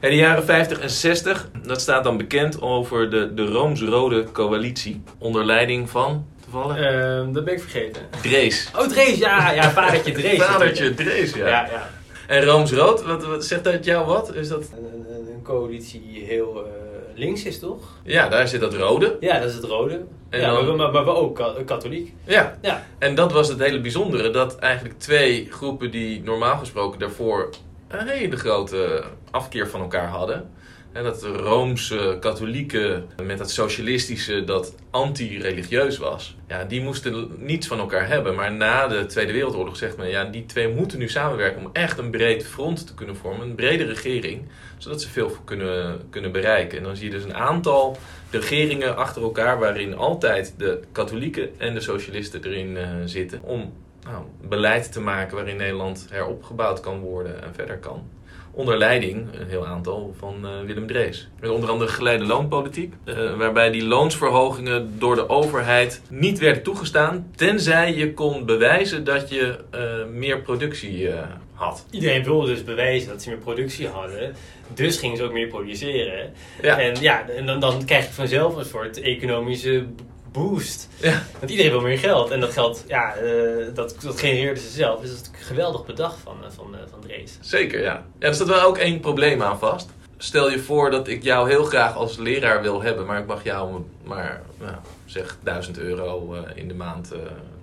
En 0.00 0.10
de 0.10 0.16
jaren 0.16 0.44
50 0.44 0.80
en 0.80 0.90
60, 0.90 1.50
dat 1.62 1.80
staat 1.80 2.04
dan 2.04 2.16
bekend 2.16 2.60
over 2.60 3.10
de, 3.10 3.34
de 3.34 3.46
Rooms-Rode 3.46 4.32
coalitie. 4.32 5.02
Onder 5.18 5.44
leiding 5.44 5.90
van, 5.90 6.26
toevallig, 6.44 6.76
Ehm, 6.76 7.32
dat 7.32 7.44
ben 7.44 7.54
ik 7.54 7.60
vergeten. 7.60 8.02
Drees. 8.22 8.70
Oh, 8.76 8.86
Drees, 8.86 9.18
ja, 9.18 9.52
ja, 9.52 9.70
vadertje 9.70 10.12
Drees. 10.12 10.42
Vadertje 10.42 10.94
Drees, 10.94 11.34
ja. 11.34 11.48
Ja, 11.48 11.68
ja. 11.70 11.90
En 12.26 12.44
Rooms-Rood, 12.44 13.02
wat, 13.02 13.24
wat, 13.24 13.44
zegt 13.44 13.64
dat 13.64 13.84
jou 13.84 14.06
wat? 14.06 14.34
Is 14.34 14.48
dat... 14.48 14.62
Een, 14.76 15.14
een, 15.14 15.32
een 15.34 15.42
coalitie 15.42 16.02
die 16.12 16.24
heel 16.24 16.64
eh, 16.64 16.89
links 17.20 17.44
is, 17.44 17.58
toch? 17.58 17.82
Ja, 18.04 18.28
daar 18.28 18.48
zit 18.48 18.60
dat 18.60 18.74
rode. 18.74 19.16
Ja, 19.20 19.38
dat 19.38 19.48
is 19.48 19.54
het 19.54 19.64
rode. 19.64 20.00
En 20.28 20.40
ja, 20.40 20.52
dan- 20.54 20.66
maar, 20.66 20.76
maar, 20.76 20.92
maar 20.92 21.04
we 21.04 21.10
ook 21.14 21.34
ka- 21.36 21.54
katholiek. 21.66 22.14
Ja, 22.24 22.58
Ja. 22.62 22.86
en 22.98 23.14
dat 23.14 23.32
was 23.32 23.48
het 23.48 23.58
hele 23.58 23.80
bijzondere. 23.80 24.30
Dat 24.30 24.58
eigenlijk 24.58 24.98
twee 24.98 25.48
groepen 25.50 25.90
die 25.90 26.22
normaal 26.22 26.56
gesproken 26.58 26.98
daarvoor 26.98 27.48
een 27.88 28.08
hele 28.08 28.36
grote 28.36 29.02
afkeer 29.30 29.68
van 29.68 29.80
elkaar 29.80 30.08
hadden. 30.08 30.50
En 30.92 31.02
dat 31.02 31.22
Roomse 31.22 32.16
katholieke 32.20 33.02
met 33.22 33.38
het 33.38 33.50
socialistische 33.50 34.44
dat 34.44 34.74
anti-religieus 34.90 35.98
was. 35.98 36.36
Ja, 36.48 36.64
die 36.64 36.82
moesten 36.82 37.30
niets 37.38 37.66
van 37.66 37.78
elkaar 37.78 38.08
hebben. 38.08 38.34
Maar 38.34 38.52
na 38.52 38.86
de 38.88 39.06
Tweede 39.06 39.32
Wereldoorlog 39.32 39.76
zegt 39.76 39.96
men, 39.96 40.08
ja, 40.08 40.24
die 40.24 40.46
twee 40.46 40.68
moeten 40.68 40.98
nu 40.98 41.08
samenwerken 41.08 41.64
om 41.64 41.70
echt 41.72 41.98
een 41.98 42.10
breed 42.10 42.46
front 42.46 42.86
te 42.86 42.94
kunnen 42.94 43.16
vormen. 43.16 43.48
Een 43.48 43.54
brede 43.54 43.84
regering, 43.84 44.42
zodat 44.78 45.02
ze 45.02 45.08
veel 45.08 45.36
kunnen, 45.44 46.00
kunnen 46.10 46.32
bereiken. 46.32 46.78
En 46.78 46.84
dan 46.84 46.96
zie 46.96 47.04
je 47.04 47.14
dus 47.14 47.24
een 47.24 47.34
aantal 47.34 47.96
regeringen 48.30 48.96
achter 48.96 49.22
elkaar 49.22 49.58
waarin 49.58 49.96
altijd 49.96 50.54
de 50.56 50.80
katholieken 50.92 51.60
en 51.60 51.74
de 51.74 51.80
socialisten 51.80 52.44
erin 52.44 52.76
eh, 52.76 52.88
zitten. 53.04 53.42
Om 53.42 53.72
nou, 54.04 54.24
beleid 54.48 54.92
te 54.92 55.00
maken 55.00 55.36
waarin 55.36 55.56
Nederland 55.56 56.06
heropgebouwd 56.10 56.80
kan 56.80 57.00
worden 57.00 57.42
en 57.42 57.54
verder 57.54 57.78
kan. 57.78 58.08
Onder 58.52 58.78
leiding, 58.78 59.26
een 59.32 59.48
heel 59.48 59.66
aantal, 59.66 60.14
van 60.18 60.46
eh, 60.46 60.50
Willem 60.66 60.86
Drees. 60.86 61.28
Met 61.40 61.50
onder 61.50 61.70
andere 61.70 61.90
geleide 61.90 62.24
loonpolitiek, 62.24 62.94
eh, 63.04 63.36
waarbij 63.36 63.70
die 63.70 63.84
loonsverhogingen 63.84 64.98
door 64.98 65.14
de 65.14 65.28
overheid 65.28 66.00
niet 66.08 66.38
werden 66.38 66.62
toegestaan, 66.62 67.30
tenzij 67.36 67.94
je 67.94 68.14
kon 68.14 68.44
bewijzen 68.44 69.04
dat 69.04 69.28
je 69.28 69.58
eh, 69.70 69.80
meer 70.12 70.40
productie 70.40 71.10
had. 71.54 71.86
Iedereen 71.90 72.24
wilde 72.24 72.46
dus 72.46 72.64
bewijzen 72.64 73.08
dat 73.08 73.22
ze 73.22 73.28
meer 73.28 73.38
productie 73.38 73.88
hadden. 73.88 74.34
Dus 74.74 74.96
gingen 74.96 75.16
ze 75.16 75.24
ook 75.24 75.32
meer 75.32 75.48
produceren. 75.48 76.32
Ja. 76.62 76.78
En 76.78 77.00
ja, 77.00 77.28
en 77.28 77.46
dan, 77.46 77.60
dan 77.60 77.84
krijg 77.84 78.06
je 78.06 78.12
vanzelf 78.12 78.56
een 78.56 78.64
soort 78.64 79.00
economische 79.00 79.86
boost. 80.32 80.88
Ja. 80.96 81.22
Want 81.38 81.50
iedereen 81.50 81.70
wil 81.70 81.80
meer 81.80 81.98
geld. 81.98 82.30
En 82.30 82.40
dat 82.40 82.52
geld, 82.52 82.84
ja, 82.86 83.14
eh, 83.14 83.74
dat, 83.74 83.96
dat 84.02 84.20
genereerde 84.20 84.60
ze 84.60 84.70
zelf. 84.70 85.00
Dus 85.00 85.10
dat 85.10 85.20
is 85.20 85.26
een 85.26 85.46
geweldig 85.46 85.84
bedacht 85.84 86.18
van, 86.22 86.44
eh, 86.44 86.50
van, 86.50 86.74
eh, 86.74 86.80
van 86.90 87.00
Drees. 87.00 87.38
Zeker, 87.40 87.80
ja. 87.80 88.04
ja. 88.18 88.26
Er 88.28 88.34
staat 88.34 88.48
wel 88.48 88.62
ook 88.62 88.78
één 88.78 89.00
probleem 89.00 89.42
aan 89.42 89.58
vast. 89.58 89.90
Stel 90.16 90.50
je 90.50 90.58
voor 90.58 90.90
dat 90.90 91.08
ik 91.08 91.22
jou 91.22 91.48
heel 91.48 91.64
graag 91.64 91.96
als 91.96 92.16
leraar 92.16 92.62
wil 92.62 92.82
hebben, 92.82 93.06
maar 93.06 93.20
ik 93.20 93.26
mag 93.26 93.44
jou 93.44 93.84
maar, 94.04 94.42
nou, 94.58 94.74
zeg, 95.04 95.36
1000 95.42 95.78
euro 95.78 96.34
in 96.54 96.68
de 96.68 96.74
maand 96.74 97.12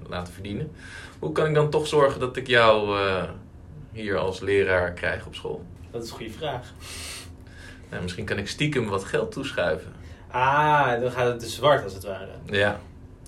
laten 0.10 0.34
verdienen. 0.34 0.72
Hoe 1.20 1.32
kan 1.32 1.46
ik 1.46 1.54
dan 1.54 1.70
toch 1.70 1.88
zorgen 1.88 2.20
dat 2.20 2.38
ik 2.38 2.48
jou 2.48 2.98
hier 3.92 4.18
als 4.18 4.40
leraar 4.40 4.92
krijg 4.92 5.26
op 5.26 5.36
school? 5.36 5.66
Dat 5.92 6.04
is 6.04 6.10
een 6.10 6.16
goede 6.16 6.34
vraag. 6.34 6.74
Nou, 7.90 8.02
misschien 8.02 8.26
kan 8.26 8.38
ik 8.38 8.48
stiekem 8.48 8.88
wat 8.88 9.04
geld 9.04 9.32
toeschuiven. 9.32 9.94
Ah, 10.32 11.02
dan 11.02 11.12
gaat 11.12 11.28
het 11.28 11.40
dus 11.40 11.56
zwart 11.56 11.84
als 11.84 11.94
het 11.94 12.04
ware. 12.04 12.32
Ja. 12.46 12.80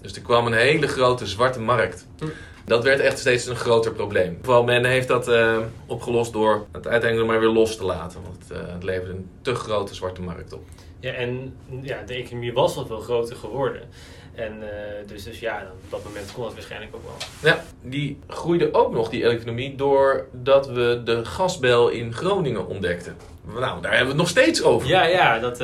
Dus 0.02 0.14
er 0.14 0.22
kwam 0.22 0.46
een 0.46 0.54
hele 0.54 0.88
grote 0.88 1.28
zwarte 1.28 1.60
markt. 1.60 2.08
Hm. 2.20 2.26
Dat 2.66 2.84
werd 2.84 3.00
echt 3.00 3.20
steeds 3.20 3.46
een 3.46 3.56
groter 3.56 3.92
probleem. 3.92 4.40
Vooral 4.42 4.64
men 4.64 4.86
heeft 4.86 5.08
dat 5.08 5.28
eh, 5.28 5.58
opgelost 5.86 6.34
door 6.34 6.66
het 6.72 6.88
uiteindelijk 6.88 7.32
maar 7.32 7.40
weer 7.40 7.50
los 7.50 7.78
te 7.78 7.84
laten. 7.84 8.20
Want 8.24 8.36
het, 8.40 8.58
eh, 8.58 8.74
het 8.74 8.84
leverde 8.84 9.14
een 9.14 9.30
te 9.42 9.56
grote 9.56 9.96
zwarte 9.96 10.22
markt 10.22 10.54
op. 10.54 10.64
Ja, 11.00 11.12
en 11.12 11.58
ja, 11.82 12.04
de 12.06 12.14
economie 12.14 12.54
was 12.54 12.76
wel 12.76 12.86
veel 12.86 13.00
groter 13.00 13.36
geworden. 13.36 13.82
En 14.36 14.54
eh, 14.62 15.08
dus, 15.08 15.24
dus 15.24 15.40
ja, 15.40 15.72
op 15.84 15.92
dat 15.92 16.04
moment 16.04 16.32
kon 16.34 16.44
dat 16.44 16.54
waarschijnlijk 16.54 16.96
ook 16.96 17.04
wel. 17.04 17.52
Ja, 17.52 17.64
die 17.82 18.20
groeide 18.28 18.74
ook 18.74 18.94
nog, 18.94 19.10
die 19.10 19.24
economie, 19.24 19.76
doordat 19.76 20.68
we 20.68 21.02
de 21.04 21.26
gasbel 21.26 21.90
in 21.90 22.14
Groningen 22.14 22.68
ontdekten. 22.68 23.16
Nou, 23.46 23.82
daar 23.82 23.96
hebben 23.96 24.00
we 24.00 24.08
het 24.08 24.16
nog 24.16 24.30
steeds 24.30 24.64
over. 24.64 24.88
Ja, 24.88 25.06
ja, 25.06 25.40
dat, 25.40 25.64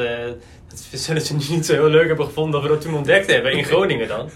dat 0.67 0.99
zullen 0.99 1.21
ze 1.21 1.35
niet 1.35 1.65
zo 1.65 1.73
heel 1.73 1.89
leuk 1.89 2.07
hebben 2.07 2.25
gevonden 2.25 2.51
dat 2.51 2.61
we 2.61 2.67
dat 2.67 2.81
toen 2.81 2.95
ontdekt 2.95 3.31
hebben 3.31 3.51
in 3.51 3.63
Groningen 3.71 4.07
dan. 4.07 4.29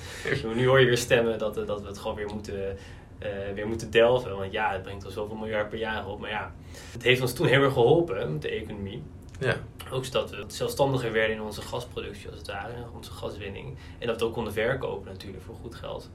Nu 0.55 0.67
hoor 0.67 0.79
je 0.79 0.85
weer 0.85 0.97
stemmen 0.97 1.39
dat, 1.39 1.57
eh, 1.57 1.67
dat 1.67 1.81
we 1.81 1.87
het 1.87 1.97
gewoon 1.97 2.15
weer 2.15 2.29
moeten, 2.33 2.77
eh, 3.19 3.29
weer 3.55 3.67
moeten 3.67 3.91
delven. 3.91 4.37
Want 4.37 4.51
ja, 4.51 4.71
het 4.71 4.83
brengt 4.83 5.05
al 5.05 5.11
zoveel 5.11 5.35
miljard 5.35 5.69
per 5.69 5.79
jaar 5.79 6.07
op. 6.07 6.19
Maar 6.19 6.29
ja, 6.29 6.53
het 6.91 7.03
heeft 7.03 7.21
ons 7.21 7.33
toen 7.33 7.47
heel 7.47 7.63
erg 7.63 7.73
geholpen, 7.73 8.31
met 8.31 8.41
de 8.41 8.49
economie. 8.49 9.03
Ja. 9.39 9.56
Ook 9.91 10.06
zodat 10.06 10.30
we 10.30 10.43
zelfstandiger 10.47 11.12
werden 11.12 11.36
in 11.36 11.41
onze 11.41 11.62
gasproductie 11.62 12.28
als 12.30 12.38
het 12.38 12.47
ware, 12.47 12.73
in 12.73 12.95
onze 12.95 13.12
gaswinning. 13.12 13.78
En 13.99 14.08
dat 14.08 14.19
we 14.19 14.25
ook 14.25 14.34
konden 14.34 14.54
verkopen 14.54 15.12
natuurlijk 15.12 15.43
voor 15.43 15.56
goed 15.62 15.75
geld. 15.75 16.10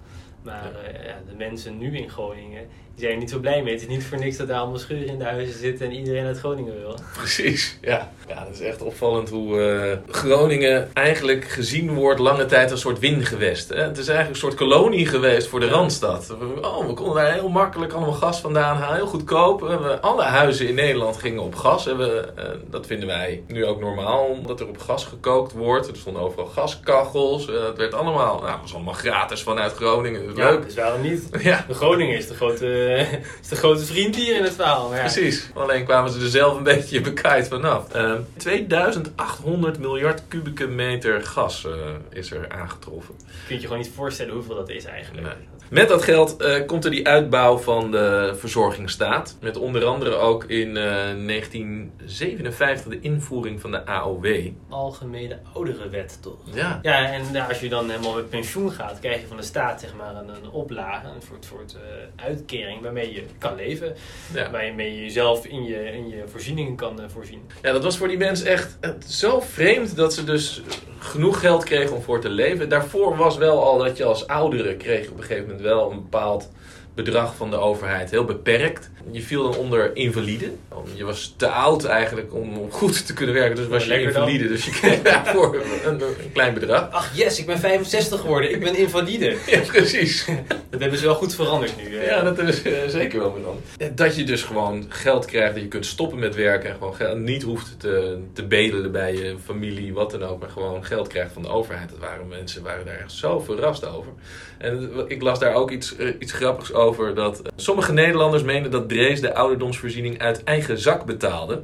Maar 0.44 0.72
eh, 0.84 1.06
ja, 1.06 1.20
de 1.28 1.36
mensen 1.36 1.78
nu 1.78 1.96
in 1.96 2.10
Groningen, 2.10 2.68
die 2.94 3.04
zijn 3.04 3.12
er 3.12 3.18
niet 3.18 3.30
zo 3.30 3.38
blij 3.38 3.62
mee. 3.62 3.72
Het 3.72 3.82
is 3.82 3.88
niet 3.88 4.04
voor 4.04 4.18
niks 4.18 4.36
dat 4.36 4.48
daar 4.48 4.58
allemaal 4.58 4.78
scheuren 4.78 5.06
in 5.06 5.18
de 5.18 5.24
huizen 5.24 5.58
zitten 5.58 5.86
en 5.86 5.92
iedereen 5.92 6.26
uit 6.26 6.38
Groningen 6.38 6.80
wil. 6.80 6.98
Precies, 7.16 7.78
ja. 7.80 8.12
Ja, 8.28 8.44
dat 8.44 8.54
is 8.54 8.60
echt 8.60 8.82
opvallend 8.82 9.28
hoe 9.28 9.60
eh, 9.60 10.14
Groningen 10.14 10.90
eigenlijk 10.94 11.44
gezien 11.44 11.94
wordt 11.94 12.20
lange 12.20 12.46
tijd 12.46 12.62
als 12.62 12.72
een 12.72 12.90
soort 12.90 12.98
wingewest. 12.98 13.68
Hè? 13.68 13.82
Het 13.82 13.98
is 13.98 14.08
eigenlijk 14.08 14.28
een 14.28 14.48
soort 14.48 14.54
kolonie 14.54 15.06
geweest 15.06 15.48
voor 15.48 15.60
de 15.60 15.66
Ja. 15.66 15.72
Randstad. 15.72 16.36
Oh, 16.62 16.86
we 16.86 16.94
konden 16.94 17.14
daar 17.14 17.32
heel 17.32 17.48
makkelijk 17.48 17.92
allemaal 17.92 18.12
gas 18.12 18.40
vandaan 18.40 18.76
halen, 18.76 18.96
heel 18.96 19.06
goedkoop. 19.06 19.60
We 19.60 20.00
alle 20.00 20.22
huizen 20.22 20.68
in 20.68 20.74
Nederland 20.74 21.16
gingen 21.16 21.42
op 21.42 21.54
gas. 21.54 21.86
En 21.86 21.98
we, 21.98 22.32
eh, 22.36 22.44
dat 22.70 22.86
vinden 22.86 23.06
wij 23.08 23.13
nu 23.46 23.64
ook 23.66 23.80
normaal, 23.80 24.24
omdat 24.24 24.60
er 24.60 24.68
op 24.68 24.78
gas 24.78 25.04
gekookt 25.04 25.52
wordt. 25.52 25.88
Er 25.88 25.96
stonden 25.96 26.22
overal 26.22 26.46
gaskachels. 26.46 27.48
Eh, 27.48 27.64
het 27.66 27.76
werd 27.76 27.94
allemaal, 27.94 28.36
nou, 28.40 28.50
het 28.50 28.60
was 28.60 28.74
allemaal 28.74 28.94
gratis 28.94 29.42
vanuit 29.42 29.72
Groningen. 29.72 30.26
Dat 30.26 30.36
is 30.36 30.42
Ja, 30.42 30.50
leuk. 30.50 30.64
dus 30.64 30.74
waarom 30.74 31.00
niet? 31.02 31.28
Ja, 31.42 31.64
De 31.68 31.74
Groningen 31.74 32.16
is 32.16 32.28
de 32.28 32.34
grote, 32.34 32.66
is 33.42 33.48
de 33.48 33.56
grote 33.56 33.84
vriend 33.84 34.16
hier 34.16 34.36
in 34.36 34.42
het 34.42 34.54
verhaal. 34.54 34.94
Ja, 34.94 35.00
Precies. 35.00 35.50
Alleen 35.54 35.84
kwamen 35.84 36.10
ze 36.10 36.20
er 36.20 36.28
zelf 36.28 36.56
een 36.56 36.62
beetje 36.62 37.00
bekijkt 37.10 37.48
vanaf. 37.48 37.92
Eh, 37.92 38.12
2800 38.36 39.78
miljard 39.78 40.22
kubieke 40.28 40.66
meter 40.66 41.22
gas 41.22 41.64
eh, 41.66 41.72
is 42.10 42.30
er 42.30 42.48
aangetroffen. 42.48 43.14
kun 43.46 43.54
je 43.54 43.54
je 43.54 43.60
gewoon 43.66 43.78
niet 43.82 43.92
voorstellen 43.94 44.34
hoeveel 44.34 44.54
dat 44.54 44.68
is 44.68 44.84
eigenlijk. 44.84 45.26
Nee. 45.26 45.34
Met 45.74 45.88
dat 45.88 46.02
geld 46.02 46.36
eh, 46.36 46.66
komt 46.66 46.84
er 46.84 46.90
die 46.90 47.08
uitbouw 47.08 47.58
van 47.58 47.90
de 47.90 48.34
verzorgingsstaat. 48.38 49.36
Met 49.40 49.56
onder 49.56 49.84
andere 49.84 50.14
ook 50.14 50.44
in 50.44 50.76
eh, 50.76 50.84
1957 51.26 52.92
de 52.92 53.00
invoering 53.00 53.60
van 53.60 53.70
de 53.70 53.86
AOW. 53.86 54.50
Algemene 54.68 55.38
ouderenwet, 55.52 56.18
toch? 56.22 56.38
Ja, 56.52 56.78
Ja, 56.82 57.12
en 57.12 57.22
ja, 57.32 57.46
als 57.46 57.60
je 57.60 57.68
dan 57.68 57.90
helemaal 57.90 58.14
met 58.14 58.30
pensioen 58.30 58.72
gaat, 58.72 58.98
krijg 59.00 59.20
je 59.20 59.26
van 59.26 59.36
de 59.36 59.42
staat 59.42 59.80
zeg 59.80 59.94
maar 59.94 60.16
een, 60.16 60.28
een 60.28 60.50
oplage, 60.50 61.06
een 61.06 61.22
soort, 61.28 61.44
soort 61.44 61.74
eh, 61.74 62.24
uitkering 62.24 62.82
waarmee 62.82 63.12
je 63.12 63.22
kan 63.38 63.54
leven. 63.54 63.94
ja. 64.34 64.50
Waarmee 64.50 64.94
je 64.94 65.00
jezelf 65.00 65.46
in 65.46 65.64
je, 65.64 65.92
in 65.92 66.08
je 66.08 66.22
voorzieningen 66.26 66.76
kan 66.76 67.00
eh, 67.00 67.08
voorzien. 67.08 67.42
ja, 67.62 67.72
dat 67.72 67.82
was 67.82 67.96
voor 67.96 68.08
die 68.08 68.18
mensen 68.18 68.46
echt 68.46 68.76
eh, 68.80 68.90
zo 69.06 69.40
vreemd 69.40 69.96
dat 69.96 70.14
ze 70.14 70.24
dus 70.24 70.62
genoeg 70.98 71.40
geld 71.40 71.64
kregen 71.64 71.96
om 71.96 72.02
voor 72.02 72.20
te 72.20 72.28
leven. 72.28 72.68
Daarvoor 72.68 73.16
was 73.16 73.36
wel 73.36 73.62
al 73.64 73.78
dat 73.78 73.96
je 73.96 74.04
als 74.04 74.26
oudere 74.26 74.76
kreeg 74.76 75.10
op 75.10 75.16
een 75.16 75.22
gegeven 75.22 75.46
moment 75.46 75.62
wel 75.64 75.90
een 75.90 76.02
bepaald 76.02 76.50
bedrag 76.94 77.34
van 77.36 77.50
de 77.50 77.56
overheid. 77.56 78.10
Heel 78.10 78.24
beperkt. 78.24 78.90
Je 79.10 79.22
viel 79.22 79.42
dan 79.42 79.56
onder 79.56 79.96
invalide. 79.96 80.50
Je 80.94 81.04
was 81.04 81.34
te 81.36 81.48
oud 81.48 81.84
eigenlijk 81.84 82.34
om, 82.34 82.70
goed 82.70 83.06
te 83.06 83.14
kunnen 83.14 83.34
werken. 83.34 83.56
Dus 83.56 83.66
was 83.66 83.84
je 83.84 83.88
dan. 83.90 83.98
invalide. 83.98 84.48
Dus 84.48 84.64
je 84.64 84.70
kreeg 84.70 85.02
daarvoor 85.12 85.54
een, 85.84 86.00
een 86.00 86.32
klein 86.32 86.54
bedrag. 86.54 86.90
Ach 86.90 87.10
yes, 87.16 87.38
ik 87.38 87.46
ben 87.46 87.58
65 87.58 88.20
geworden, 88.20 88.50
ik 88.50 88.60
ben 88.60 88.76
invalide. 88.76 89.36
Ja, 89.46 89.60
precies. 89.60 90.24
Dat 90.70 90.80
hebben 90.80 90.98
ze 90.98 91.04
wel 91.04 91.14
goed 91.14 91.34
veranderd 91.34 91.76
nu. 91.76 91.96
eh. 91.98 92.06
Ja, 92.06 92.22
dat 92.22 92.38
is 92.38 92.62
eh, 92.62 92.72
zeker 92.88 93.18
wel 93.18 93.32
veranderd. 93.38 93.96
Dat 93.98 94.16
je 94.16 94.24
dus 94.24 94.42
gewoon 94.42 94.84
geld 94.88 95.24
krijgt, 95.24 95.52
dat 95.54 95.62
je 95.62 95.68
kunt 95.68 95.86
stoppen 95.86 96.18
met 96.18 96.34
werken 96.34 96.70
en 96.70 96.76
gewoon 96.76 96.94
geld, 96.94 97.18
niet 97.18 97.42
hoeft 97.42 97.80
te, 97.80 98.18
te 98.32 98.46
bedelen 98.46 98.92
bij 98.92 99.14
je 99.14 99.34
familie, 99.44 99.92
wat 99.94 100.10
dan 100.10 100.22
ook, 100.22 100.40
maar 100.40 100.50
gewoon 100.50 100.84
geld 100.84 101.08
krijgt 101.08 101.32
van 101.32 101.42
de 101.42 101.48
overheid. 101.48 101.88
Dat 101.88 101.98
waren 101.98 102.28
mensen 102.28 102.62
waren 102.62 102.84
daar 102.86 102.98
echt 102.98 103.12
zo 103.12 103.40
verrast 103.40 103.86
over. 103.86 104.12
En 104.58 104.90
ik 105.08 105.22
las 105.22 105.38
daar 105.38 105.54
ook 105.54 105.70
iets, 105.70 105.96
eh, 105.96 106.08
iets 106.18 106.32
grappigs 106.32 106.72
over, 106.72 106.82
dat 106.92 107.42
eh, 107.42 107.52
sommige 107.56 107.92
Nederlanders 107.92 108.42
meenden 108.42 108.70
dat 108.70 108.88
Drees 108.88 109.20
de 109.20 109.34
ouderdomsvoorziening 109.34 110.18
uit 110.18 110.44
eigen 110.44 110.78
zak 110.78 111.04
betaalde. 111.04 111.62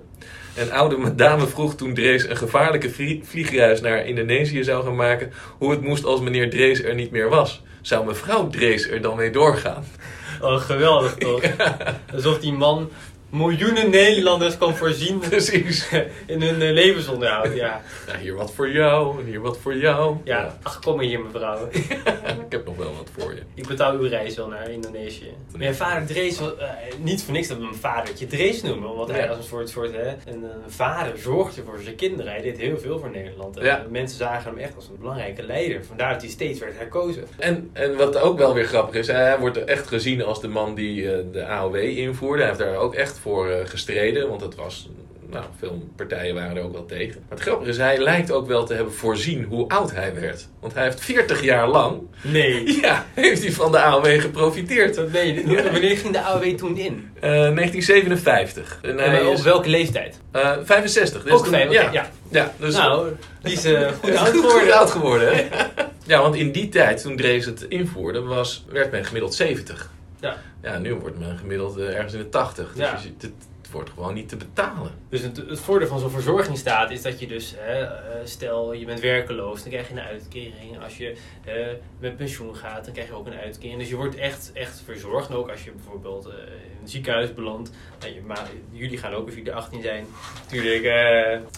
Een 0.56 0.72
oude 0.72 1.14
dame 1.14 1.46
vroeg 1.46 1.74
toen 1.74 1.94
Drees 1.94 2.28
een 2.28 2.36
gevaarlijke 2.36 2.90
vlie- 2.90 3.22
vliegreis 3.24 3.80
naar 3.80 4.06
Indonesië 4.06 4.64
zou 4.64 4.84
gaan 4.84 4.96
maken, 4.96 5.32
hoe 5.58 5.70
het 5.70 5.82
moest 5.82 6.04
als 6.04 6.20
meneer 6.20 6.50
Drees 6.50 6.82
er 6.82 6.94
niet 6.94 7.10
meer 7.10 7.28
was. 7.28 7.62
Zou 7.80 8.06
mevrouw 8.06 8.48
Drees 8.48 8.88
er 8.88 9.00
dan 9.00 9.16
mee 9.16 9.30
doorgaan? 9.30 9.84
Oh, 10.40 10.56
geweldig 10.60 11.14
toch? 11.14 11.42
Alsof 12.14 12.38
die 12.38 12.52
man 12.52 12.90
miljoenen 13.30 13.90
Nederlanders 13.90 14.58
kan 14.58 14.76
voorzien 14.76 15.18
Precies. 15.28 15.88
in 16.26 16.42
hun 16.42 16.62
eh, 16.62 16.72
levensonderhoud. 16.72 17.54
Ja. 17.54 17.80
Nou, 18.06 18.18
hier 18.18 18.34
wat 18.34 18.52
voor 18.52 18.70
jou 18.70 19.20
en 19.20 19.26
hier 19.26 19.40
wat 19.40 19.58
voor 19.58 19.76
jou. 19.76 20.16
ja, 20.24 20.58
ach 20.62 20.80
kom 20.80 20.96
maar 20.96 21.04
hier 21.04 21.20
mevrouw. 21.20 21.68
Ik 22.46 22.56
heb 22.56 22.66
nog 22.66 22.76
wel 22.76 22.94
wat 22.96 23.08
voor 23.18 23.34
je. 23.34 23.42
Ik 23.54 23.66
betaal 23.66 23.92
uw 23.92 24.08
reis 24.08 24.36
wel 24.36 24.48
naar 24.48 24.70
Indonesië. 24.70 25.32
Mijn 25.56 25.74
vader 25.74 26.06
Drees, 26.06 26.38
was, 26.38 26.56
eh, 26.56 26.68
niet 26.98 27.22
voor 27.22 27.32
niks 27.32 27.48
dat 27.48 27.56
we 27.56 27.62
mijn 27.62 27.74
vadertje 27.74 28.26
Drees 28.26 28.62
noemen. 28.62 28.94
Want 28.94 29.10
hij 29.10 29.28
als 29.28 29.38
een 29.38 29.44
soort, 29.44 29.68
soort 29.68 29.92
hè, 29.92 30.08
een, 30.08 30.44
eh, 30.44 30.50
vader 30.66 31.18
zorgde 31.18 31.62
voor 31.62 31.78
zijn 31.82 31.94
kinderen. 31.94 32.32
Hij 32.32 32.42
deed 32.42 32.58
heel 32.58 32.78
veel 32.78 32.98
voor 32.98 33.10
Nederland. 33.10 33.56
En. 33.56 33.86
Mensen 33.90 34.18
zagen 34.18 34.50
hem 34.50 34.58
echt 34.58 34.76
als 34.76 34.88
een 34.88 34.96
belangrijke 35.00 35.42
leider. 35.42 35.84
Vandaar 35.84 36.12
dat 36.12 36.22
hij 36.22 36.30
steeds 36.30 36.58
werd 36.58 36.76
herkozen. 36.76 37.24
En, 37.38 37.70
en 37.72 37.96
wat 37.96 38.16
ook 38.16 38.38
wel 38.38 38.54
weer 38.54 38.64
grappig 38.64 38.94
is, 38.94 39.06
hij 39.06 39.38
wordt 39.38 39.64
echt 39.64 39.86
gezien 39.86 40.24
als 40.24 40.40
de 40.40 40.48
man 40.48 40.74
die 40.74 41.30
de 41.30 41.46
AOW 41.46 41.76
invoerde. 41.76 42.42
Hij 42.42 42.46
heeft 42.46 42.58
daar 42.64 42.76
ook 42.76 42.94
echt 42.94 43.18
voor 43.20 43.48
eh, 43.50 43.66
gestreden, 43.66 44.28
want 44.28 44.40
het 44.40 44.54
was... 44.54 44.88
Nou, 45.30 45.44
veel 45.58 45.88
partijen 45.96 46.34
waren 46.34 46.56
er 46.56 46.62
ook 46.62 46.72
wel 46.72 46.86
tegen. 46.86 47.20
Maar 47.28 47.38
het 47.38 47.40
grappige 47.46 47.70
is, 47.70 47.76
hij 47.76 47.98
lijkt 47.98 48.30
ook 48.30 48.46
wel 48.46 48.64
te 48.64 48.74
hebben 48.74 48.92
voorzien 48.94 49.44
hoe 49.44 49.68
oud 49.68 49.92
hij 49.92 50.14
werd. 50.14 50.48
Want 50.60 50.74
hij 50.74 50.82
heeft 50.84 51.00
40 51.00 51.42
jaar 51.42 51.68
lang, 51.68 52.00
Nee. 52.22 52.64
ja, 52.82 53.06
heeft 53.14 53.42
hij 53.42 53.52
van 53.52 53.72
de 53.72 53.78
AOW 53.80 54.20
geprofiteerd. 54.20 54.94
Dat 54.94 55.12
je. 55.12 55.42
Ja. 55.46 55.62
Wanneer 55.70 55.96
ging 55.96 56.12
de 56.12 56.20
AOW 56.22 56.44
toen 56.56 56.76
in? 56.78 57.10
Eh, 57.20 57.30
1957. 57.30 58.78
En 58.82 58.98
En 58.98 59.10
hij 59.10 59.24
op 59.24 59.32
is, 59.34 59.42
welke 59.42 59.68
leeftijd? 59.68 60.20
eh, 60.32 60.56
65. 60.64 61.22
Dus 61.22 61.32
Ook 61.32 61.44
toen- 61.46 61.58
ja. 61.58 61.64
oké, 61.66 61.90
ja. 61.92 62.10
ja, 62.30 62.52
dus 62.58 62.74
nou, 62.74 63.08
die 63.42 63.52
is 63.52 63.64
eh, 63.64 63.88
goed 64.02 64.16
oud 64.16 64.28
Goed 64.28 64.40
geworden. 64.44 64.72
oud 64.78 64.90
geworden, 64.90 65.34
hè? 65.36 65.46
Ja, 66.06 66.22
want 66.22 66.34
in 66.34 66.52
die 66.52 66.68
tijd, 66.68 67.02
toen 67.02 67.16
Drees 67.16 67.44
het 67.46 67.62
invoerde, 67.68 68.20
was, 68.20 68.64
werd 68.68 68.90
men 68.90 69.04
gemiddeld 69.04 69.34
70. 69.34 69.90
Ja. 70.20 70.36
Ja, 70.62 70.78
nu 70.78 70.94
wordt 70.94 71.18
men 71.18 71.38
gemiddeld 71.38 71.76
eh, 71.76 71.94
ergens 71.96 72.12
in 72.12 72.18
de 72.18 72.28
80. 72.28 72.72
Dus 72.72 72.84
Ja. 72.86 72.92
je 72.92 72.98
ziet, 72.98 73.22
het, 73.22 73.32
het 73.62 73.70
wordt 73.70 73.90
gewoon 73.90 74.14
niet 74.14 74.28
te 74.28 74.36
betalen. 74.36 74.90
Dus 75.08 75.20
het, 75.20 75.36
het 75.36 75.60
voordeel 75.60 75.88
van 75.88 75.98
zo'n 75.98 76.10
verzorgingsstaat 76.10 76.90
is 76.90 77.02
dat 77.02 77.20
je 77.20 77.26
dus, 77.26 77.54
hè, 77.56 77.80
eh, 77.82 77.90
stel 78.24 78.72
je 78.72 78.84
bent 78.84 79.00
werkeloos, 79.00 79.60
dan 79.62 79.70
krijg 79.70 79.88
je 79.88 79.94
een 79.94 80.00
uitkering. 80.00 80.82
Als 80.82 80.96
je 80.96 81.16
eh, 81.44 81.54
met 81.98 82.16
pensioen 82.16 82.56
gaat, 82.56 82.84
dan 82.84 82.92
krijg 82.92 83.08
je 83.08 83.14
ook 83.14 83.26
een 83.26 83.38
uitkering. 83.38 83.78
Dus 83.78 83.88
je 83.88 83.96
wordt 83.96 84.16
echt, 84.16 84.50
echt 84.52 84.82
verzorgd. 84.84 85.28
En 85.28 85.34
ook 85.34 85.50
als 85.50 85.64
je 85.64 85.70
bijvoorbeeld 85.72 86.26
in 86.26 86.32
een 86.82 86.88
ziekenhuis 86.88 87.34
belandt. 87.34 87.70
Nou, 88.00 88.14
je, 88.14 88.20
maar 88.26 88.48
jullie 88.70 88.98
gaan 88.98 89.12
ook, 89.12 89.26
als 89.26 89.34
jullie 89.34 89.52
18 89.52 89.82
zijn, 89.82 90.06
natuurlijk 90.42 90.82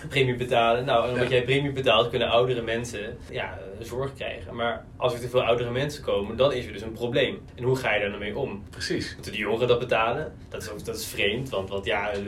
premie 0.08 0.36
betalen. 0.36 0.84
Nou, 0.84 1.06
en 1.06 1.12
omdat 1.12 1.28
jij 1.30 1.42
premie 1.42 1.72
betaalt, 1.72 2.10
kunnen 2.10 2.28
oudere 2.28 2.62
mensen 2.62 3.18
ja, 3.30 3.58
zorg 3.84 4.14
krijgen. 4.14 4.54
Maar 4.54 4.84
als 4.96 5.14
er 5.14 5.20
te 5.20 5.28
veel 5.28 5.42
oudere 5.42 5.70
mensen 5.70 6.02
komen, 6.02 6.36
dan 6.36 6.52
is 6.52 6.66
er 6.66 6.72
dus 6.72 6.82
een 6.82 6.92
probleem. 6.92 7.40
En 7.54 7.64
hoe 7.64 7.76
ga 7.76 7.94
je 7.94 8.00
daar 8.00 8.10
dan 8.10 8.18
mee 8.18 8.36
om? 8.36 8.64
Precies. 8.70 9.14
Moeten 9.14 9.32
de 9.32 9.38
jongeren 9.38 9.68
dat 9.68 9.78
betalen? 9.78 10.32
Dat 10.48 10.62
is, 10.62 10.70
ook, 10.70 10.84
dat 10.84 10.96
is 10.96 11.06
vreemd, 11.06 11.48
want, 11.48 11.68
want 11.68 11.84
ja, 11.84 12.10
eh, 12.10 12.20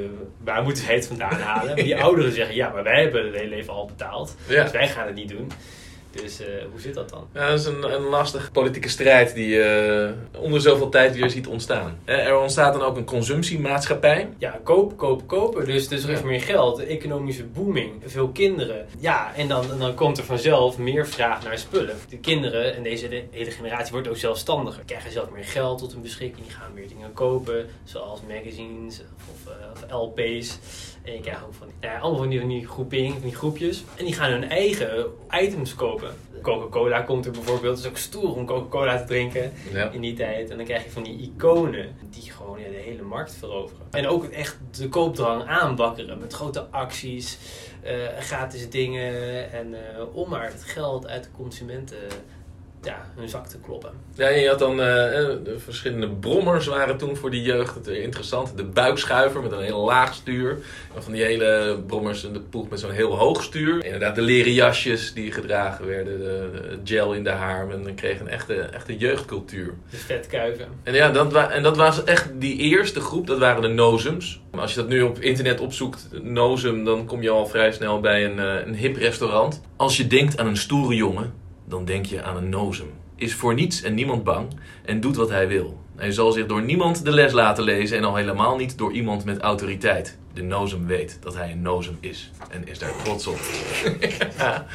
waar 0.45 0.63
moeten 0.63 0.85
zij 0.85 0.95
het 0.95 1.07
vandaan 1.07 1.41
halen? 1.41 1.75
Maar 1.75 1.85
die 1.93 1.97
ouderen 2.03 2.33
zeggen, 2.33 2.55
ja, 2.55 2.69
maar 2.69 2.83
wij 2.83 3.03
hebben 3.03 3.25
het 3.25 3.35
hele 3.35 3.49
leven 3.49 3.73
al 3.73 3.87
betaald. 3.87 4.37
Ja. 4.49 4.63
Dus 4.63 4.73
wij 4.73 4.89
gaan 4.89 5.07
het 5.07 5.15
niet 5.15 5.29
doen. 5.29 5.51
Dus 6.23 6.41
eh, 6.41 6.47
hoe 6.71 6.81
zit 6.81 6.95
dat 6.95 7.09
dan? 7.09 7.27
Ja, 7.33 7.49
dat 7.51 7.59
is 7.59 7.65
een, 7.67 7.93
een 7.95 8.03
lastige 8.03 8.51
politieke 8.51 8.89
strijd 8.89 9.35
die 9.35 9.49
je 9.49 10.15
onder 10.39 10.61
zoveel 10.61 10.89
tijd 10.89 11.17
weer 11.17 11.31
ziet 11.31 11.47
ontstaan. 11.47 11.99
Eh, 12.05 12.27
Er 12.27 12.39
ontstaat 12.39 12.73
dan 12.73 12.83
ook 12.83 12.97
een 12.97 13.05
consumptiemaatschappij. 13.05 14.29
Ja, 14.39 14.61
koop, 14.63 14.97
koop, 14.97 15.27
kopen. 15.29 15.65
Dus, 15.67 15.89
dus 15.89 16.05
er 16.05 16.11
is 16.11 16.19
Ja. 16.19 16.25
meer 16.27 16.41
geld, 16.41 16.77
de 16.77 16.85
economische 16.85 17.45
booming, 17.45 17.93
veel 18.07 18.29
kinderen. 18.29 18.87
Ja, 18.99 19.35
en 19.35 19.49
dan, 19.49 19.71
en 19.71 19.79
dan 19.79 19.95
komt 19.95 20.19
er 20.19 20.25
vanzelf 20.25 20.79
meer 20.79 21.07
vraag 21.07 21.45
naar 21.45 21.59
spullen. 21.59 21.97
De 22.09 22.19
kinderen 22.19 22.75
en 22.77 22.83
deze 22.83 23.09
de 23.09 23.23
hele 23.31 23.51
generatie 23.51 23.93
wordt 23.93 24.09
ook 24.09 24.17
zelfstandiger. 24.17 24.83
Krijgen 24.87 25.13
zelf 25.13 25.31
meer 25.31 25.45
geld 25.45 25.79
tot 25.79 25.93
hun 25.93 26.03
beschikking. 26.03 26.47
Die 26.47 26.57
gaan 26.57 26.71
meer 26.75 26.89
dingen 26.89 27.13
kopen, 27.13 27.67
zoals 27.85 28.21
magazines 28.29 29.01
of, 29.33 29.53
eh, 29.53 29.93
of 29.93 30.01
LP's. 30.01 30.59
En 31.03 31.13
je 31.13 31.21
krijgt 31.21 31.43
ook 31.43 31.55
van, 31.59 31.69
ja, 31.81 31.99
allemaal 31.99 32.19
van 32.21 32.29
die, 32.29 32.41
van 32.41 32.49
die 32.49 32.67
van 33.13 33.21
die 33.23 33.35
groepjes. 33.35 33.85
En 33.97 34.05
die 34.05 34.15
gaan 34.15 34.31
hun 34.31 34.49
eigen 34.51 35.05
items 35.31 35.75
kopen. 35.75 36.04
Coca-Cola 36.43 37.01
komt 37.01 37.27
er 37.27 37.33
bijvoorbeeld. 37.33 37.77
Het 37.77 37.85
is 37.85 37.91
ook 37.91 37.97
stoer 37.97 38.35
om 38.37 38.47
Coca-Cola 38.47 38.99
te 38.99 39.05
drinken 39.05 39.53
Ja. 39.73 39.91
in 39.91 40.01
die 40.01 40.15
tijd. 40.15 40.51
En 40.51 40.57
dan 40.57 40.67
krijg 40.67 40.85
je 40.85 40.91
van 40.91 41.03
die 41.03 41.21
iconen 41.21 41.97
die 42.11 42.31
gewoon 42.31 42.59
ja, 42.61 42.69
de 42.69 42.75
hele 42.77 43.03
markt 43.03 43.35
veroveren. 43.35 43.87
En 43.91 44.07
ook 44.07 44.25
echt 44.25 44.59
de 44.71 44.89
koopdrang 44.89 45.45
aanbakkeren 45.47 46.19
met 46.19 46.33
grote 46.33 46.67
acties, 46.71 47.39
eh, 47.83 47.95
gratis 48.19 48.71
dingen. 48.71 49.13
En 49.53 49.75
eh, 49.75 50.03
om 50.17 50.29
maar 50.29 50.47
het 50.53 50.63
geld 50.65 51.07
uit 51.07 51.23
de 51.25 51.31
consumenten 51.37 51.99
ja, 52.85 53.07
hun 53.17 53.29
zak 53.29 53.47
te 53.47 53.59
kloppen. 53.59 53.91
Ja, 54.15 54.29
je 54.29 54.49
had 54.49 54.59
dan 54.59 54.81
eh, 54.81 55.21
eh, 55.21 55.29
de 55.45 55.59
verschillende 55.59 56.09
brommers 56.09 56.67
waren 56.67 56.97
toen 56.97 57.17
voor 57.17 57.31
die 57.31 57.43
jeugd 57.43 57.75
het 57.75 57.87
interessant. 57.87 58.57
De 58.57 58.65
buikschuiver 58.65 59.43
met 59.43 59.53
een 59.53 59.63
heel 59.63 59.85
laag 59.85 60.15
stuur. 60.15 60.59
En 60.95 61.03
van 61.03 61.13
die 61.13 61.23
hele 61.23 61.79
brommers 61.87 62.21
de 62.21 62.41
poeg 62.41 62.69
met 62.69 62.81
zo'n 62.81 62.91
heel 62.91 63.17
hoog 63.17 63.43
stuur. 63.43 63.85
Inderdaad, 63.85 64.15
de 64.15 64.23
leren 64.23 64.53
jasjes 64.53 65.13
die 65.13 65.33
gedragen 65.33 65.87
werden. 65.87 66.19
De, 66.19 66.79
de 66.85 66.95
gel 66.95 67.13
in 67.13 67.25
de 67.25 67.31
haar. 67.31 67.71
En 67.71 67.83
dan 67.83 67.95
kreeg 67.95 68.21
een 68.21 68.29
echte, 68.29 68.55
echte 68.55 68.97
jeugdcultuur. 68.97 69.75
De 69.91 69.97
vetkuiven. 69.97 70.67
En 70.83 70.95
ja, 70.95 71.11
dat, 71.11 71.51
en 71.51 71.63
dat 71.63 71.77
was 71.77 72.05
echt 72.05 72.31
die 72.35 72.57
eerste 72.57 73.01
groep. 73.01 73.27
Dat 73.27 73.39
waren 73.39 73.63
de 73.63 73.69
nozems. 73.69 74.41
Als 74.51 74.75
je 74.75 74.81
dat 74.81 74.89
nu 74.89 75.03
op 75.03 75.19
internet 75.19 75.61
opzoekt, 75.61 76.09
nozem, 76.23 76.85
dan 76.85 77.07
kom 77.07 77.23
je 77.23 77.31
al 77.31 77.47
vrij 77.47 77.73
snel 77.73 78.01
bij 78.01 78.25
een, 78.25 78.39
eh, 78.39 78.67
een 78.67 78.75
hip 78.75 78.97
restaurant. 78.97 79.61
Als 79.77 79.97
je 79.97 80.07
denkt 80.07 80.39
aan 80.39 80.47
een 80.47 80.57
stoere 80.57 80.95
jongen, 80.95 81.33
dan 81.65 81.85
denk 81.85 82.07
je 82.07 82.23
aan 82.23 82.37
een 82.37 82.49
nozem. 82.49 82.91
Is 83.17 83.35
voor 83.35 83.55
niets 83.55 83.83
en 83.83 83.95
niemand 83.95 84.25
bang 84.25 84.49
en 84.85 85.01
doet 85.01 85.17
wat 85.17 85.31
hij 85.31 85.49
wil. 85.49 85.84
Hij 85.97 86.11
zal 86.13 86.33
zich 86.33 86.47
door 86.47 86.63
niemand 86.63 87.05
de 87.05 87.11
les 87.11 87.33
laten 87.33 87.65
lezen 87.65 87.97
en 87.99 88.05
al 88.05 88.15
helemaal 88.17 88.57
niet 88.57 88.79
door 88.79 88.93
iemand 88.93 89.25
met 89.25 89.39
autoriteit. 89.39 90.19
De 90.35 90.43
nozem 90.43 90.87
weet 90.87 91.19
dat 91.21 91.35
hij 91.37 91.51
een 91.51 91.63
nozem 91.63 91.97
is 92.01 92.31
en 92.51 92.69
is 92.69 92.79
daar 92.79 92.93
trots 93.05 93.27
op. 93.27 93.39
ja. 94.39 94.67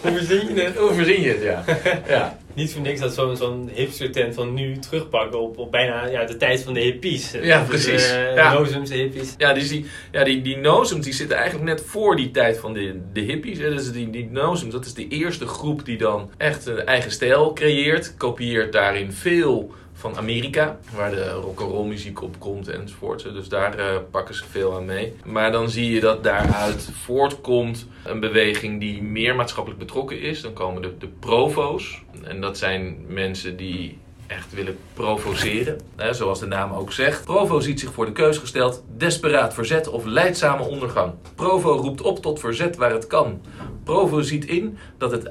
Hoe 0.00 0.12
verzin 0.16 0.54
je 0.54 0.60
het? 0.60 0.76
Hoe 0.76 0.94
verzin 0.94 1.20
je 1.20 1.28
het, 1.28 1.42
ja. 1.42 1.64
ja. 2.08 2.38
Niet 2.54 2.72
voor 2.72 2.82
niks 2.82 3.00
dat 3.00 3.14
zo'n 3.14 3.36
zo'n 3.36 3.70
hipster 3.72 4.10
tent 4.12 4.34
van 4.34 4.54
nu 4.54 4.78
terugpakken 4.78 5.40
op, 5.40 5.58
op 5.58 5.70
bijna 5.70 6.06
ja, 6.06 6.24
de 6.24 6.36
tijd 6.36 6.62
van 6.62 6.74
de 6.74 6.80
hippies. 6.80 7.30
Ja, 7.42 7.58
Dus, 7.58 7.68
precies. 7.68 8.10
eh, 8.10 8.34
Ja. 8.34 8.52
Nozems, 8.52 8.88
de 8.88 8.94
hippies. 8.96 9.34
Ja, 9.38 9.52
dus 9.52 9.68
die, 9.68 9.86
ja 10.12 10.24
die, 10.24 10.42
die 10.42 10.56
nozems 10.56 11.04
die 11.04 11.14
zitten 11.14 11.36
eigenlijk 11.36 11.66
net 11.68 11.82
voor 11.86 12.16
die 12.16 12.30
tijd 12.30 12.58
van 12.58 12.72
de, 12.72 13.00
de 13.12 13.20
hippies. 13.20 13.58
Hè. 13.58 13.70
Dus 13.74 13.92
die, 13.92 14.10
die 14.10 14.28
nozems, 14.30 14.72
dat 14.72 14.84
is 14.86 14.94
de 14.94 15.08
eerste 15.08 15.46
groep 15.46 15.84
die 15.84 15.98
dan 15.98 16.30
echt 16.36 16.66
een 16.66 16.86
eigen 16.86 17.10
stijl 17.10 17.52
creëert. 17.52 18.14
Kopieert 18.16 18.72
daarin 18.72 19.12
veel 19.12 19.70
van 19.98 20.16
Amerika, 20.16 20.78
waar 20.94 21.10
de 21.10 21.30
rock'n'roll 21.30 21.86
muziek 21.86 22.22
op 22.22 22.38
komt 22.38 22.68
enzovoort. 22.68 23.22
Dus 23.22 23.48
daar 23.48 23.78
eh, 23.78 23.96
pakken 24.10 24.34
ze 24.34 24.44
veel 24.50 24.74
aan 24.74 24.84
mee. 24.84 25.14
Maar 25.24 25.52
dan 25.52 25.70
zie 25.70 25.90
je 25.90 26.00
dat 26.00 26.24
daaruit 26.24 26.90
voortkomt 27.04 27.86
een 28.04 28.20
beweging 28.20 28.80
die 28.80 29.02
meer 29.02 29.34
maatschappelijk 29.34 29.80
betrokken 29.80 30.20
is. 30.20 30.40
Dan 30.40 30.52
komen 30.52 30.82
de, 30.82 30.98
de 30.98 31.08
provo's. 31.08 32.02
En 32.22 32.40
dat 32.40 32.58
zijn 32.58 32.96
mensen 33.08 33.56
die 33.56 33.98
echt 34.26 34.54
willen 34.54 34.78
provoceren. 34.94 35.80
Hè, 35.96 36.14
zoals 36.14 36.40
de 36.40 36.46
naam 36.46 36.72
ook 36.72 36.92
zegt. 36.92 37.24
Provo 37.24 37.60
ziet 37.60 37.80
zich 37.80 37.92
voor 37.92 38.06
de 38.06 38.12
keus 38.12 38.38
gesteld: 38.38 38.84
desperaat 38.96 39.54
verzet 39.54 39.88
of 39.88 40.04
leidzame 40.04 40.62
ondergang. 40.62 41.12
Provo 41.34 41.70
roept 41.70 42.00
op 42.00 42.22
tot 42.22 42.40
verzet 42.40 42.76
waar 42.76 42.92
het 42.92 43.06
kan. 43.06 43.40
Provo 43.84 44.20
ziet 44.20 44.44
in 44.44 44.78
dat 44.98 45.10
het 45.10 45.28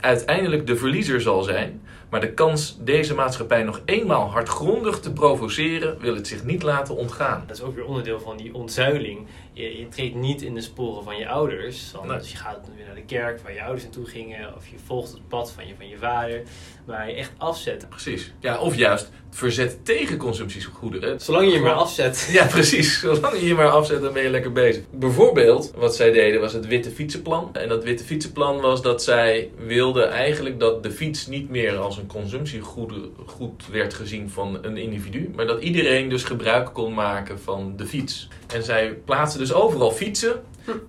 uiteindelijk 0.00 0.66
de 0.66 0.76
verliezer 0.76 1.20
zal 1.20 1.42
zijn. 1.42 1.80
Maar 2.10 2.20
de 2.20 2.32
kans 2.32 2.76
deze 2.80 3.14
maatschappij 3.14 3.62
nog 3.62 3.80
eenmaal 3.84 4.30
hardgrondig 4.30 5.00
te 5.00 5.12
provoceren, 5.12 5.98
wil 5.98 6.14
het 6.14 6.26
zich 6.26 6.44
niet 6.44 6.62
laten 6.62 6.96
ontgaan. 6.96 7.44
Dat 7.46 7.56
is 7.56 7.62
ook 7.62 7.74
weer 7.74 7.84
onderdeel 7.84 8.20
van 8.20 8.36
die 8.36 8.54
ontzuiling. 8.54 9.26
Je, 9.56 9.78
je 9.78 9.88
treedt 9.88 10.14
niet 10.14 10.42
in 10.42 10.54
de 10.54 10.60
sporen 10.60 11.04
van 11.04 11.16
je 11.16 11.28
ouders. 11.28 11.92
Want 11.92 12.06
nee. 12.06 12.18
je 12.20 12.36
gaat 12.36 12.68
weer 12.76 12.86
naar 12.86 12.94
de 12.94 13.04
kerk 13.04 13.40
waar 13.40 13.52
je 13.52 13.62
ouders 13.62 13.82
naartoe 13.82 14.06
gingen, 14.06 14.56
of 14.56 14.66
je 14.68 14.76
volgt 14.84 15.12
het 15.12 15.28
pad 15.28 15.52
van 15.52 15.66
je, 15.66 15.74
van 15.76 15.88
je 15.88 15.96
vader. 15.96 16.42
Maar 16.86 17.08
je 17.08 17.14
echt 17.14 17.32
afzet. 17.36 17.88
Precies. 17.88 18.32
Ja, 18.40 18.58
of 18.58 18.76
juist 18.76 19.10
verzet 19.36 19.84
tegen 19.84 20.16
consumptiegoederen. 20.16 21.20
Zolang 21.20 21.46
je 21.46 21.52
je 21.52 21.60
maar 21.60 21.72
afzet. 21.72 22.28
Ja, 22.36 22.46
precies. 22.46 23.00
Zolang 23.00 23.40
je 23.40 23.46
je 23.46 23.54
maar 23.54 23.70
afzet, 23.70 24.02
dan 24.02 24.12
ben 24.12 24.22
je 24.22 24.30
lekker 24.30 24.52
bezig. 24.52 24.82
Bijvoorbeeld, 24.90 25.72
wat 25.76 25.96
zij 25.96 26.10
deden 26.10 26.40
was 26.40 26.52
het 26.52 26.66
witte 26.66 26.90
fietsenplan. 26.90 27.48
En 27.52 27.68
dat 27.68 27.84
witte 27.84 28.04
fietsenplan 28.04 28.60
was 28.60 28.82
dat 28.82 29.02
zij 29.02 29.50
wilden 29.66 30.10
eigenlijk 30.10 30.60
dat 30.60 30.82
de 30.82 30.90
fiets 30.90 31.26
niet 31.26 31.50
meer 31.50 31.76
als 31.76 31.96
een 31.96 32.06
consumptiegoed 32.06 32.92
goed 33.26 33.66
werd 33.70 33.94
gezien 33.94 34.30
van 34.30 34.58
een 34.62 34.76
individu. 34.76 35.32
Maar 35.34 35.46
dat 35.46 35.62
iedereen 35.62 36.08
dus 36.08 36.24
gebruik 36.24 36.72
kon 36.72 36.94
maken 36.94 37.40
van 37.40 37.74
de 37.76 37.86
fiets. 37.86 38.28
En 38.54 38.62
zij 38.62 38.92
plaatsten 39.04 39.40
dus 39.40 39.45
overal 39.52 39.90
fietsen 39.90 40.42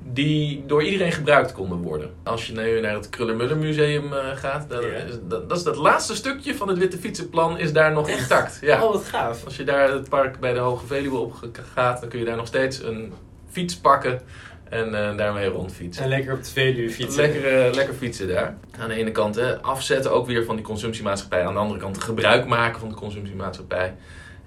die 0.03 0.63
door 0.67 0.83
iedereen 0.83 1.11
gebruikt 1.11 1.51
konden 1.51 1.77
worden. 1.77 2.09
Als 2.23 2.47
je 2.47 2.53
nu 2.53 2.79
naar 2.79 2.93
het 2.93 3.09
Krullermuller 3.09 3.57
Museum 3.57 4.13
uh, 4.13 4.19
gaat, 4.35 4.69
dan 4.69 4.83
is, 4.83 5.17
dat, 5.27 5.49
dat, 5.49 5.57
is 5.57 5.63
dat 5.63 5.75
laatste 5.75 6.15
stukje 6.15 6.55
van 6.55 6.67
het 6.67 6.77
Witte 6.77 6.97
Fietsenplan 6.97 7.57
is 7.57 7.73
daar 7.73 7.91
nog 7.91 8.09
intact. 8.09 8.57
Ja. 8.61 8.83
Oh, 8.83 8.91
wat 8.91 9.03
gaaf. 9.03 9.45
Als 9.45 9.57
je 9.57 9.63
daar 9.63 9.91
het 9.91 10.09
park 10.09 10.39
bij 10.39 10.53
de 10.53 10.59
Hoge 10.59 10.85
Veluwe 10.85 11.17
op 11.17 11.33
gaat, 11.73 11.99
dan 11.99 12.09
kun 12.09 12.19
je 12.19 12.25
daar 12.25 12.35
nog 12.35 12.47
steeds 12.47 12.83
een 12.83 13.13
fiets 13.49 13.77
pakken 13.77 14.21
en 14.69 14.87
uh, 14.87 15.17
daarmee 15.17 15.47
rondfietsen. 15.47 16.03
En 16.03 16.09
lekker 16.09 16.33
op 16.33 16.43
de 16.43 16.51
Veluwe 16.51 16.89
fietsen. 16.89 17.21
Lekker, 17.21 17.67
uh, 17.67 17.73
lekker 17.73 17.93
fietsen 17.93 18.27
daar. 18.27 18.57
Aan 18.79 18.89
de 18.89 18.95
ene 18.95 19.11
kant 19.11 19.35
hè, 19.35 19.61
afzetten 19.61 20.11
ook 20.11 20.27
weer 20.27 20.45
van 20.45 20.55
die 20.55 20.65
consumptiemaatschappij. 20.65 21.45
Aan 21.45 21.53
de 21.53 21.59
andere 21.59 21.79
kant 21.79 22.03
gebruik 22.03 22.47
maken 22.47 22.79
van 22.79 22.89
de 22.89 22.95
consumptiemaatschappij. 22.95 23.95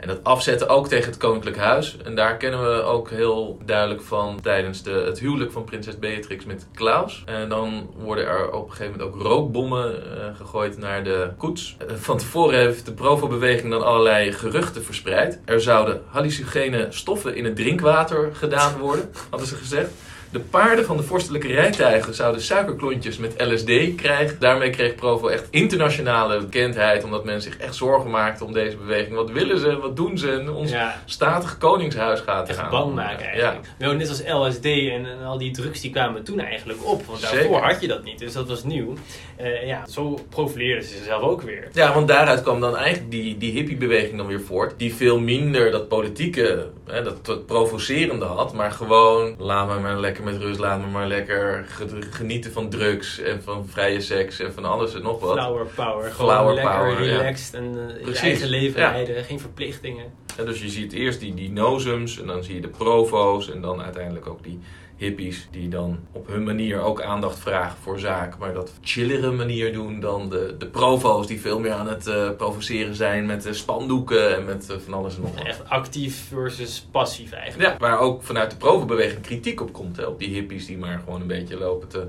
En 0.01 0.09
dat 0.09 0.19
afzetten 0.23 0.69
ook 0.69 0.89
tegen 0.89 1.11
het 1.11 1.19
Koninklijk 1.21 1.57
Huis. 1.57 1.97
En 2.05 2.15
daar 2.15 2.37
kennen 2.37 2.63
we 2.63 2.83
ook 2.83 3.11
heel 3.11 3.59
duidelijk 3.65 4.03
van 4.03 4.41
tijdens 4.43 4.83
de, 4.83 4.91
het 4.91 5.19
huwelijk 5.19 5.53
van 5.53 5.65
prinses 5.65 5.99
Beatrix 5.99 6.45
met 6.45 6.67
Klaus. 6.75 7.23
En 7.27 7.49
dan 7.49 7.91
worden 7.97 8.27
er 8.27 8.53
op 8.53 8.65
een 8.65 8.71
gegeven 8.71 8.99
moment 8.99 9.15
ook 9.15 9.23
rookbommen 9.23 9.95
uh, 9.95 10.37
gegooid 10.37 10.79
naar 10.79 11.05
de 11.05 11.31
koets. 11.37 11.77
Uh, 11.83 11.97
van 11.97 12.19
tevoren 12.19 12.59
heeft 12.59 12.87
de 12.87 12.93
Provo-beweging 12.93 13.71
dan 13.71 13.85
allerlei 13.85 14.33
geruchten 14.33 14.85
verspreid. 14.85 15.41
Er 15.45 15.61
zouden 15.61 16.03
hallucinogene 16.07 16.87
stoffen 16.91 17.37
in 17.37 17.45
het 17.45 17.57
drinkwater 17.57 18.31
gedaan 18.33 18.79
worden, 18.79 19.11
hadden 19.31 19.49
ze 19.49 19.55
gezegd. 19.55 19.91
De 20.33 20.41
paarden 20.41 20.85
van 20.85 20.97
de 20.97 21.03
vorstelijke 21.03 21.47
rijtuigen 21.47 22.15
zouden 22.15 22.43
suikerklontjes 22.43 23.19
met 23.19 23.35
LSD 23.39 23.95
krijgen. 23.97 24.37
Daarmee 24.41 24.71
kreeg 24.71 24.95
Provo 24.95 25.29
echt 25.29 25.47
internationale 25.51 26.41
bekendheid, 26.41 27.05
omdat 27.05 27.25
men 27.25 27.43
zich 27.43 27.57
echt 27.57 27.75
zorgen 27.75 28.11
maakte 28.11 28.45
om 28.45 28.53
deze 28.53 28.77
beweging. 28.77 29.15
Wat 29.15 29.31
willen 29.31 29.59
ze, 29.59 29.79
wat 29.79 29.97
doen 29.97 30.19
ze? 30.19 30.33
En 30.33 30.51
ons 30.51 30.71
ja. 30.71 31.03
statig 31.05 31.59
koningshuis 31.59 32.21
gaat 32.21 32.49
echt 32.49 32.59
gaan. 32.59 32.71
bang 32.71 32.95
maken 32.95 33.27
eigenlijk. 33.27 33.65
Ja. 33.79 33.87
Nou, 33.87 33.97
net 33.97 34.09
als 34.09 34.23
LSD 34.27 34.65
en, 34.65 35.07
en, 35.07 35.23
al 35.25 35.39
die 35.39 35.51
drugs 35.51 35.81
die 35.81 35.91
kwamen 35.91 36.25
toen 36.25 36.41
eigenlijk 36.41 36.87
op. 36.87 37.07
Want 37.07 37.21
daarvoor 37.21 37.61
had 37.61 37.81
je 37.81 37.89
dat 37.89 38.05
niet, 38.05 38.19
dus 38.19 38.33
dat 38.33 38.49
was 38.49 38.65
nieuw. 38.65 38.95
Uh, 39.41 39.67
ja, 39.67 39.87
zo 39.87 40.19
profileerden 40.29 40.85
ze 40.85 40.95
zichzelf 40.95 41.23
ook 41.23 41.43
weer. 41.43 41.69
Ja, 41.73 41.95
want 41.95 42.09
daaruit 42.09 42.43
kwam 42.43 42.61
dan 42.61 42.77
eigenlijk 42.77 43.11
die, 43.11 43.39
die 43.39 43.53
hippiebeweging 43.53 44.17
dan 44.17 44.27
weer 44.27 44.41
voort. 44.41 44.75
Die 44.77 44.95
veel 44.95 45.19
minder 45.19 45.71
dat 45.71 45.89
politieke, 45.89 46.71
hè, 46.91 47.03
dat, 47.03 47.27
dat 47.27 47.47
provocerende 47.47 48.25
had, 48.25 48.53
maar 48.53 48.71
gewoon 48.73 49.35
laat 49.39 49.69
me 49.69 49.79
maar 49.79 50.01
lekker 50.01 50.25
met 50.25 50.37
rust, 50.37 50.59
laat 50.59 50.81
me 50.81 50.87
maar 50.87 51.07
lekker 51.07 51.67
genieten 52.11 52.53
van 52.53 52.71
drugs 52.71 53.19
en 53.19 53.43
van 53.43 53.67
vrije 53.67 54.01
seks 54.01 54.41
en 54.41 54.53
van 54.53 54.65
alles 54.65 54.95
en 54.95 55.03
nog 55.03 55.21
wat. 55.21 55.33
Flower 55.33 55.67
power. 55.67 56.11
Gewoon 56.11 56.31
Flower 56.31 56.55
lekker 56.55 56.73
power, 56.73 56.97
relaxed 56.97 57.55
en 57.55 57.65
uh, 57.65 58.07
je 58.07 58.19
eigen 58.19 58.49
leven 58.49 58.81
leiden, 58.81 59.25
geen 59.25 59.41
verplichtingen. 59.41 60.13
Ja, 60.37 60.45
dus 60.45 60.63
je 60.63 60.69
ziet 60.69 60.93
eerst 60.93 61.21
die, 61.21 61.35
die 61.35 61.49
en 61.49 62.27
dan 62.27 62.45
zie 62.45 62.55
je 62.55 62.61
de 62.61 62.69
provo's 62.69 63.51
en 63.51 63.61
dan 63.61 63.83
uiteindelijk 63.83 64.27
ook 64.27 64.43
die 64.43 64.61
hippies 65.01 65.49
die 65.51 65.69
dan 65.69 65.99
op 66.13 66.27
hun 66.27 66.45
manier 66.45 66.81
ook 66.81 67.03
aandacht 67.03 67.39
vragen 67.39 67.79
voor 67.83 67.99
zaken, 67.99 68.39
maar 68.39 68.53
dat 68.53 68.73
chillere 68.81 69.31
manier 69.31 69.73
doen 69.73 70.01
dan 70.01 70.29
de, 70.29 70.55
de 70.59 70.67
provo's 70.67 71.27
die 71.27 71.41
veel 71.41 71.59
meer 71.59 71.73
aan 71.73 71.89
het 71.89 72.07
uh, 72.07 72.31
provoceren 72.37 72.95
zijn 72.95 73.27
met 73.27 73.43
de 73.43 73.55
spandoeken 73.55 74.37
en 74.37 74.45
met 74.45 74.69
uh, 74.71 74.77
van 74.85 74.95
alles 74.95 75.17
en 75.17 75.23
nog 75.23 75.35
wat. 75.35 75.45
Echt 75.45 75.69
actief 75.69 76.25
versus 76.29 76.87
passief 76.91 77.33
eigenlijk. 77.33 77.71
Ja, 77.71 77.77
waar 77.79 77.99
ook 77.99 78.23
vanuit 78.23 78.51
de 78.51 78.57
provo-beweging 78.57 79.21
kritiek 79.21 79.61
op 79.61 79.73
komt, 79.73 79.97
hè, 79.97 80.05
op 80.05 80.19
die 80.19 80.29
hippies 80.29 80.67
die 80.67 80.79
maar 80.79 81.03
gewoon 81.05 81.21
een 81.21 81.27
beetje 81.27 81.59
lopen 81.59 81.89
te 81.89 82.07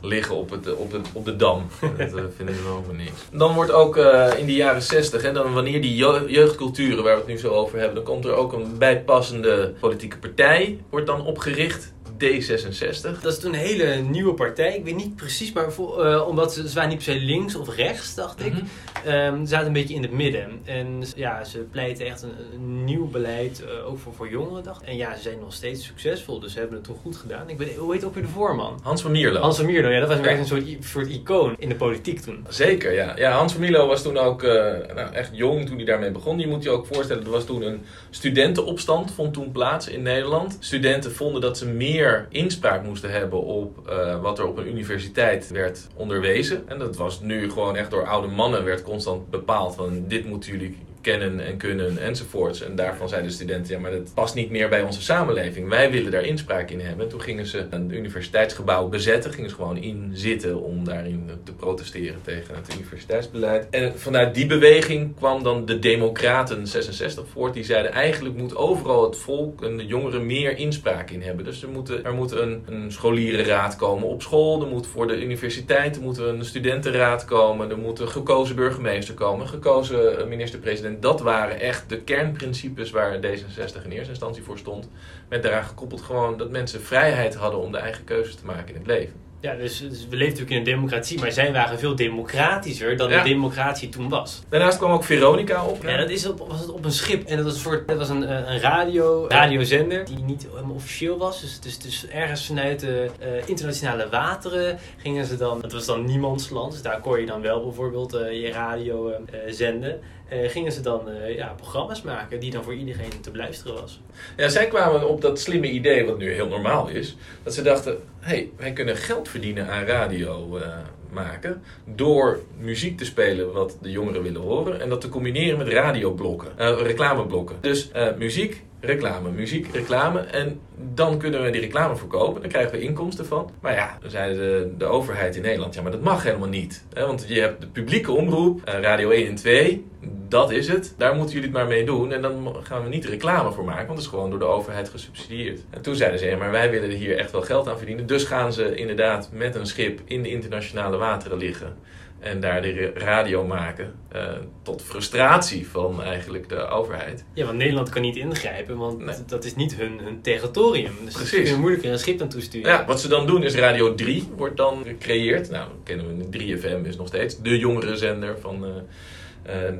liggen 0.00 0.36
op, 0.36 0.50
het, 0.50 0.74
op, 0.74 0.90
de, 0.90 1.00
op 1.12 1.24
de 1.24 1.36
dam. 1.36 1.66
dat 1.98 2.14
uh, 2.14 2.22
vinden 2.36 2.54
we 2.54 2.62
wel 2.62 2.84
niks. 2.96 3.12
Dan 3.32 3.54
wordt 3.54 3.70
ook 3.70 3.96
in 4.36 4.46
de 4.46 4.54
jaren 4.54 4.82
60, 4.82 5.22
en 5.22 5.34
dan 5.34 5.52
wanneer 5.52 5.80
die 5.82 5.96
jeugdculturen 6.26 7.04
waar 7.04 7.14
we 7.14 7.18
het 7.20 7.28
nu 7.28 7.38
zo 7.38 7.52
over 7.52 7.78
hebben, 7.78 7.94
dan 7.94 8.04
komt 8.04 8.24
er 8.24 8.34
ook 8.34 8.52
een 8.52 8.78
bijpassende 8.78 9.74
politieke 9.80 10.18
partij, 10.18 10.78
wordt 10.90 11.06
dan 11.06 11.24
opgericht. 11.24 11.91
D66. 12.22 13.20
Dat 13.20 13.32
is 13.32 13.38
toen 13.38 13.52
een 13.52 13.58
hele 13.58 13.94
nieuwe 13.94 14.34
partij. 14.34 14.76
Ik 14.76 14.84
weet 14.84 14.96
niet 14.96 15.16
precies, 15.16 15.52
maar 15.52 15.72
voor, 15.72 16.06
uh, 16.06 16.28
omdat 16.28 16.54
ze, 16.54 16.68
ze 16.68 16.74
waren 16.74 16.90
niet 16.90 17.04
per 17.04 17.14
se 17.14 17.20
links 17.20 17.54
of 17.54 17.74
rechts, 17.76 18.14
dacht 18.14 18.44
ik. 18.44 18.52
Mm 18.52 18.68
ze 19.02 19.42
zaten 19.44 19.66
een 19.66 19.72
beetje 19.72 19.94
in 19.94 20.02
het 20.02 20.12
midden. 20.12 20.60
En 20.64 21.02
ja, 21.14 21.44
ze 21.44 21.58
pleiten 21.58 22.06
echt 22.06 22.22
een, 22.22 22.84
nieuw 22.84 23.06
beleid, 23.06 23.62
uh, 23.64 23.88
ook 23.88 23.98
voor, 23.98 24.14
voor 24.14 24.30
jongeren, 24.30 24.62
dacht 24.62 24.82
En 24.82 24.96
ja, 24.96 25.16
ze 25.16 25.22
zijn 25.22 25.38
nog 25.38 25.52
steeds 25.52 25.84
succesvol, 25.84 26.40
dus 26.40 26.52
ze 26.52 26.58
hebben 26.58 26.76
het 26.76 26.86
toen 26.86 26.96
goed 27.02 27.16
gedaan. 27.16 27.48
Ik 27.48 27.58
weet, 27.58 27.76
hoe 27.76 27.92
heet 27.92 28.04
ook 28.04 28.14
weer 28.14 28.22
de 28.22 28.28
voorman? 28.28 28.80
Hans 28.82 29.02
van 29.02 29.10
Mierlo. 29.10 29.40
Hans 29.40 29.56
van 29.56 29.66
Mierlo, 29.66 29.88
ja, 29.88 30.00
dat 30.00 30.08
was 30.08 30.26
echt 30.26 30.38
een 30.38 30.46
soort, 30.46 30.64
soort 30.80 31.08
icoon 31.08 31.54
in 31.58 31.68
de 31.68 31.74
politiek 31.74 32.20
toen. 32.20 32.46
Zeker, 32.48 32.92
ja. 32.92 33.16
Ja, 33.16 33.30
Hans 33.30 33.52
van 33.52 33.60
Mierlo 33.60 33.86
was 33.86 34.02
toen 34.02 34.18
ook 34.18 34.42
uh, 34.42 34.52
nou, 34.94 35.12
echt 35.12 35.30
jong 35.32 35.66
toen 35.66 35.76
hij 35.76 35.84
daarmee 35.84 36.10
begon. 36.10 36.38
Je 36.38 36.46
moet 36.46 36.62
je 36.62 36.70
ook 36.70 36.86
voorstellen, 36.86 37.24
er 37.24 37.30
was 37.30 37.44
toen 37.44 37.62
een 37.62 37.82
studentenopstand, 38.10 39.12
vond 39.12 39.32
toen 39.32 39.52
plaats 39.52 39.88
in 39.88 40.02
Nederland. 40.02 40.56
Studenten 40.60 41.12
vonden 41.12 41.40
dat 41.40 41.58
ze 41.58 41.66
meer 41.66 42.11
inspraak 42.30 42.84
moesten 42.84 43.10
hebben 43.10 43.42
op 43.42 43.88
uh, 43.88 44.20
wat 44.20 44.38
er 44.38 44.46
op 44.46 44.56
een 44.56 44.68
universiteit 44.68 45.50
werd 45.50 45.86
onderwezen. 45.96 46.68
En 46.68 46.78
dat 46.78 46.96
was 46.96 47.20
nu 47.20 47.50
gewoon 47.50 47.76
echt 47.76 47.90
door 47.90 48.06
oude 48.06 48.28
mannen 48.28 48.64
werd 48.64 48.82
constant 48.82 49.30
bepaald 49.30 49.74
van 49.74 50.04
dit 50.08 50.24
moeten 50.24 50.50
jullie 50.50 50.76
kennen 51.02 51.40
en 51.40 51.56
kunnen 51.56 51.98
enzovoorts. 51.98 52.62
En 52.62 52.76
daarvan 52.76 53.08
zeiden 53.08 53.30
de 53.30 53.36
studenten, 53.36 53.74
ja, 53.74 53.80
maar 53.80 53.90
dat 53.90 54.14
past 54.14 54.34
niet 54.34 54.50
meer 54.50 54.68
bij 54.68 54.82
onze 54.82 55.02
samenleving. 55.02 55.68
Wij 55.68 55.90
willen 55.90 56.10
daar 56.10 56.24
inspraak 56.24 56.70
in 56.70 56.80
hebben. 56.80 57.04
En 57.04 57.10
toen 57.10 57.20
gingen 57.20 57.46
ze 57.46 57.66
een 57.70 57.90
universiteitsgebouw 57.94 58.88
bezetten, 58.88 59.32
gingen 59.32 59.50
ze 59.50 59.56
gewoon 59.56 59.76
in 59.76 60.10
zitten 60.12 60.62
om 60.62 60.84
daarin 60.84 61.30
te 61.44 61.52
protesteren 61.52 62.22
tegen 62.22 62.54
het 62.54 62.74
universiteitsbeleid. 62.74 63.66
En 63.70 63.98
vanuit 63.98 64.34
die 64.34 64.46
beweging 64.46 65.16
kwam 65.16 65.42
dan 65.42 65.66
de 65.66 65.78
Democraten 65.78 66.66
66 66.66 67.24
voort. 67.28 67.54
Die 67.54 67.64
zeiden, 67.64 67.92
eigenlijk 67.92 68.36
moet 68.36 68.56
overal 68.56 69.04
het 69.04 69.16
volk 69.16 69.62
en 69.64 69.76
de 69.76 69.86
jongeren 69.86 70.26
meer 70.26 70.56
inspraak 70.56 71.10
in 71.10 71.22
hebben. 71.22 71.44
Dus 71.44 71.62
er 71.62 71.68
moet, 71.68 72.04
er 72.04 72.14
moet 72.14 72.32
een, 72.32 72.62
een 72.66 72.92
scholierenraad 72.92 73.76
komen 73.76 74.08
op 74.08 74.22
school. 74.22 74.62
Er 74.62 74.68
moet 74.68 74.86
voor 74.86 75.06
de 75.06 75.22
universiteiten 75.22 76.02
moet 76.02 76.18
een 76.18 76.44
studentenraad 76.44 77.24
komen. 77.24 77.70
Er 77.70 77.78
moet 77.78 77.98
een 77.98 78.08
gekozen 78.08 78.56
burgemeester 78.56 79.14
komen, 79.14 79.48
gekozen 79.48 80.28
minister-president 80.28 80.91
en 80.92 81.00
dat 81.00 81.20
waren 81.20 81.60
echt 81.60 81.88
de 81.88 82.00
kernprincipes 82.00 82.90
waar 82.90 83.16
D66 83.16 83.84
in 83.84 83.90
eerste 83.90 84.08
instantie 84.08 84.42
voor 84.42 84.58
stond. 84.58 84.88
Met 85.28 85.42
daaraan 85.42 85.64
gekoppeld 85.64 86.00
gewoon 86.00 86.36
dat 86.36 86.50
mensen 86.50 86.82
vrijheid 86.82 87.34
hadden 87.34 87.60
om 87.60 87.72
de 87.72 87.78
eigen 87.78 88.04
keuzes 88.04 88.34
te 88.34 88.44
maken 88.44 88.68
in 88.68 88.74
het 88.74 88.86
leven. 88.86 89.14
Ja, 89.40 89.54
dus, 89.54 89.78
dus, 89.78 90.08
we 90.08 90.16
leven 90.16 90.28
natuurlijk 90.28 90.50
in 90.50 90.56
een 90.56 90.64
democratie, 90.64 91.18
maar 91.18 91.32
zij 91.32 91.52
waren 91.52 91.78
veel 91.78 91.96
democratischer 91.96 92.96
dan 92.96 93.08
de 93.08 93.20
democratie 93.22 93.88
toen 93.88 94.08
was. 94.08 94.42
Daarnaast 94.48 94.78
kwam 94.78 94.90
ook 94.90 95.04
Veronica 95.04 95.64
op. 95.64 95.82
Ja, 95.82 95.96
dat 95.96 96.10
is 96.10 96.26
op, 96.26 96.38
was 96.48 96.60
het 96.60 96.70
op 96.70 96.84
een 96.84 96.92
schip 96.92 97.28
en 97.28 97.36
dat 97.36 97.44
was, 97.44 97.60
voor, 97.60 97.82
dat 97.86 97.98
was 97.98 98.08
een, 98.08 98.24
eh, 98.24 98.52
een 98.52 98.60
radio, 98.60 99.26
radiozender 99.28 100.04
die 100.04 100.18
niet 100.18 100.46
helemaal 100.50 100.74
officieel 100.74 101.18
was. 101.18 101.40
Dus, 101.40 101.60
dus, 101.60 101.78
dus 101.78 102.08
ergens 102.08 102.46
vanuit 102.46 102.80
de 102.80 103.10
uh, 103.20 103.48
internationale 103.48 104.08
wateren 104.08 104.78
gingen 104.96 105.26
ze 105.26 105.36
dan, 105.36 105.60
dat 105.60 105.72
was 105.72 105.86
dan 105.86 106.04
niemandsland, 106.04 106.72
dus 106.72 106.82
daar 106.82 107.00
kon 107.00 107.20
je 107.20 107.26
dan 107.26 107.40
wel 107.40 107.62
bijvoorbeeld 107.62 108.14
uh, 108.14 108.42
je 108.42 108.50
radio 108.50 109.12
zenden. 109.46 110.00
Uh, 110.32 110.48
gingen 110.48 110.72
ze 110.72 110.80
dan 110.80 111.08
uh, 111.08 111.36
ja, 111.36 111.54
programma's 111.56 112.02
maken 112.02 112.40
die 112.40 112.50
dan 112.50 112.62
voor 112.62 112.74
iedereen 112.74 113.20
te 113.20 113.30
beluisteren 113.30 113.74
was. 113.80 114.00
Ja, 114.36 114.48
zij 114.48 114.66
kwamen 114.66 115.08
op 115.08 115.20
dat 115.20 115.40
slimme 115.40 115.70
idee, 115.70 116.06
wat 116.06 116.18
nu 116.18 116.32
heel 116.32 116.48
normaal 116.48 116.88
is, 116.88 117.16
dat 117.42 117.54
ze 117.54 117.62
dachten: 117.62 117.98
hey, 118.20 118.50
wij 118.56 118.72
kunnen 118.72 118.96
geld 118.96 119.28
verdienen 119.28 119.68
aan 119.68 119.84
radio 119.84 120.58
uh, 120.58 120.66
maken 121.10 121.62
door 121.84 122.40
muziek 122.58 122.98
te 122.98 123.04
spelen 123.04 123.52
wat 123.52 123.78
de 123.82 123.90
jongeren 123.90 124.22
willen 124.22 124.40
horen 124.40 124.80
en 124.80 124.88
dat 124.88 125.00
te 125.00 125.08
combineren 125.08 125.58
met 125.58 125.68
radioblokken, 125.68 126.52
reclameblokken. 126.84 127.56
Dus 127.60 127.90
muziek, 128.18 128.62
reclame, 128.80 129.30
muziek, 129.30 129.66
reclame. 129.72 130.20
En 130.20 130.60
dan 130.94 131.18
kunnen 131.18 131.42
we 131.42 131.50
die 131.50 131.60
reclame 131.60 131.96
verkopen. 131.96 132.40
Dan 132.40 132.50
krijgen 132.50 132.72
we 132.72 132.80
inkomsten 132.80 133.26
van. 133.26 133.50
Maar 133.60 133.74
ja, 133.74 133.98
dan 134.00 134.10
zei 134.10 134.34
de, 134.34 134.72
de 134.78 134.84
overheid 134.84 135.36
in 135.36 135.42
Nederland: 135.42 135.74
ja, 135.74 135.82
maar 135.82 135.92
dat 135.92 136.02
mag 136.02 136.22
helemaal 136.22 136.48
niet. 136.48 136.84
Hè? 136.92 137.06
Want 137.06 137.24
je 137.28 137.40
hebt 137.40 137.60
de 137.60 137.66
publieke 137.66 138.12
omroep, 138.12 138.60
Radio 138.64 139.10
1 139.10 139.26
en 139.26 139.34
2 139.34 139.90
dat 140.32 140.50
is 140.50 140.68
het. 140.68 140.94
Daar 140.98 141.14
moeten 141.14 141.34
jullie 141.34 141.48
het 141.48 141.58
maar 141.58 141.66
mee 141.68 141.84
doen. 141.84 142.12
En 142.12 142.22
dan 142.22 142.56
gaan 142.62 142.82
we 142.82 142.88
niet 142.88 143.04
reclame 143.04 143.52
voor 143.52 143.64
maken, 143.64 143.86
want 143.86 143.98
het 143.98 144.06
is 144.06 144.12
gewoon 144.14 144.30
door 144.30 144.38
de 144.38 144.44
overheid 144.44 144.88
gesubsidieerd. 144.88 145.60
En 145.70 145.82
toen 145.82 145.94
zeiden 145.94 146.18
ze, 146.18 146.26
ja, 146.26 146.36
maar 146.36 146.50
wij 146.50 146.70
willen 146.70 146.90
hier 146.90 147.16
echt 147.18 147.30
wel 147.32 147.42
geld 147.42 147.68
aan 147.68 147.76
verdienen. 147.76 148.06
Dus 148.06 148.24
gaan 148.24 148.52
ze 148.52 148.74
inderdaad 148.74 149.28
met 149.32 149.54
een 149.54 149.66
schip 149.66 150.00
in 150.04 150.22
de 150.22 150.28
internationale 150.30 150.96
wateren 150.96 151.38
liggen. 151.38 151.76
En 152.20 152.40
daar 152.40 152.62
de 152.62 152.92
radio 152.94 153.44
maken. 153.46 153.94
eh, 154.12 154.22
tot 154.62 154.82
frustratie 154.82 155.68
van 155.68 156.02
eigenlijk 156.02 156.48
de 156.48 156.66
overheid. 156.66 157.24
Ja, 157.34 157.44
want 157.44 157.58
Nederland 157.58 157.88
kan 157.88 158.02
niet 158.02 158.16
ingrijpen, 158.16 158.76
want 158.76 158.98
Nee. 159.04 159.14
dat 159.26 159.44
is 159.44 159.54
niet 159.54 159.74
hun, 159.74 159.98
hun 160.02 160.20
territorium. 160.20 160.92
Dus 161.04 161.14
Precies. 161.14 161.42
kunnen 161.42 161.60
moeilijker 161.60 161.90
een 161.92 161.98
schip 161.98 162.18
naartoe 162.18 162.40
sturen. 162.40 162.70
Ja, 162.70 162.84
wat 162.86 163.00
ze 163.00 163.08
dan 163.08 163.26
doen 163.26 163.42
is 163.42 163.54
Radio 163.54 163.94
3 163.94 164.28
wordt 164.36 164.56
dan 164.56 164.82
gecreëerd. 164.86 165.50
Nou, 165.50 165.68
kennen 165.84 166.06
we 166.18 166.28
3FM 166.38 166.86
is 166.86 166.96
nog 166.96 167.06
steeds 167.06 167.40
de 167.42 167.58
jongere 167.58 167.96
zender 167.96 168.38
van 168.40 168.64
eh, 168.64 168.70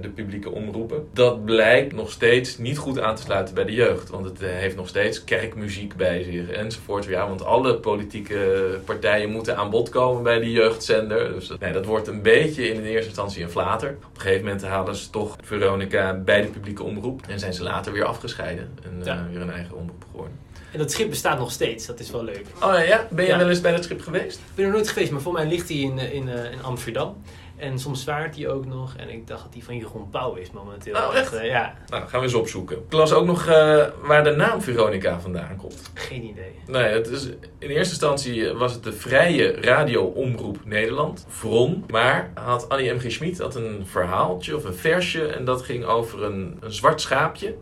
de 0.01 0.09
publieke 0.15 0.51
omroepen. 0.51 1.09
Dat 1.13 1.45
blijkt 1.45 1.93
nog 1.95 2.11
steeds 2.11 2.59
niet 2.59 2.79
goed 2.79 3.01
aan 3.01 3.17
te 3.17 3.23
sluiten 3.23 3.55
bij 3.55 3.65
de 3.65 3.73
jeugd. 3.73 4.11
Want 4.11 4.25
het 4.25 4.43
eh, 4.43 4.49
heeft 4.51 4.77
nog 4.77 4.89
steeds 4.89 5.25
kerkmuziek 5.25 5.97
bij 5.97 6.23
zich 6.23 6.49
enzovoort. 6.51 7.05
Ja, 7.05 7.29
want 7.29 7.45
alle 7.45 7.75
politieke 7.77 8.79
partijen 8.85 9.31
moeten 9.31 9.57
aan 9.57 9.71
bod 9.71 9.89
komen 9.89 10.23
bij 10.23 10.41
die 10.41 10.53
jeugdzender. 10.53 11.33
Dus 11.33 11.47
dat, 11.47 11.61
nee, 11.61 11.73
dat 11.73 11.85
wordt 11.85 12.07
een 12.09 12.23
beetje 12.23 12.69
in 12.73 12.83
de 12.83 12.89
eerste 12.89 13.07
instantie 13.07 13.43
een 13.43 13.51
flater. 13.51 13.89
Op 13.91 14.15
een 14.15 14.21
gegeven 14.21 14.45
moment 14.45 14.63
halen 14.63 14.97
ze 14.97 15.11
toch 15.11 15.37
Veronica 15.43 16.15
bij 16.15 16.41
de 16.41 16.49
publieke 16.49 16.83
omroep. 16.83 17.21
En 17.29 17.39
zijn 17.39 17.55
ze 17.55 17.63
later 17.63 17.93
weer 17.93 18.05
afgescheiden. 18.05 18.71
En 18.85 18.97
eh, 19.01 19.07
Ja. 19.07 19.27
weer 19.33 19.41
een 19.41 19.51
eigen 19.53 19.75
omroep 19.77 20.05
geworden. 20.11 20.37
En 20.73 20.79
dat 20.79 20.91
schip 20.93 21.09
bestaat 21.11 21.39
nog 21.39 21.51
steeds, 21.51 21.87
dat 21.87 22.01
is 22.01 22.11
wel 22.11 22.25
leuk. 22.25 22.45
Oh 22.63 22.85
ja, 22.87 23.07
ben 23.11 23.25
je 23.25 23.31
Ja. 23.31 23.39
wel 23.39 23.49
eens 23.49 23.61
bij 23.61 23.73
dat 23.73 23.85
schip 23.85 24.01
geweest? 24.01 24.37
Ik 24.39 24.55
ben 24.55 24.65
er 24.65 24.71
nooit 24.73 24.89
geweest, 24.89 25.11
maar 25.13 25.21
voor 25.21 25.33
mij 25.33 25.47
ligt 25.47 25.69
hij 25.69 25.79
in, 25.79 25.99
eh, 25.99 26.13
in, 26.15 26.29
eh, 26.29 26.53
in 26.53 26.63
Amsterdam. 26.63 27.17
En 27.63 27.79
soms 27.79 28.03
zwaart 28.03 28.37
hij 28.37 28.49
ook 28.49 28.67
nog. 28.67 28.95
En 28.97 29.09
ik 29.09 29.27
dacht 29.27 29.43
dat 29.43 29.53
hij 29.53 29.63
van 29.63 29.77
Jeroen 29.77 30.09
Pauw 30.11 30.35
is 30.35 30.51
momenteel. 30.51 30.95
Oh, 30.95 31.17
echt? 31.17 31.33
eh, 31.33 31.47
ja, 31.47 31.75
Nou, 31.87 32.09
gaan 32.09 32.21
we 32.21 32.27
eens 32.27 32.35
opzoeken. 32.35 32.77
Ik 32.77 32.93
las 32.93 33.13
ook 33.13 33.27
nog 33.27 33.47
eh, 33.47 33.87
waar 34.03 34.25
de 34.25 34.31
naam 34.31 34.63
Veronica 34.63 35.21
vandaan 35.21 35.57
komt. 35.57 35.91
geen 35.95 36.25
idee. 36.25 36.53
Nee, 36.67 36.85
het 36.85 37.07
is, 37.07 37.25
in 37.59 37.69
eerste 37.69 37.93
instantie 37.93 38.53
was 38.53 38.73
het 38.73 38.83
de 38.83 38.93
Vrije 38.93 39.61
Radio-omroep 39.61 40.59
Nederland, 40.65 41.27
VRON. 41.29 41.85
Maar 41.91 42.31
had 42.35 42.69
Annie 42.69 42.93
M. 42.93 42.99
G. 42.99 43.11
Schmid 43.11 43.39
had 43.39 43.55
een 43.55 43.87
verhaaltje 43.87 44.57
of 44.57 44.65
een 44.65 44.75
versje 44.75 45.27
en 45.27 45.45
dat 45.45 45.63
ging 45.63 45.85
over 45.85 46.23
een, 46.23 46.57
een 46.61 46.73
zwart 46.73 47.01
schaapje. 47.01 47.55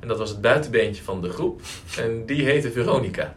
En 0.00 0.08
dat 0.08 0.18
was 0.18 0.30
het 0.30 0.40
buitenbeentje 0.40 1.02
van 1.02 1.20
de 1.20 1.30
groep. 1.30 1.60
En 1.98 2.26
die 2.26 2.44
heette 2.44 2.70
Veronica. 2.70 3.34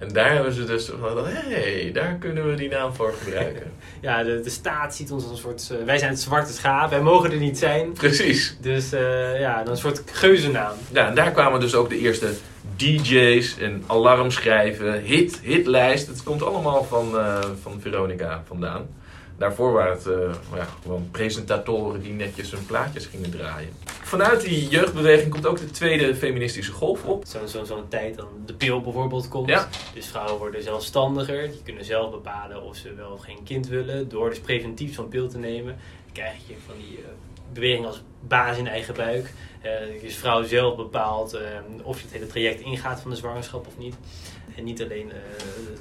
En 0.00 0.08
daar 0.08 0.32
hebben 0.32 0.52
ze 0.52 0.64
dus 0.64 0.90
van, 1.00 1.26
hé, 1.26 1.32
hey, 1.32 1.90
daar 1.92 2.14
kunnen 2.14 2.50
we 2.50 2.54
die 2.54 2.68
naam 2.68 2.94
voor 2.94 3.14
gebruiken. 3.22 3.72
Ja, 4.00 4.22
de, 4.22 4.40
de 4.40 4.50
staat 4.50 4.94
ziet 4.94 5.10
ons 5.10 5.22
als 5.22 5.32
een 5.32 5.38
soort... 5.38 5.70
eh, 5.70 5.84
wij 5.86 5.98
zijn 5.98 6.10
het 6.10 6.20
zwarte 6.20 6.52
schaap, 6.52 6.90
wij 6.90 7.00
mogen 7.00 7.30
er 7.32 7.36
niet 7.38 7.58
zijn. 7.58 7.92
Precies. 7.92 8.56
Dus 8.60 8.92
eh, 8.92 9.40
ja, 9.40 9.62
dan 9.62 9.72
een 9.72 9.78
soort 9.78 10.02
geuzennaam. 10.12 10.72
Ja, 10.92 11.08
en 11.08 11.14
daar 11.14 11.30
kwamen 11.30 11.60
dus 11.60 11.74
ook 11.74 11.88
de 11.88 11.98
eerste 11.98 12.32
DJ's 12.76 13.58
en 13.58 13.84
alarmschrijven, 13.86 15.02
hit, 15.02 15.40
hitlijst. 15.42 16.06
Het 16.06 16.22
komt 16.22 16.42
allemaal 16.42 16.84
van, 16.84 17.18
eh, 17.18 17.38
van 17.62 17.80
Veronica 17.80 18.42
vandaan. 18.46 18.86
Daarvoor 19.40 19.72
waren 19.72 19.92
het 19.92 20.06
eh, 20.06 20.56
ja, 20.56 20.66
gewoon 20.82 21.08
presentatoren 21.10 22.00
die 22.00 22.12
netjes 22.12 22.50
hun 22.50 22.66
plaatjes 22.66 23.06
gingen 23.06 23.30
draaien. 23.30 23.72
Vanuit 23.84 24.40
die 24.40 24.68
jeugdbeweging 24.68 25.30
komt 25.30 25.46
ook 25.46 25.58
de 25.58 25.70
tweede 25.70 26.14
feministische 26.14 26.72
golf 26.72 27.04
op. 27.04 27.24
Zo'n 27.26 27.48
zo, 27.48 27.64
zo'n 27.64 27.88
tijd 27.88 28.16
dan 28.16 28.28
de 28.46 28.54
pil 28.54 28.80
bijvoorbeeld 28.80 29.28
komt. 29.28 29.48
Ja. 29.48 29.68
Dus 29.94 30.06
vrouwen 30.06 30.38
worden 30.38 30.62
zelfstandiger. 30.62 31.50
Die 31.50 31.62
kunnen 31.62 31.84
zelf 31.84 32.10
bepalen 32.10 32.62
of 32.62 32.76
ze 32.76 32.94
wel 32.94 33.10
of 33.10 33.20
geen 33.20 33.42
kind 33.44 33.68
willen. 33.68 34.08
Door 34.08 34.28
dus 34.28 34.40
preventief 34.40 34.94
zo'n 34.94 35.08
pil 35.08 35.28
te 35.28 35.38
nemen. 35.38 35.78
Dan 36.04 36.12
krijg 36.12 36.36
je 36.46 36.54
van 36.66 36.74
die 36.76 36.96
eh, 36.96 37.04
beweging 37.52 37.86
als 37.86 38.02
baas 38.20 38.58
in 38.58 38.66
eigen 38.66 38.94
buik. 38.94 39.32
Eh 39.60 39.70
dus 40.02 40.16
vrouw 40.16 40.42
zelf 40.42 40.76
bepaalt 40.76 41.38
of 41.82 41.96
je 41.96 42.04
het 42.04 42.12
hele 42.12 42.26
traject 42.26 42.60
ingaat 42.60 43.00
van 43.00 43.10
de 43.10 43.16
zwangerschap 43.16 43.66
of 43.66 43.78
niet. 43.78 43.94
En 44.56 44.64
niet 44.64 44.82
alleen 44.82 45.12
eh, 45.12 45.18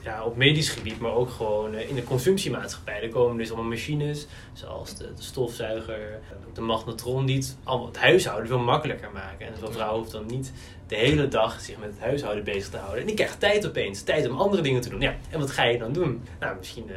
ja, 0.03 0.23
op 0.23 0.35
medisch 0.35 0.69
gebied, 0.69 0.99
maar 0.99 1.13
ook 1.13 1.29
gewoon 1.29 1.75
eh, 1.75 1.89
in 1.89 1.95
de 1.95 2.03
consumptiemaatschappij. 2.03 3.01
Er 3.01 3.09
komen 3.09 3.37
dus 3.37 3.51
allemaal 3.51 3.69
machines, 3.69 4.27
zoals 4.53 4.95
de, 4.95 5.13
de 5.15 5.21
stofzuiger, 5.21 6.11
eh, 6.11 6.53
de 6.53 6.61
magnetron, 6.61 7.25
die 7.25 7.35
het, 7.35 7.57
allemaal 7.63 7.87
het 7.87 7.97
huishouden 7.97 8.47
veel 8.47 8.59
makkelijker 8.59 9.09
maken. 9.13 9.47
En 9.47 9.53
zo'n 9.59 9.73
vrouw 9.73 9.97
hoeft 9.97 10.11
dan 10.11 10.25
niet 10.25 10.53
de 10.87 10.95
hele 10.95 11.27
dag 11.27 11.61
zich 11.61 11.77
met 11.77 11.89
het 11.89 11.99
huishouden 11.99 12.43
bezig 12.43 12.69
te 12.69 12.77
houden. 12.77 12.99
En 12.99 13.05
die 13.05 13.15
krijgt 13.15 13.39
tijd 13.39 13.67
opeens, 13.67 14.01
tijd 14.01 14.29
om 14.29 14.37
andere 14.37 14.61
dingen 14.61 14.81
te 14.81 14.89
doen. 14.89 15.01
Ja, 15.01 15.15
en 15.29 15.39
wat 15.39 15.51
ga 15.51 15.63
je 15.63 15.77
dan 15.77 15.93
doen? 15.93 16.21
Nou, 16.39 16.57
misschien 16.57 16.91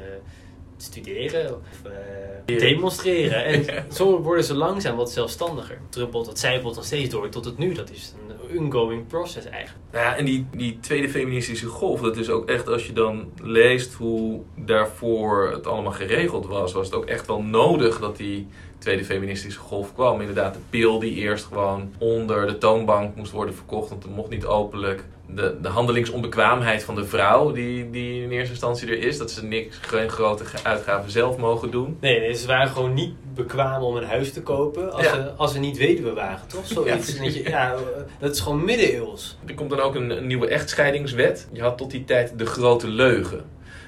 studeren 0.76 1.54
of 1.54 1.90
demonstreren. 2.44 3.44
En 3.44 3.84
zo 3.92 4.22
worden 4.22 4.44
ze 4.44 4.54
langzaam 4.54 4.96
wat 4.96 5.12
zelfstandiger. 5.12 5.78
Druppelt, 5.88 6.26
dat 6.26 6.38
zijpelt 6.38 6.74
nog 6.74 6.84
steeds 6.84 7.10
door 7.10 7.28
tot 7.28 7.44
het 7.44 7.58
nu. 7.58 7.72
Dat 7.74 7.90
is 7.90 8.14
een 8.28 8.41
ongoing 8.58 9.06
process 9.06 9.44
eigenlijk. 9.46 9.84
Nou 9.92 10.04
ja, 10.04 10.16
en 10.16 10.24
die, 10.24 10.46
die 10.56 10.78
tweede 10.80 11.08
feministische 11.08 11.66
golf, 11.66 12.00
dat 12.00 12.16
is 12.16 12.30
ook 12.30 12.48
echt 12.48 12.68
als 12.68 12.86
je 12.86 12.92
dan 12.92 13.30
leest 13.42 13.92
hoe 13.94 14.40
daarvoor 14.56 15.50
het 15.52 15.66
allemaal 15.66 15.92
geregeld 15.92 16.46
was, 16.46 16.72
was 16.72 16.86
het 16.86 16.94
ook 16.94 17.06
echt 17.06 17.26
wel 17.26 17.42
nodig 17.42 17.98
dat 18.00 18.16
die 18.16 18.48
tweede 18.78 19.04
feministische 19.04 19.60
golf 19.60 19.94
kwam. 19.94 20.20
Inderdaad, 20.20 20.54
de 20.54 20.60
pil 20.70 20.98
die 20.98 21.14
eerst 21.14 21.44
gewoon 21.44 21.92
onder 21.98 22.46
de 22.46 22.58
toonbank 22.58 23.16
moest 23.16 23.32
worden 23.32 23.54
verkocht, 23.54 23.88
want 23.90 24.02
het 24.02 24.14
mocht 24.14 24.30
niet 24.30 24.44
openlijk. 24.46 25.04
De, 25.34 25.56
de 25.62 25.68
handelingsonbekwaamheid 25.68 26.82
van 26.84 26.94
de 26.94 27.04
vrouw, 27.04 27.52
die, 27.52 27.90
die 27.90 28.22
in 28.22 28.30
eerste 28.30 28.50
instantie 28.50 28.88
er 28.88 28.98
is, 29.02 29.18
dat 29.18 29.30
ze 29.30 29.44
niks, 29.44 29.76
geen 29.80 30.08
grote 30.08 30.44
uitgaven 30.62 31.10
zelf 31.10 31.36
mogen 31.36 31.70
doen. 31.70 31.96
Nee, 32.00 32.20
nee, 32.20 32.34
ze 32.34 32.46
waren 32.46 32.68
gewoon 32.68 32.94
niet 32.94 33.14
bekwaam 33.34 33.82
om 33.82 33.96
een 33.96 34.04
huis 34.04 34.32
te 34.32 34.42
kopen 34.42 34.92
als, 34.92 35.04
Ja. 35.04 35.14
ze, 35.14 35.30
als 35.36 35.52
ze 35.52 35.58
niet 35.58 35.76
weduwe 35.76 36.12
waren, 36.12 36.46
toch? 36.46 36.66
Zoiets. 36.74 37.14
Ja, 37.16 37.22
dat, 37.24 37.34
je, 37.34 37.42
ja, 37.48 37.74
dat 38.18 38.34
is 38.34 38.40
gewoon 38.42 38.64
middeleeuws. 38.64 39.36
Er 39.46 39.54
komt 39.54 39.70
dan 39.70 39.80
ook 39.80 39.94
een, 39.94 40.10
een 40.10 40.26
nieuwe 40.26 40.48
echtscheidingswet. 40.48 41.48
Je 41.52 41.62
had 41.62 41.78
tot 41.78 41.90
die 41.90 42.04
tijd 42.04 42.38
de 42.38 42.46
grote 42.46 42.88
leugen. 42.88 43.44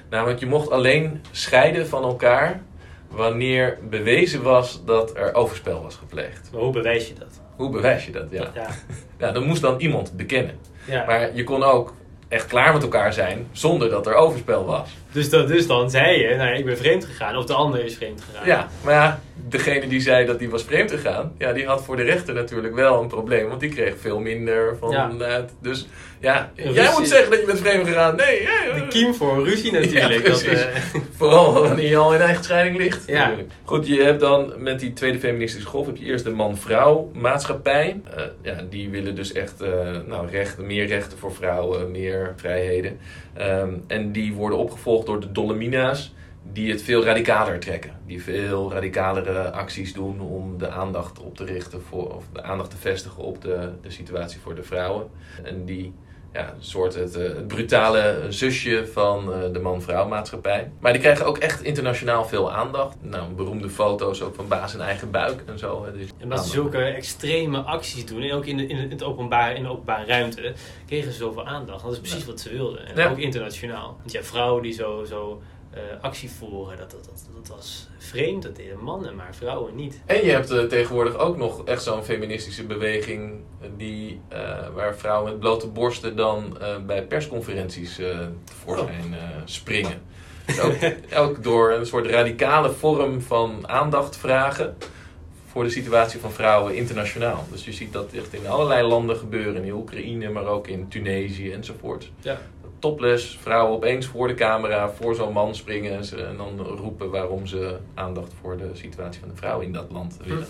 Namelijk, 0.09 0.39
je 0.39 0.45
mocht 0.45 0.71
alleen 0.71 1.21
scheiden 1.31 1.87
van 1.87 2.03
elkaar 2.03 2.61
wanneer 3.09 3.77
bewezen 3.89 4.41
was 4.43 4.81
dat 4.85 5.15
er 5.17 5.33
overspel 5.33 5.81
was 5.83 5.95
gepleegd. 5.95 6.49
Maar 6.51 6.61
hoe 6.61 6.71
bewijs 6.71 7.07
je 7.07 7.13
dat? 7.13 7.41
Hoe 7.55 7.69
bewijs 7.69 8.05
je 8.05 8.11
dat? 8.11 8.27
Ja. 8.29 8.51
Ja. 8.53 8.67
Ja, 9.19 9.31
dan 9.31 9.43
moest 9.43 9.61
dan 9.61 9.79
iemand 9.79 10.11
bekennen. 10.17 10.55
ja. 10.85 11.05
Maar 11.05 11.35
je 11.35 11.43
kon 11.43 11.63
ook 11.63 11.93
echt 12.27 12.45
klaar 12.47 12.73
met 12.73 12.81
elkaar 12.83 13.13
zijn 13.13 13.47
zonder 13.51 13.89
dat 13.89 14.07
er 14.07 14.13
overspel 14.13 14.65
was. 14.65 14.89
Dus, 15.15 15.29
dan, 15.29 15.47
dus 15.47 15.67
dan 15.67 15.89
zei 15.89 16.21
je, 16.21 16.35
nou, 16.35 16.55
ik 16.57 16.65
ben 16.65 16.77
vreemd 16.77 17.05
gegaan. 17.05 17.37
Of 17.37 17.45
de 17.45 17.53
ander 17.53 17.85
is 17.85 17.95
vreemd 17.95 18.21
gegaan. 18.29 18.47
Ja, 18.47 18.69
maar 18.83 18.93
ja, 18.93 19.19
degene 19.47 19.87
die 19.87 20.01
zei 20.01 20.25
dat 20.25 20.39
die 20.39 20.49
was 20.49 20.63
vreemd 20.63 20.91
gegaan, 20.91 21.33
ja, 21.37 21.53
die 21.53 21.65
had 21.65 21.83
voor 21.83 21.95
de 21.95 22.03
rechter 22.03 22.33
natuurlijk 22.33 22.75
wel 22.75 23.01
een 23.01 23.07
probleem, 23.07 23.47
want 23.47 23.59
die 23.59 23.69
kreeg 23.69 23.93
veel 23.99 24.19
minder 24.19 24.77
van 24.79 24.91
Ja. 24.91 25.11
het. 25.17 25.51
Dus 25.61 25.87
ja, 26.19 26.51
jij 26.55 26.91
moet 26.97 27.07
zeggen 27.07 27.29
dat 27.29 27.39
je 27.39 27.45
bent 27.45 27.59
vreemd 27.59 27.87
gegaan. 27.87 28.15
Nee, 28.15 28.41
ja, 28.41 28.73
De 28.73 28.87
kiem 28.87 29.13
voor 29.13 29.43
ruzie 29.43 29.71
natuurlijk. 29.71 30.23
Ja, 30.27 30.29
dat, 30.29 30.41
eh, 30.41 30.65
Vooral 31.17 31.53
wanneer 31.53 31.89
je 31.89 31.97
al 31.97 32.13
in 32.13 32.21
eigen 32.21 32.43
scheiding 32.43 32.77
ligt. 32.77 33.03
Ja. 33.07 33.33
Goed, 33.63 33.87
je 33.87 34.03
hebt 34.03 34.19
dan 34.19 34.53
met 34.57 34.79
die 34.79 34.93
tweede 34.93 35.19
feministische 35.19 35.67
golf 35.67 35.85
heb 35.85 35.97
je 35.97 36.05
eerst 36.05 36.23
de 36.23 36.29
man-vrouw 36.29 37.11
maatschappij. 37.13 38.01
Eh, 38.15 38.23
ja, 38.41 38.55
die 38.69 38.89
willen 38.89 39.15
dus 39.15 39.31
echt 39.31 39.61
eh, 39.61 39.69
nou, 40.05 40.29
rechten, 40.29 40.65
meer 40.65 40.85
rechten 40.85 41.17
voor 41.17 41.33
vrouwen, 41.33 41.91
meer 41.91 42.33
vrijheden. 42.35 42.99
Ehm, 43.35 43.73
en 43.87 44.11
die 44.11 44.33
worden 44.33 44.57
opgevolgd 44.57 45.05
door 45.05 45.19
de 45.19 45.31
Dolomina's. 45.31 46.13
Die 46.51 46.71
het 46.71 46.81
veel 46.81 47.03
radicaler 47.03 47.59
trekken. 47.59 47.91
Die 48.05 48.23
veel 48.23 48.71
radicalere 48.71 49.51
acties 49.51 49.93
doen 49.93 50.21
om 50.21 50.57
de 50.57 50.69
aandacht 50.69 51.19
op 51.19 51.35
te 51.35 51.45
richten 51.45 51.81
voor, 51.81 52.15
of 52.15 52.25
de 52.33 52.43
aandacht 52.43 52.69
te 52.69 52.77
vestigen 52.77 53.23
op 53.23 53.41
de, 53.41 53.71
de 53.81 53.89
situatie 53.89 54.39
voor 54.39 54.55
de 54.55 54.63
vrouwen. 54.63 55.07
En 55.43 55.65
die 55.65 55.93
ja, 56.35 56.49
een 56.49 56.63
soort 56.63 56.95
het, 56.95 57.15
eh, 57.15 57.23
het 57.23 57.47
brutale 57.47 58.25
zusje 58.29 58.87
van 58.93 59.33
eh, 59.33 59.39
de 59.53 59.59
man-vrouw 59.59 60.07
maatschappij. 60.07 60.71
Maar 60.79 60.91
die 60.93 61.01
krijgen 61.01 61.25
ook 61.25 61.37
echt 61.37 61.63
internationaal 61.63 62.25
veel 62.25 62.51
aandacht. 62.51 62.95
Nou, 63.01 63.31
beroemde 63.33 63.69
foto's 63.69 64.21
ook 64.21 64.35
van 64.35 64.47
baas 64.47 64.73
in 64.73 64.81
eigen 64.81 65.11
buik 65.11 65.43
en 65.45 65.59
zo. 65.59 65.85
Dus 65.97 66.07
En 66.17 66.29
dat 66.29 66.45
ze 66.45 66.49
zulke 66.51 66.77
extreme 66.77 67.57
acties 67.59 68.05
doen, 68.05 68.21
en 68.21 68.33
ook 68.33 68.45
in 68.45 68.57
de, 68.57 68.67
in 68.67 68.89
het 68.91 69.03
openbaar, 69.03 69.55
in 69.55 69.63
de 69.63 69.69
openbare 69.69 70.05
ruimte, 70.05 70.53
kregen 70.87 71.11
ze 71.11 71.17
zoveel 71.17 71.45
aandacht. 71.45 71.83
Dat 71.83 71.91
is 71.91 71.99
precies 71.99 72.25
wat 72.25 72.39
ze 72.39 72.49
wilden. 72.49 72.85
En 72.87 72.95
Ja. 72.95 73.09
ook 73.09 73.17
internationaal. 73.17 73.95
Want 73.99 74.11
ja, 74.11 74.21
vrouwen 74.23 74.63
die 74.63 74.73
zo, 74.73 75.03
zo 75.03 75.41
eh, 75.75 75.81
actie 76.01 76.29
voeren, 76.31 76.77
dat, 76.77 76.91
dat, 76.91 77.05
dat, 77.05 77.27
dat 77.35 77.47
was 77.47 77.87
vreemd. 77.97 78.43
Dat 78.43 78.55
deden 78.55 78.83
mannen, 78.83 79.15
maar 79.15 79.35
vrouwen 79.35 79.75
niet. 79.75 80.01
En 80.05 80.25
je 80.25 80.31
hebt 80.31 80.51
eh, 80.51 80.63
tegenwoordig 80.63 81.17
ook 81.17 81.37
nog 81.37 81.65
echt 81.65 81.83
zo'n 81.83 82.03
feministische 82.03 82.63
beweging 82.63 83.33
eh, 83.61 83.67
die, 83.77 84.21
eh, 84.27 84.67
waar 84.73 84.97
vrouwen 84.97 85.31
met 85.31 85.39
blote 85.39 85.67
borsten 85.67 86.15
dan 86.15 86.57
eh, 86.61 86.77
bij 86.85 87.03
persconferenties 87.03 87.99
eh 87.99 88.19
tevoorschijn 88.43 89.13
eh, 89.13 89.19
springen. 89.45 90.01
Dus 90.45 90.59
ook, 90.59 90.75
ook 91.23 91.43
door 91.43 91.71
een 91.71 91.85
soort 91.85 92.07
radicale 92.07 92.71
vorm 92.71 93.21
van 93.21 93.67
aandacht 93.67 94.17
vragen 94.17 94.77
voor 95.45 95.63
de 95.63 95.69
situatie 95.69 96.19
van 96.19 96.31
vrouwen 96.31 96.75
internationaal. 96.75 97.45
Dus 97.51 97.65
je 97.65 97.73
ziet 97.73 97.93
dat 97.93 98.13
echt 98.13 98.33
in 98.33 98.47
allerlei 98.47 98.87
landen 98.87 99.17
gebeuren, 99.17 99.63
in 99.63 99.73
Oekraïne, 99.73 100.29
maar 100.29 100.45
ook 100.45 100.67
in 100.67 100.87
Tunesië 100.87 101.51
enzovoort. 101.51 102.11
Ja. 102.19 102.41
Topless, 102.79 103.37
vrouwen 103.41 103.75
opeens 103.75 104.05
voor 104.05 104.27
de 104.27 104.33
camera, 104.33 104.89
voor 104.89 105.15
zo'n 105.15 105.33
man 105.33 105.55
springen 105.55 105.91
en 105.97 106.05
ze- 106.05 106.23
en 106.25 106.37
dan 106.37 106.59
roepen 106.59 107.09
waarom 107.09 107.45
ze 107.47 107.77
aandacht 107.93 108.33
voor 108.41 108.57
de 108.57 108.69
situatie 108.73 109.19
van 109.19 109.29
de 109.29 109.35
vrouw 109.35 109.59
in 109.59 109.71
dat 109.73 109.91
land 109.91 110.17
willen. 110.23 110.47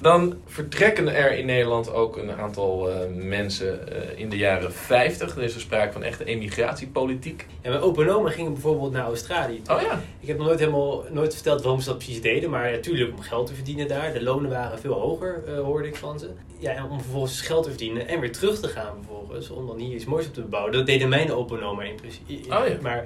Dan 0.00 0.34
vertrekken 0.46 1.14
er 1.14 1.38
in 1.38 1.46
Nederland 1.46 1.92
ook 1.92 2.16
een 2.16 2.32
aantal 2.32 2.90
eh, 2.90 2.96
mensen 3.14 3.92
eh, 3.92 4.18
in 4.18 4.28
de 4.28 4.36
jaren 4.36 4.72
50. 4.72 5.36
Er 5.36 5.42
is 5.42 5.54
er 5.54 5.60
sprake 5.60 5.92
van 5.92 6.02
echte 6.02 6.24
emigratiepolitiek. 6.24 7.46
En 7.62 7.70
mijn 7.70 7.82
opa 7.82 8.02
en 8.02 8.10
oma 8.10 8.30
gingen 8.30 8.52
bijvoorbeeld 8.52 8.92
naar 8.92 9.04
Australië. 9.04 9.60
Oh 9.70 9.80
ja. 9.80 10.00
Ik 10.20 10.28
heb 10.28 10.36
nog 10.36 10.46
nooit 10.46 10.58
helemaal 10.58 11.04
nooit 11.10 11.34
verteld 11.34 11.62
waarom 11.62 11.80
ze 11.80 11.88
dat 11.88 11.98
precies 11.98 12.20
deden. 12.20 12.50
Maar 12.50 12.70
natuurlijk 12.70 13.12
om 13.12 13.20
geld 13.20 13.46
te 13.46 13.54
verdienen 13.54 13.88
daar. 13.88 14.12
De 14.12 14.22
lonen 14.22 14.50
waren 14.50 14.78
veel 14.78 14.92
hoger, 14.92 15.42
eh, 15.46 15.60
hoorde 15.60 15.88
ik 15.88 15.96
van 15.96 16.18
ze. 16.18 16.30
Ja, 16.58 16.72
en 16.72 16.84
om 16.84 17.00
vervolgens 17.00 17.40
geld 17.40 17.62
te 17.62 17.68
verdienen 17.68 18.08
en 18.08 18.20
weer 18.20 18.32
terug 18.32 18.60
te 18.60 18.68
gaan 18.68 18.94
vervolgens. 18.96 19.50
Om 19.50 19.66
dan 19.66 19.78
hier 19.78 19.94
iets 19.94 20.04
moois 20.04 20.26
op 20.26 20.34
te 20.34 20.42
bouwen. 20.42 20.72
Dat 20.72 20.86
deden 20.86 21.08
mijn 21.08 21.32
opa 21.32 21.56
en 21.56 21.62
oma 21.62 21.82
in 21.82 21.94
principe. 21.94 22.56
Oh 22.56 22.66
ja. 22.66 22.76
Maar 22.82 23.04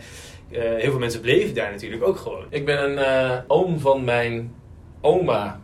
heel 0.49 0.91
veel 0.91 0.99
mensen 0.99 1.21
bleven 1.21 1.55
daar 1.55 1.71
natuurlijk 1.71 2.05
ook 2.05 2.17
gewoon. 2.17 2.45
Ik 2.51 2.65
ben 2.65 2.99
een 2.99 3.43
oom 3.47 3.79
van 3.79 4.05
mijn 4.05 4.55
oma. 5.01 5.62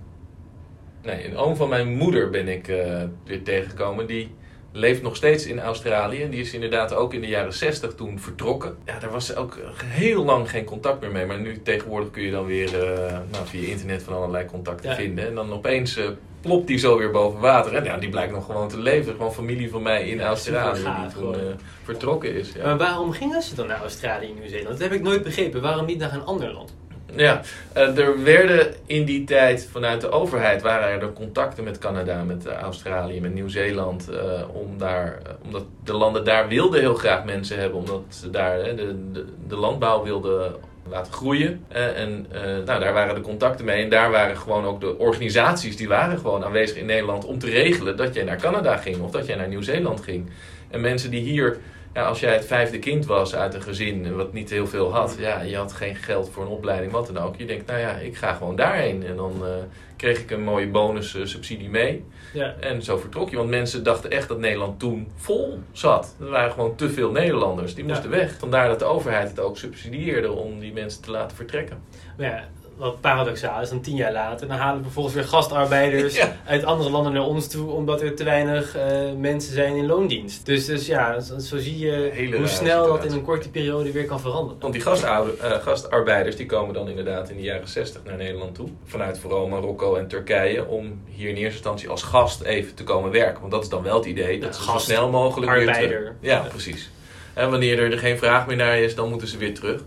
Nee, 1.02 1.28
een 1.28 1.36
oom 1.36 1.56
van 1.56 1.68
mijn 1.68 1.94
moeder 1.96 2.30
ben 2.30 2.48
ik 2.48 2.68
eh, 2.68 3.02
weer 3.24 3.42
tegengekomen. 3.42 4.06
Die 4.06 4.34
leeft 4.72 5.02
nog 5.02 5.16
steeds 5.16 5.46
in 5.46 5.60
Australië. 5.60 6.22
En 6.22 6.30
die 6.30 6.40
is 6.40 6.54
inderdaad 6.54 6.94
ook 6.94 7.14
in 7.14 7.20
de 7.20 7.26
jaren 7.26 7.52
60 7.52 7.94
toen 7.94 8.18
vertrokken. 8.20 8.76
Ja, 8.84 8.98
daar 8.98 9.10
was 9.10 9.34
ook 9.36 9.58
heel 9.84 10.24
lang 10.24 10.50
geen 10.50 10.64
contact 10.64 11.00
meer 11.00 11.10
mee. 11.10 11.26
Maar 11.26 11.40
nu 11.40 11.62
tegenwoordig 11.62 12.10
kun 12.10 12.22
je 12.22 12.30
dan 12.30 12.46
weer 12.46 12.82
eh, 12.82 13.18
nou, 13.30 13.46
via 13.46 13.68
internet 13.68 14.02
van 14.02 14.14
allerlei 14.14 14.44
contacten 14.46 14.90
Ja. 14.90 14.96
vinden. 14.96 15.26
En 15.26 15.34
dan 15.34 15.52
opeens 15.52 15.96
eh, 15.96 16.04
plopt 16.40 16.66
die 16.66 16.78
zo 16.78 16.98
weer 16.98 17.10
boven 17.10 17.40
water. 17.40 17.74
En 17.74 17.84
ja, 17.84 17.96
die 17.96 18.08
blijkt 18.08 18.32
nog 18.32 18.44
gewoon 18.46 18.68
te 18.68 18.78
leven. 18.78 19.12
Gewoon 19.14 19.32
familie 19.34 19.70
van 19.70 19.82
mij 19.82 20.08
in 20.08 20.16
Ja, 20.16 20.26
Australië 20.26 20.80
gaaf 20.80 21.12
die 21.14 21.22
toen 21.22 21.34
vertrokken 21.82 22.34
is. 22.34 22.52
Ja. 22.52 22.64
Maar 22.64 22.78
waarom 22.78 23.12
gingen 23.12 23.42
ze 23.42 23.54
dan 23.54 23.66
naar 23.66 23.80
Australië 23.80 24.26
en 24.26 24.34
Nieuw-Zeeland? 24.34 24.68
Dat 24.68 24.78
heb 24.90 24.92
ik 24.92 25.02
nooit 25.02 25.22
begrepen. 25.22 25.60
Waarom 25.62 25.86
niet 25.86 25.98
naar 25.98 26.12
een 26.12 26.24
ander 26.24 26.52
land? 26.52 26.76
Ja, 27.16 27.42
eh, 27.72 27.98
er 27.98 28.22
werden 28.22 28.74
in 28.86 29.04
die 29.04 29.24
tijd 29.24 29.68
vanuit 29.72 30.00
de 30.00 30.10
overheid 30.10 30.62
waren 30.62 31.00
er 31.00 31.12
contacten 31.12 31.64
met 31.64 31.78
Canada, 31.78 32.22
met 32.22 32.46
eh, 32.46 32.56
Australië, 32.56 33.20
met 33.20 33.34
Nieuw-Zeeland. 33.34 34.08
eh, 34.08 34.42
om 34.52 34.78
daar, 34.78 35.18
omdat 35.44 35.64
de 35.84 35.92
landen 35.92 36.24
daar 36.24 36.48
wilden 36.48 36.80
heel 36.80 36.94
graag 36.94 37.24
mensen 37.24 37.58
hebben, 37.58 37.78
omdat 37.78 38.02
ze 38.08 38.30
daar 38.30 38.62
de, 38.76 39.24
de, 39.48 39.56
landbouw 39.56 40.02
wilden 40.04 40.54
laten 40.88 41.12
groeien. 41.12 41.64
En 41.68 42.26
nou, 42.64 42.80
daar 42.80 42.92
waren 42.92 43.14
de 43.14 43.20
contacten 43.20 43.64
mee. 43.64 43.82
En 43.82 43.90
daar 43.90 44.10
waren 44.10 44.36
gewoon 44.36 44.64
ook 44.64 44.80
de 44.80 44.98
organisaties 44.98 45.76
die 45.76 45.88
waren 45.88 46.18
gewoon 46.18 46.44
aanwezig 46.44 46.76
in 46.76 46.86
Nederland 46.86 47.24
om 47.24 47.38
te 47.38 47.50
regelen 47.50 47.96
dat 47.96 48.14
jij 48.14 48.24
naar 48.24 48.40
Canada 48.40 48.76
ging 48.76 49.00
of 49.00 49.10
dat 49.10 49.26
jij 49.26 49.36
naar 49.36 49.48
Nieuw-Zeeland 49.48 50.00
ging. 50.00 50.30
En 50.70 50.80
mensen 50.80 51.10
die 51.10 51.20
hier 51.20 51.58
ja, 51.94 52.04
als 52.04 52.20
jij 52.20 52.32
het 52.32 52.44
vijfde 52.46 52.78
kind 52.78 53.06
was 53.06 53.34
uit 53.34 53.54
een 53.54 53.62
gezin 53.62 54.16
wat 54.16 54.32
niet 54.32 54.50
heel 54.50 54.66
veel 54.66 54.92
had, 54.92 55.16
ja, 55.18 55.40
je 55.40 55.56
had 55.56 55.72
geen 55.72 55.94
geld 55.94 56.30
voor 56.30 56.42
een 56.42 56.48
opleiding, 56.50 56.92
wat 56.92 57.06
dan 57.06 57.18
ook. 57.18 57.36
Je 57.36 57.46
denkt, 57.46 57.66
nou 57.66 57.78
ja, 57.80 57.90
ik 57.96 58.16
ga 58.16 58.32
gewoon 58.34 58.56
daarheen. 58.56 59.06
En 59.06 59.16
dan 59.16 59.32
eh, 59.44 59.50
kreeg 59.96 60.18
ik 60.20 60.30
een 60.30 60.42
mooie 60.42 60.66
bonus 60.68 61.14
eh, 61.14 61.24
subsidie 61.24 61.68
mee. 61.70 62.04
Ja. 62.32 62.54
En 62.60 62.82
zo 62.82 62.96
vertrok 62.98 63.30
je, 63.30 63.36
want 63.36 63.48
mensen 63.50 63.82
dachten 63.82 64.10
echt 64.10 64.28
dat 64.28 64.38
Nederland 64.38 64.78
toen 64.78 65.08
vol 65.16 65.58
zat. 65.72 66.14
Er 66.20 66.28
waren 66.30 66.52
gewoon 66.52 66.74
te 66.76 66.90
veel 66.90 67.10
Nederlanders, 67.10 67.74
die 67.74 67.84
Ja. 67.84 67.90
moesten 67.90 68.10
weg. 68.10 68.34
Vandaar 68.38 68.68
dat 68.68 68.78
de 68.78 68.84
overheid 68.84 69.28
het 69.28 69.40
ook 69.40 69.56
subsidieerde 69.58 70.32
om 70.32 70.58
die 70.60 70.72
mensen 70.72 71.02
te 71.02 71.10
laten 71.10 71.36
vertrekken. 71.36 71.78
Maar 72.16 72.26
ja, 72.26 72.48
wat 72.78 73.00
paradoxaal 73.00 73.60
is, 73.60 73.68
dan 73.68 73.80
tien 73.80 73.96
jaar 73.96 74.12
later, 74.12 74.48
dan 74.48 74.56
halen 74.56 74.76
we 74.78 74.82
vervolgens 74.82 75.14
weer 75.14 75.24
gastarbeiders 75.24 76.16
Ja. 76.16 76.36
uit 76.46 76.64
andere 76.64 76.90
landen 76.90 77.12
naar 77.12 77.22
ons 77.22 77.48
toe, 77.48 77.70
omdat 77.70 78.02
er 78.02 78.14
te 78.14 78.24
weinig 78.24 78.76
eh, 78.76 78.86
mensen 79.16 79.52
zijn 79.52 79.76
in 79.76 79.86
loondienst. 79.86 80.46
Dus, 80.46 80.64
dus 80.64 80.86
ja, 80.86 81.20
zo, 81.20 81.38
zo 81.38 81.58
zie 81.58 81.78
je 81.78 82.10
Hele 82.12 82.36
hoe 82.36 82.46
snel 82.46 82.86
dat 82.86 83.04
in 83.04 83.12
een 83.12 83.22
korte 83.24 83.50
periode 83.50 83.92
weer 83.92 84.04
kan 84.04 84.20
veranderen. 84.20 84.56
Want 84.60 84.72
die 84.72 84.82
eh, 84.84 85.60
gastarbeiders 85.62 86.36
die 86.36 86.46
komen 86.46 86.74
dan 86.74 86.88
inderdaad 86.88 87.30
in 87.30 87.36
de 87.36 87.42
jaren 87.42 87.68
60 87.68 88.04
naar 88.04 88.16
Nederland 88.16 88.54
toe. 88.54 88.68
Vanuit 88.84 89.18
vooral 89.18 89.46
Marokko 89.48 89.94
en 89.96 90.08
Turkije. 90.08 90.66
Om 90.66 91.00
hier 91.06 91.28
in 91.28 91.34
eerste 91.34 91.52
instantie 91.52 91.88
als 91.88 92.02
gast 92.02 92.42
even 92.42 92.74
te 92.74 92.84
komen 92.84 93.10
werken. 93.10 93.40
Want 93.40 93.52
dat 93.52 93.62
is 93.62 93.68
dan 93.68 93.82
wel 93.82 93.96
het 93.96 94.06
idee. 94.06 94.40
Dat 94.40 94.48
Ja, 94.48 94.54
ze 94.60 94.64
zo 94.64 94.70
gast, 94.72 94.84
snel 94.86 95.10
mogelijk 95.10 95.50
weer 95.52 95.60
arbeider. 95.66 95.98
terug... 95.98 96.12
Ja, 96.20 96.38
precies. 96.48 96.90
En 97.34 97.50
wanneer 97.50 97.78
er 97.92 97.98
geen 97.98 98.18
vraag 98.18 98.46
meer 98.46 98.56
naar 98.56 98.78
is, 98.78 98.94
dan 98.94 99.08
moeten 99.08 99.28
ze 99.28 99.36
weer 99.36 99.54
terug. 99.54 99.80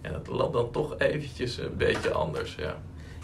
En 0.00 0.12
dat 0.12 0.26
loopt 0.26 0.52
dan 0.52 0.70
toch 0.70 0.98
eventjes 0.98 1.58
een 1.58 1.76
beetje 1.76 2.12
anders, 2.12 2.54
ja. 2.54 2.76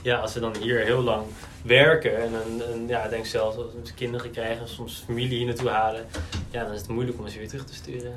Ja, 0.02 0.18
als 0.18 0.32
ze 0.32 0.40
dan 0.40 0.56
hier 0.56 0.80
heel 0.80 1.02
lang 1.02 1.26
werken 1.66 2.16
en, 2.16 2.30
en, 2.34 2.72
en 2.72 2.88
ja, 2.88 3.04
ik 3.04 3.10
denk 3.10 3.26
zelfs 3.26 3.56
als 3.56 3.66
ze 3.82 3.94
kinderen 3.94 4.30
krijgen, 4.30 4.68
soms 4.68 5.02
familie 5.06 5.36
hier 5.36 5.46
naartoe 5.46 5.68
halen, 5.68 6.06
ja, 6.50 6.64
dan 6.64 6.72
is 6.72 6.80
het 6.80 6.88
moeilijk 6.88 7.18
om 7.18 7.28
ze 7.28 7.38
weer 7.38 7.48
terug 7.48 7.64
te 7.64 7.74
sturen. 7.74 8.12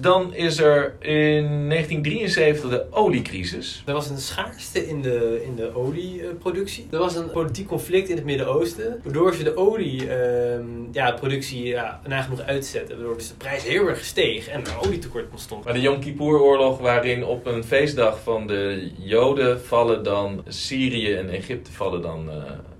Dan 0.00 0.34
is 0.34 0.58
er 0.58 0.94
in 1.00 1.68
1973 1.68 2.70
de 2.70 2.86
oliecrisis. 2.90 3.82
Er 3.86 3.92
was 3.92 4.10
een 4.10 4.18
schaarste 4.18 4.88
in 4.88 5.02
de, 5.02 5.42
in 5.44 5.56
de 5.56 5.74
olieproductie. 5.74 6.86
Er 6.90 6.98
was 6.98 7.16
een 7.16 7.30
politiek 7.30 7.66
conflict 7.66 8.08
in 8.08 8.16
het 8.16 8.24
Midden-Oosten, 8.24 9.00
waardoor 9.02 9.34
ze 9.34 9.42
de 9.42 9.56
olieproductie 9.56 10.92
ja, 10.92 11.12
productie, 11.12 11.64
ja, 11.64 12.00
nagenoeg 12.06 12.40
uitzetten. 12.40 12.96
Waardoor 12.96 13.16
dus 13.16 13.28
de 13.28 13.34
prijs 13.34 13.64
heel 13.64 13.88
erg 13.88 14.04
steeg 14.04 14.48
en 14.48 14.60
er 14.60 14.86
olietekort 14.86 15.30
ontstond. 15.30 15.64
Maar 15.64 15.72
de 15.72 15.80
Yom 15.80 16.00
Kippur-oorlog, 16.00 16.78
waarin 16.78 17.24
op 17.24 17.46
een 17.46 17.64
feestdag 17.64 18.20
van 18.22 18.46
de 18.46 18.90
Joden 18.98 19.60
vallen 19.60 20.02
dan 20.02 20.44
Syrië 20.48 21.14
en 21.14 21.28
Egypte 21.28 21.72
vallen 21.72 22.02
dan 22.02 22.30
eh, 22.30 22.36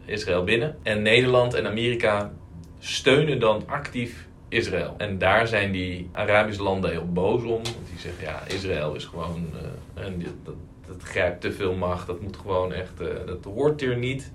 Israël 0.07 0.45
binnen. 0.45 0.77
En 0.83 1.03
Nederland 1.03 1.55
en 1.55 1.67
Amerika 1.67 2.33
steunen 2.79 3.41
dan 3.41 3.63
actief 3.67 4.27
Israël. 4.49 4.95
En 4.99 5.19
daar 5.19 5.47
zijn 5.47 5.73
die 5.73 6.09
Arabische 6.13 6.63
landen 6.63 6.91
heel 6.91 7.13
boos 7.13 7.43
om. 7.43 7.49
Want 7.51 7.87
die 7.91 7.99
zeggen, 7.99 8.25
ja, 8.25 8.43
Israël 8.47 8.95
is 8.95 9.05
gewoon... 9.05 9.51
eh, 9.95 10.05
en 10.05 10.25
dat, 10.45 10.55
dat 10.87 11.03
grijpt 11.03 11.41
te 11.41 11.53
veel 11.53 11.75
macht. 11.75 12.07
Dat 12.07 12.21
moet 12.21 12.37
gewoon 12.37 12.73
echt... 12.73 13.01
eh, 13.01 13.07
dat 13.27 13.45
hoort 13.45 13.81
hier 13.81 13.97
niet. 13.97 14.33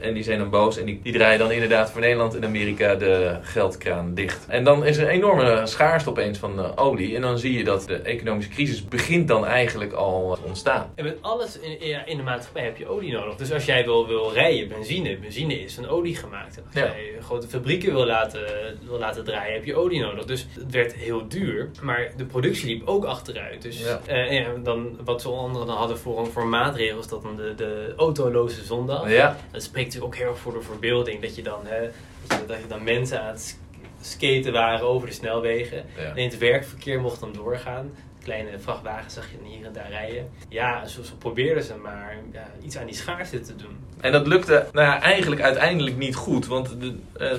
En 0.00 0.14
die 0.14 0.22
zijn 0.22 0.38
dan 0.38 0.50
boos. 0.50 0.76
En 0.78 0.84
die, 0.86 1.00
die 1.02 1.12
draaien 1.12 1.38
dan 1.38 1.50
inderdaad 1.52 1.90
voor 1.90 2.00
Nederland 2.00 2.34
en 2.34 2.44
Amerika 2.44 2.94
de 2.94 3.38
geldkraan 3.42 4.14
dicht. 4.14 4.46
En 4.48 4.64
dan 4.64 4.84
is 4.86 4.96
er 4.96 5.02
een 5.04 5.08
enorme 5.10 5.66
schaarste 5.66 6.10
opeens 6.10 6.38
van 6.38 6.58
eh, 6.58 6.70
olie. 6.76 7.16
En 7.16 7.22
dan 7.22 7.38
zie 7.38 7.52
je 7.58 7.64
dat 7.64 7.84
de 7.86 7.96
economische 7.96 8.50
crisis 8.50 8.84
begint 8.84 9.28
dan 9.28 9.46
eigenlijk 9.46 9.92
al 9.92 10.34
te 10.40 10.46
ontstaan. 10.46 10.92
En 10.94 11.04
met 11.04 11.16
alles 11.20 11.58
in, 11.58 11.86
ja, 11.88 12.06
in 12.06 12.16
de 12.16 12.22
maatschappij 12.22 12.64
heb 12.64 12.76
je 12.76 12.86
olie 12.86 13.12
nodig. 13.12 13.34
Dus 13.36 13.52
als 13.52 13.64
jij 13.64 13.84
wil, 13.84 14.06
wil 14.06 14.32
rijden, 14.32 14.68
benzine, 14.68 15.18
benzine 15.18 15.60
is 15.60 15.74
van 15.74 15.88
olie 15.88 16.16
gemaakt. 16.16 16.56
En 16.56 16.62
als 16.66 16.74
Ja. 16.74 16.80
jij 16.80 17.16
grote 17.20 17.48
fabrieken 17.48 17.92
wil 17.92 18.06
laten, 18.06 18.40
wil 18.86 18.98
laten 18.98 19.24
draaien, 19.24 19.54
heb 19.54 19.64
je 19.64 19.74
olie 19.76 20.00
nodig. 20.00 20.24
Dus 20.24 20.46
het 20.54 20.72
werd 20.72 20.94
heel 20.94 21.28
duur, 21.28 21.70
maar 21.82 22.10
de 22.16 22.24
productie 22.24 22.66
liep 22.68 22.86
ook 22.88 23.04
achteruit. 23.04 23.62
Dus 23.62 23.80
Ja. 23.84 24.00
eh, 24.06 24.32
ja, 24.32 24.46
dan, 24.62 24.98
wat 25.04 25.20
ze 25.22 25.28
onder 25.28 25.44
andere 25.44 25.64
dan 25.66 25.76
hadden 25.76 25.91
voor, 25.96 26.26
voor 26.26 26.46
maatregels, 26.46 27.08
dat 27.08 27.22
dan 27.22 27.36
de, 27.36 27.54
de 27.56 27.92
autoloze 27.96 28.64
zondag. 28.64 29.10
Ja, 29.10 29.36
Dat 29.50 29.62
spreekt 29.62 29.86
natuurlijk 29.86 30.14
ook 30.14 30.20
heel 30.20 30.30
erg 30.30 30.38
voor 30.38 30.52
de 30.52 30.60
verbeelding. 30.62 31.22
Dat 31.22 31.36
je 31.36 31.42
dan, 31.42 31.60
hè, 31.64 31.80
dat 32.26 32.38
je, 32.40 32.46
dat 32.46 32.56
je 32.58 32.66
dan 32.68 32.82
mensen 32.84 33.20
aan 33.22 33.28
het 33.28 33.40
sk- 33.40 33.58
skaten 34.00 34.52
waren 34.52 34.86
over 34.88 35.08
de 35.08 35.14
snelwegen. 35.14 35.84
ja. 35.96 36.02
En 36.14 36.24
het 36.24 36.38
werkverkeer 36.38 37.00
mocht 37.00 37.20
dan 37.20 37.32
doorgaan. 37.32 37.90
Kleine 38.24 38.58
vrachtwagens 38.58 39.14
zag 39.14 39.24
je 39.30 39.48
hier 39.56 39.66
en 39.66 39.72
daar 39.72 39.90
rijden. 39.90 40.30
Ja, 40.48 40.86
zo, 40.86 41.02
zo 41.02 41.12
probeerden 41.18 41.62
ze 41.62 41.74
maar 41.82 42.16
ja, 42.32 42.50
iets 42.64 42.76
aan 42.76 42.86
die 42.86 42.94
schaarste 42.94 43.40
te 43.40 43.56
doen. 43.56 43.76
En 44.00 44.12
dat 44.12 44.26
lukte 44.26 44.66
nou 44.72 44.86
ja, 44.86 45.00
eigenlijk 45.00 45.40
uiteindelijk 45.42 45.96
niet 45.96 46.14
goed. 46.14 46.46
Want 46.46 46.80
de, 46.80 46.94
eh, 47.12 47.38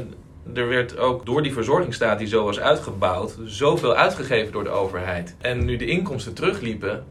er 0.55 0.67
werd 0.67 0.97
ook 0.97 1.25
door 1.25 1.41
die 1.43 1.53
verzorgingsstaat 1.53 2.17
die 2.19 2.27
zo 2.27 2.43
was 2.43 2.59
uitgebouwd, 2.59 3.37
zoveel 3.45 3.95
uitgegeven 3.95 4.51
door 4.51 4.63
de 4.63 4.69
overheid. 4.69 5.35
En 5.41 5.65
nu 5.65 5.75
de 5.75 5.85
inkomsten 5.85 6.33
terugliepen, 6.33 7.05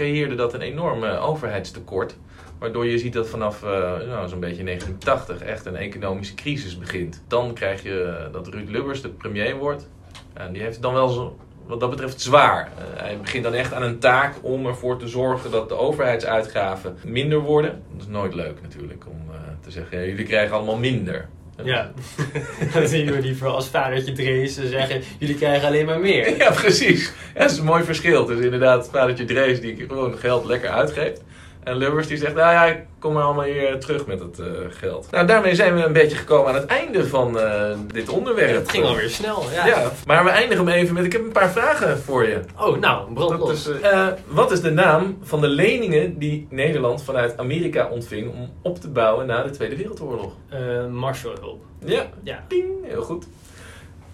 creëerde 0.00 0.34
dat 0.34 0.54
een 0.54 0.60
enorm 0.60 1.04
eh, 1.04 1.28
overheidstekort. 1.28 2.16
Waardoor 2.58 2.86
je 2.86 2.98
ziet 2.98 3.12
dat 3.12 3.28
vanaf 3.28 3.62
eh, 3.62 3.70
nou, 4.08 4.28
zo'n 4.28 4.40
beetje 4.40 4.64
1980 4.64 5.42
echt 5.42 5.66
een 5.66 5.76
economische 5.76 6.34
crisis 6.34 6.78
begint. 6.78 7.22
Dan 7.28 7.54
krijg 7.54 7.82
je 7.82 8.02
eh, 8.02 8.32
dat 8.32 8.48
Ruud 8.48 8.68
Lubbers 8.68 9.02
de 9.02 9.08
premier 9.08 9.56
wordt. 9.56 9.88
En 10.32 10.52
die 10.52 10.62
heeft 10.62 10.82
dan 10.82 10.94
wel 10.94 11.08
zo, 11.08 11.36
wat 11.66 11.80
dat 11.80 11.90
betreft 11.90 12.20
zwaar. 12.20 12.68
Hij 12.96 13.18
begint 13.20 13.44
dan 13.44 13.54
echt 13.54 13.72
aan 13.72 13.82
een 13.82 13.98
taak 13.98 14.34
om 14.42 14.66
ervoor 14.66 14.98
te 14.98 15.08
zorgen 15.08 15.50
dat 15.50 15.68
de 15.68 15.74
overheidsuitgaven 15.74 16.96
minder 17.04 17.40
worden. 17.40 17.82
Dat 17.92 18.00
is 18.00 18.12
nooit 18.12 18.34
leuk 18.34 18.62
natuurlijk 18.62 19.06
om 19.06 19.18
te 19.60 19.70
zeggen, 19.70 20.06
jullie 20.06 20.24
krijgen 20.24 20.56
allemaal 20.56 20.76
minder. 20.76 21.28
Ja, 21.64 21.92
dan 22.74 22.88
zien 22.88 23.10
we 23.12 23.20
liever 23.20 23.48
als 23.48 23.68
vadertje 23.68 24.12
Drees 24.12 24.58
zeggen, 24.64 25.02
jullie 25.18 25.34
krijgen 25.34 25.68
alleen 25.68 25.86
maar 25.86 26.00
meer. 26.00 26.36
Ja, 26.36 26.50
precies. 26.50 27.12
Ja, 27.34 27.40
dat 27.40 27.50
is 27.50 27.58
een 27.58 27.64
mooi 27.64 27.84
verschil. 27.84 28.24
Dus 28.24 28.44
inderdaad, 28.44 28.88
vadertje 28.92 29.24
Drees 29.24 29.60
die 29.60 29.76
gewoon 29.88 30.18
geld 30.18 30.44
lekker 30.44 30.70
uitgeeft. 30.70 31.22
En 31.64 31.76
Lubbers 31.76 32.06
die 32.06 32.16
zegt, 32.16 32.34
nou 32.34 32.52
ja, 32.52 32.64
ik 32.64 32.78
kom 32.98 33.12
maar 33.12 33.22
allemaal 33.22 33.44
hier 33.44 33.78
terug 33.80 34.06
met 34.06 34.20
het 34.20 34.38
eh, 34.38 34.46
geld. 34.68 35.10
Nou, 35.10 35.26
daarmee 35.26 35.54
zijn 35.54 35.74
we 35.74 35.84
een 35.84 35.92
beetje 35.92 36.16
gekomen 36.16 36.48
aan 36.48 36.54
het 36.54 36.66
einde 36.66 37.06
van 37.06 37.38
eh, 37.38 37.70
dit 37.92 38.08
onderwerp. 38.08 38.54
Het 38.54 38.70
ging 38.70 38.84
alweer 38.84 39.10
snel. 39.10 39.44
Ja. 39.52 39.66
Ja. 39.66 39.90
maar 40.06 40.24
we 40.24 40.30
eindigen 40.30 40.66
hem 40.66 40.74
even 40.74 40.94
met, 40.94 41.04
ik 41.04 41.12
heb 41.12 41.22
een 41.22 41.32
paar 41.32 41.50
vragen 41.50 41.98
voor 41.98 42.26
je. 42.28 42.40
Oh, 42.58 42.78
nou, 42.78 43.12
brand 43.12 43.48
is, 43.48 43.68
eh, 43.80 44.06
wat 44.26 44.50
is 44.52 44.60
de 44.60 44.70
naam 44.70 45.18
van 45.22 45.40
de 45.40 45.48
leningen 45.48 46.18
die 46.18 46.46
Nederland 46.50 47.02
vanuit 47.02 47.38
Amerika 47.38 47.88
ontving 47.88 48.32
om 48.32 48.50
op 48.62 48.80
te 48.80 48.88
bouwen 48.88 49.26
na 49.26 49.42
de 49.42 49.50
Tweede 49.50 49.76
Wereldoorlog? 49.76 50.32
Eh, 50.48 50.86
Marshallhulp. 50.86 51.62
Ja, 51.84 52.06
Ja. 52.22 52.44
Ding, 52.48 52.64
heel 52.82 53.02
goed. 53.02 53.26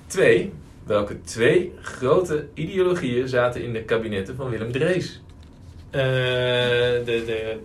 Twee. 0.07 0.53
Welke 0.85 1.21
twee 1.21 1.73
grote 1.83 2.47
ideologieën 2.55 3.29
zaten 3.29 3.63
in 3.63 3.73
de 3.73 3.83
kabinetten 3.83 4.37
van 4.37 4.51
Willem 4.51 4.73
Drees? 4.73 5.21
Eh, 5.97 6.03
de 7.05 7.23
de 7.27 7.59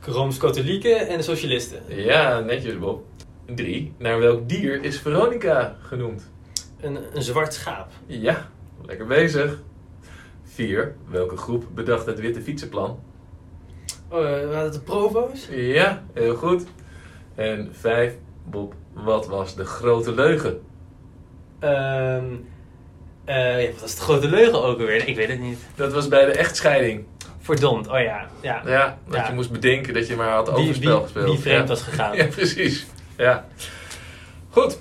Rooms-Katholieken 0.00 1.08
en 1.08 1.16
de 1.16 1.22
Socialisten. 1.22 1.82
Ja, 1.88 2.40
netjes 2.40 2.78
Bob. 2.78 3.04
3. 3.54 3.94
Naar 3.98 4.18
welk 4.18 4.48
dier 4.48 4.84
is 4.84 5.00
Veronica 5.00 5.76
genoemd? 5.80 6.30
Een, 6.80 6.98
een 7.14 7.22
zwart 7.22 7.54
schaap. 7.54 7.88
Ja, 8.06 8.48
lekker 8.84 9.06
bezig. 9.06 9.62
4. 10.44 10.94
Welke 11.08 11.36
groep 11.36 11.64
bedacht 11.74 12.06
het 12.06 12.20
witte 12.20 12.40
fietsenplan? 12.40 12.98
Oh, 14.08 14.18
uh, 14.18 14.24
waren 14.24 14.64
het 14.64 14.72
de 14.72 14.80
provo's? 14.80 15.48
Ja, 15.50 16.04
heel 16.12 16.34
goed. 16.34 16.64
En 17.34 17.68
5. 17.72 18.14
Bob, 18.44 18.74
wat 18.92 19.26
was 19.26 19.54
de 19.54 19.64
grote 19.64 20.14
leugen? 20.14 20.60
Ehm 21.58 22.34
eh, 23.26 23.62
ja, 23.62 23.70
wat 23.70 23.80
was 23.80 23.94
de 23.94 24.00
grote 24.00 24.28
leugen 24.28 24.62
ook 24.62 24.78
alweer? 24.78 25.08
Ik 25.08 25.16
weet 25.16 25.28
het 25.28 25.40
niet. 25.40 25.58
Dat 25.74 25.92
was 25.92 26.08
bij 26.08 26.24
de 26.24 26.32
echtscheiding. 26.32 27.04
Verdomd, 27.46 27.88
oh 27.88 28.00
ja. 28.00 28.26
Ja, 28.42 28.62
Ja, 28.66 28.98
dat 29.08 29.14
Ja. 29.16 29.26
je 29.28 29.34
moest 29.34 29.50
bedenken 29.50 29.94
dat 29.94 30.06
je 30.06 30.16
maar 30.16 30.30
had 30.30 30.50
overspel 30.50 31.02
gespeeld. 31.02 31.26
wie 31.28 31.38
vreemd 31.38 31.62
ja. 31.62 31.66
was 31.66 31.82
gegaan. 31.82 32.16
Ja, 32.20 32.24
precies. 32.26 32.86
Ja. 33.16 33.46
Goed, 34.50 34.78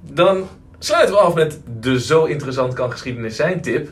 dan 0.00 0.48
sluiten 0.78 1.14
we 1.14 1.20
af 1.20 1.34
met 1.34 1.60
de 1.80 2.00
zo 2.00 2.24
interessant 2.24 2.74
kan 2.74 2.90
geschiedenis 2.90 3.36
zijn 3.36 3.60
tip. 3.60 3.88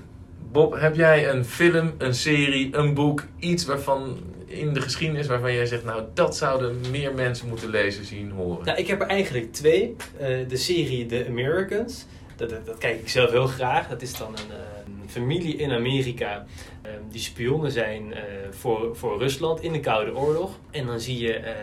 Bob, 0.52 0.80
heb 0.80 0.94
jij 0.94 1.30
een 1.30 1.44
film, 1.44 1.94
een 1.98 2.14
serie, 2.14 2.76
een 2.76 2.94
boek, 2.94 3.24
iets 3.38 3.64
waarvan 3.64 4.18
in 4.46 4.72
de 4.72 4.80
geschiedenis 4.80 5.26
waarvan 5.26 5.52
jij 5.54 5.66
zegt, 5.66 5.84
nou 5.84 6.02
dat 6.14 6.36
zouden 6.36 6.80
meer 6.90 7.14
mensen 7.14 7.48
moeten 7.48 7.68
lezen, 7.70 8.04
zien, 8.04 8.30
horen? 8.30 8.64
Nou, 8.64 8.78
ik 8.78 8.86
heb 8.86 9.00
er 9.00 9.06
eigenlijk 9.06 9.52
twee. 9.52 9.96
Eh, 10.18 10.28
de 10.48 10.56
serie 10.56 11.06
The 11.06 11.24
Americans. 11.28 12.06
Dat, 12.36 12.50
dat, 12.50 12.66
dat 12.66 12.78
kijk 12.78 13.00
ik 13.00 13.08
zelf 13.08 13.30
heel 13.30 13.46
graag. 13.46 13.88
Dat 13.88 14.02
is 14.02 14.16
dan 14.16 14.28
een, 14.28 14.50
eh, 14.56 14.56
een 14.81 14.81
familie 15.12 15.56
in 15.56 15.72
Amerika 15.72 16.46
eh, 16.82 16.92
die 17.10 17.20
spionnen 17.20 17.70
zijn 17.70 18.14
eh, 18.14 18.22
voor, 18.50 18.96
voor 18.96 19.18
Rusland 19.18 19.60
in 19.62 19.72
de 19.72 19.80
Koude 19.80 20.16
Oorlog. 20.16 20.58
En 20.70 20.86
dan 20.86 21.00
zie 21.00 21.18
je 21.18 21.34
eh, 21.34 21.54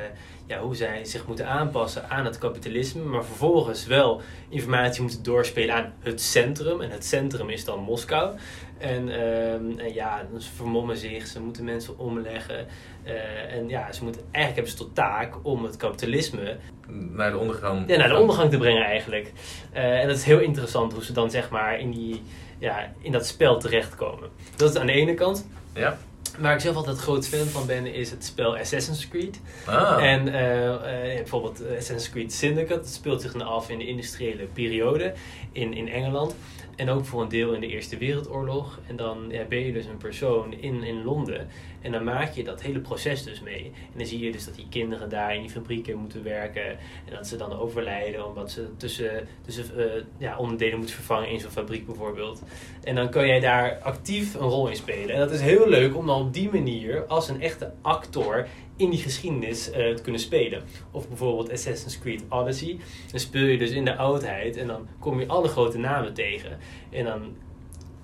ja, 0.49 0.59
hoe 0.59 0.75
zij 0.75 1.05
zich 1.05 1.27
moeten 1.27 1.47
aanpassen 1.47 2.09
aan 2.09 2.25
het 2.25 2.37
kapitalisme, 2.37 3.03
maar 3.03 3.25
vervolgens 3.25 3.85
wel 3.85 4.21
informatie 4.49 5.01
moeten 5.01 5.23
doorspelen 5.23 5.75
aan 5.75 5.93
het 5.99 6.21
centrum. 6.21 6.81
En 6.81 6.89
het 6.89 7.05
centrum 7.05 7.49
is 7.49 7.65
dan 7.65 7.79
Moskou. 7.79 8.37
En, 8.77 9.09
ehm, 9.09 9.79
en 9.79 9.93
ja, 9.93 10.25
ze 10.37 10.49
vermommen 10.55 10.97
zich, 10.97 11.27
ze 11.27 11.41
moeten 11.41 11.63
mensen 11.63 11.97
omleggen. 11.97 12.67
Eh, 13.03 13.55
en 13.55 13.67
ja, 13.67 13.91
ze 13.91 14.03
moeten, 14.03 14.21
eigenlijk 14.21 14.55
hebben 14.55 14.71
ze 14.71 14.77
tot 14.77 14.95
taak 14.95 15.35
om 15.41 15.63
het 15.63 15.77
kapitalisme 15.77 16.57
Naar 16.87 17.31
de 17.31 17.37
ondergang. 17.37 17.89
ja, 17.89 17.97
naar 17.97 18.09
de 18.09 18.17
ondergang 18.17 18.49
te 18.49 18.57
brengen 18.57 18.83
eigenlijk. 18.83 19.31
En 19.71 20.07
dat 20.07 20.17
is 20.17 20.23
heel 20.23 20.39
interessant 20.39 20.93
hoe 20.93 21.03
ze 21.03 21.13
dan 21.13 21.31
zeg 21.31 21.49
maar 21.49 21.79
in, 21.79 21.91
die, 21.91 22.21
ja, 22.59 22.93
in 23.01 23.11
dat 23.11 23.27
spel 23.27 23.59
terechtkomen. 23.59 24.29
Dat 24.55 24.69
is 24.69 24.75
aan 24.75 24.85
de 24.85 24.93
ene 24.93 25.13
kant. 25.13 25.47
Ja. 25.73 25.97
Waar 26.39 26.53
ik 26.53 26.59
zelf 26.59 26.75
altijd 26.75 26.97
groot 26.97 27.27
fan 27.27 27.45
van 27.45 27.65
ben, 27.65 27.93
is 27.93 28.11
het 28.11 28.25
spel 28.25 28.57
Assassin's 28.57 29.07
Creed. 29.07 29.41
Ah. 29.65 30.03
En 30.03 30.27
eh, 30.33 30.65
eh, 30.65 31.03
je 31.03 31.09
hebt 31.09 31.17
bijvoorbeeld 31.17 31.61
Assassin's 31.61 32.09
Creed 32.09 32.33
Syndicate. 32.33 32.79
Dat 32.79 32.89
speelt 32.89 33.21
zich 33.21 33.31
dan 33.31 33.47
af 33.47 33.69
in 33.69 33.77
de 33.77 33.87
industriële 33.87 34.43
periode 34.43 35.13
in, 35.51 35.73
in 35.73 35.89
Engeland. 35.89 36.35
En 36.75 36.89
ook 36.89 37.05
voor 37.05 37.21
een 37.21 37.29
deel 37.29 37.53
in 37.53 37.61
de 37.61 37.67
Eerste 37.67 37.97
Wereldoorlog. 37.97 38.79
En 38.87 38.95
dan 38.95 39.25
ja, 39.29 39.43
ben 39.43 39.65
je 39.65 39.73
dus 39.73 39.85
een 39.85 39.97
persoon 39.97 40.53
in, 40.53 40.83
in 40.83 41.03
Londen. 41.03 41.47
En 41.81 41.91
dan 41.91 42.03
maak 42.03 42.33
je 42.33 42.43
dat 42.43 42.61
hele 42.61 42.79
proces 42.79 43.23
dus 43.23 43.41
mee. 43.41 43.63
En 43.65 43.97
dan 43.97 44.05
zie 44.05 44.19
je 44.19 44.31
dus 44.31 44.45
dat 44.45 44.55
die 44.55 44.67
kinderen 44.69 45.09
daar 45.09 45.35
in 45.35 45.41
die 45.41 45.49
fabrieken 45.49 45.97
moeten 45.97 46.23
werken. 46.23 46.69
En 47.05 47.13
dat 47.13 47.27
ze 47.27 47.37
dan 47.37 47.53
overlijden 47.53 48.27
omdat 48.27 48.51
ze 48.51 48.67
tussen, 48.77 49.27
tussen 49.45 49.77
eh, 49.77 50.03
ja, 50.17 50.37
onderdelen 50.37 50.77
moeten 50.77 50.95
vervangen 50.95 51.29
in 51.29 51.39
zo'n 51.39 51.51
fabriek 51.51 51.85
bijvoorbeeld. 51.85 52.41
En 52.83 52.95
dan 52.95 53.09
kan 53.09 53.27
jij 53.27 53.39
daar 53.39 53.79
actief 53.81 54.33
een 54.33 54.47
rol 54.47 54.67
in 54.67 54.75
spelen. 54.75 55.09
En 55.09 55.19
dat 55.19 55.31
is 55.31 55.41
heel 55.41 55.69
leuk 55.69 55.95
om 55.95 56.05
dan 56.05 56.21
op 56.21 56.33
die 56.33 56.49
manier 56.51 57.05
als 57.05 57.29
een 57.29 57.41
echte 57.41 57.73
actor 57.81 58.47
in 58.75 58.89
die 58.89 58.99
geschiedenis 58.99 59.71
eh, 59.71 59.93
te 59.93 60.01
kunnen 60.01 60.21
spelen. 60.21 60.63
Of 60.91 61.07
bijvoorbeeld 61.07 61.51
Assassin's 61.51 61.99
Creed 61.99 62.23
Odyssey. 62.29 62.77
Dan 63.11 63.19
speel 63.19 63.45
je 63.45 63.57
dus 63.57 63.71
in 63.71 63.85
de 63.85 63.95
oudheid 63.95 64.57
en 64.57 64.67
dan 64.67 64.87
kom 64.99 65.19
je 65.19 65.27
alle 65.27 65.47
grote 65.47 65.77
namen 65.77 66.13
tegen. 66.13 66.57
En 66.89 67.05
dan 67.05 67.35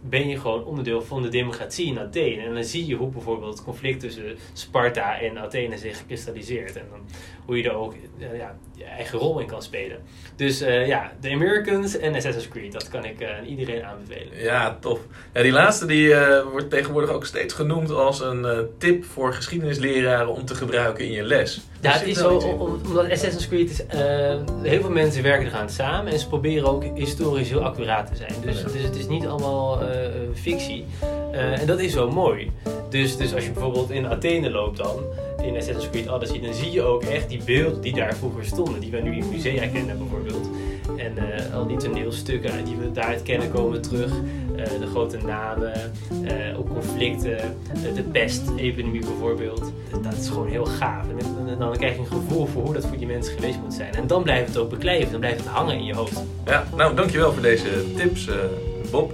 ben 0.10 0.28
je 0.28 0.40
gewoon 0.40 0.64
onderdeel 0.64 1.02
van 1.02 1.22
de 1.22 1.30
democratie 1.30 1.88
in 1.88 2.00
Athene. 2.00 2.42
En 2.42 2.54
dan 2.54 2.64
zie 2.64 2.86
je 2.86 2.96
hoe 2.96 3.10
bijvoorbeeld 3.10 3.54
het 3.54 3.64
conflict 3.64 4.00
tussen 4.00 4.38
Sparta 4.54 5.20
en 5.20 5.38
Athene 5.38 5.78
zich 5.78 6.06
kristalliseert. 6.06 6.76
En 6.76 6.86
dan 6.90 7.00
hoe 7.46 7.58
je 7.58 7.70
er 7.70 7.76
ook 7.76 7.94
eh, 8.20 8.38
ja, 8.38 8.58
je 8.76 8.84
eigen 8.84 9.20
rol 9.20 9.40
in 9.40 9.48
kan 9.48 9.62
spelen. 9.62 10.04
Dus 10.36 10.62
eh, 10.62 10.88
ja, 10.88 11.14
The 11.20 11.32
Americans 11.32 11.98
en 11.98 12.16
Assassin's 12.16 12.48
Creed, 12.48 12.72
dat 12.72 12.90
kan 12.90 13.06
ik 13.06 13.20
eh, 13.20 13.38
aan 13.38 13.46
iedereen 13.46 13.86
aanbevelen. 13.86 14.42
Ja, 14.42 14.78
tof. 14.80 15.00
Ja, 15.34 15.42
die 15.42 15.52
laatste 15.52 15.86
die, 15.86 16.14
eh, 16.14 16.52
wordt 16.52 16.70
tegenwoordig 16.70 17.10
ook 17.10 17.26
steeds 17.26 17.54
genoemd 17.54 17.92
als 17.92 18.20
een 18.20 18.46
eh, 18.46 18.60
tip 18.78 19.04
voor 19.04 19.34
geschiedenisleraren 19.34 20.28
om 20.28 20.46
te 20.46 20.56
gebruiken 20.56 21.06
in 21.06 21.12
je 21.12 21.24
les. 21.24 21.62
Ja, 21.86 21.92
Daar 21.92 22.00
het 22.00 22.10
is 22.10 22.18
zo, 22.18 22.38
omdat 22.86 23.12
Assassin's 23.12 23.48
Creed 23.48 23.70
is, 23.70 23.86
eh, 23.86 24.00
heel 24.62 24.82
veel 24.82 24.90
mensen 24.90 25.24
werken 25.24 25.48
eraan 25.48 25.70
samen 25.70 26.12
en 26.12 26.20
ze 26.20 26.28
proberen 26.28 26.70
ook 26.70 26.84
historisch 26.96 27.50
heel 27.50 27.64
accuraat 27.64 28.08
te 28.08 28.16
zijn. 28.16 28.34
Dus, 28.42 28.64
dus 28.64 28.84
het 28.84 28.96
is 28.96 29.08
niet 29.08 29.26
allemaal 29.26 29.82
eh, 29.82 30.10
fictie. 30.34 30.86
Eh, 31.32 31.60
en 31.60 31.68
dat 31.68 31.80
is 31.80 31.94
zo 31.94 32.12
mooi. 32.12 32.52
Dus, 32.90 33.18
dus 33.18 33.34
als 33.34 33.46
je 33.46 33.52
bijvoorbeeld 33.52 33.90
in 33.90 34.08
Athene 34.08 34.50
loopt 34.50 34.78
dan, 34.78 35.04
in 35.42 35.56
Assassin's 35.56 35.90
Creed 35.90 36.10
Odyssey, 36.10 36.40
dan 36.42 36.54
zie 36.54 36.72
je 36.72 36.82
ook 36.82 37.04
echt 37.04 37.30
die 37.30 37.44
beelden 37.44 37.82
die 37.82 37.94
daar 37.94 38.16
vroeger 38.16 38.46
stonden, 38.46 38.80
die 38.80 38.92
we 38.92 38.98
nu 38.98 39.16
in 39.16 39.30
musea 39.30 39.68
kennen 39.68 39.98
bijvoorbeeld. 39.98 40.50
En 41.06 41.18
eh, 41.18 41.54
al 41.56 41.68
die 41.68 41.78
toneelstukken 41.78 42.52
die 42.66 42.76
we 42.76 42.92
daaruit 42.92 43.24
kennen 43.24 43.52
komen 43.52 43.82
terug. 43.82 44.12
Eh, 44.56 44.64
de 44.80 44.88
grote 44.88 45.18
namen, 45.26 45.74
eh, 46.26 46.60
ook 46.60 46.70
conflicten, 46.70 47.38
eh, 47.38 47.96
de 47.96 48.02
pestepidemie 48.04 49.00
bijvoorbeeld. 49.06 49.72
Dat 50.04 50.14
is 50.20 50.28
gewoon 50.28 50.48
heel 50.48 50.66
gaaf. 50.66 51.04
En, 51.10 51.16
dan- 51.36 51.48
en 51.50 51.60
dan 51.60 51.72
krijg 51.78 51.94
je 51.94 52.00
een 52.00 52.06
gevoel 52.08 52.46
voor 52.46 52.64
hoe 52.64 52.74
dat 52.74 52.86
voor 52.86 52.98
die 52.98 53.08
mensen 53.08 53.34
geweest 53.34 53.60
moet 53.64 53.74
zijn. 53.74 53.94
En 53.94 54.08
dan 54.08 54.24
blijft 54.24 54.48
het 54.48 54.58
ook 54.58 54.70
beklijven, 54.70 55.12
dan 55.12 55.20
blijft 55.20 55.40
het 55.40 55.48
hangen 55.48 55.76
in 55.76 55.84
je 55.86 55.94
hoofd. 55.96 56.24
Ja, 56.46 56.64
nou 56.76 56.96
dankjewel 56.96 57.34
voor 57.34 57.42
deze 57.42 57.68
tips, 57.98 58.28
eh, 58.28 58.36
Bob. 58.92 59.14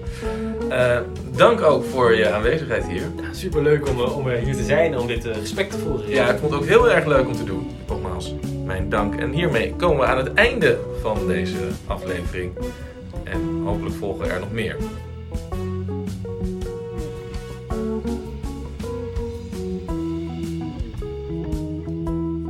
Eh, 0.70 1.00
dank 1.36 1.62
ook 1.62 1.84
voor 1.86 2.16
je 2.16 2.30
aanwezigheid 2.32 2.86
hier. 2.88 3.02
Ja, 3.02 3.34
Super 3.34 3.62
leuk 3.64 3.90
om, 3.90 4.00
eh, 4.00 4.18
om 4.18 4.30
eh, 4.30 4.44
hier 4.44 4.56
te 4.56 4.64
zijn 4.64 4.94
en 4.94 5.00
om 5.00 5.08
dit 5.08 5.26
eh, 5.26 5.36
gesprek 5.40 5.70
te 5.70 5.78
voeren. 5.78 6.10
Ja, 6.10 6.30
ik 6.32 6.38
vond 6.40 6.52
het 6.52 6.62
ook 6.62 6.68
heel 6.68 6.92
erg 6.92 7.06
leuk 7.06 7.28
om 7.28 7.36
te 7.36 7.44
doen. 7.44 7.68
Nogmaals, 7.88 8.34
mijn 8.66 8.90
dank. 8.90 9.16
En 9.16 9.32
hiermee 9.32 9.74
komen 9.76 10.00
we 10.00 10.06
aan 10.06 10.18
het 10.18 10.34
einde 10.34 10.80
van 11.02 11.28
deze 11.28 11.68
aflevering. 11.88 12.52
En 13.24 13.62
hopelijk 13.64 13.96
volgen 13.96 14.32
er 14.32 14.40
nog 14.40 14.52
meer. 14.52 14.76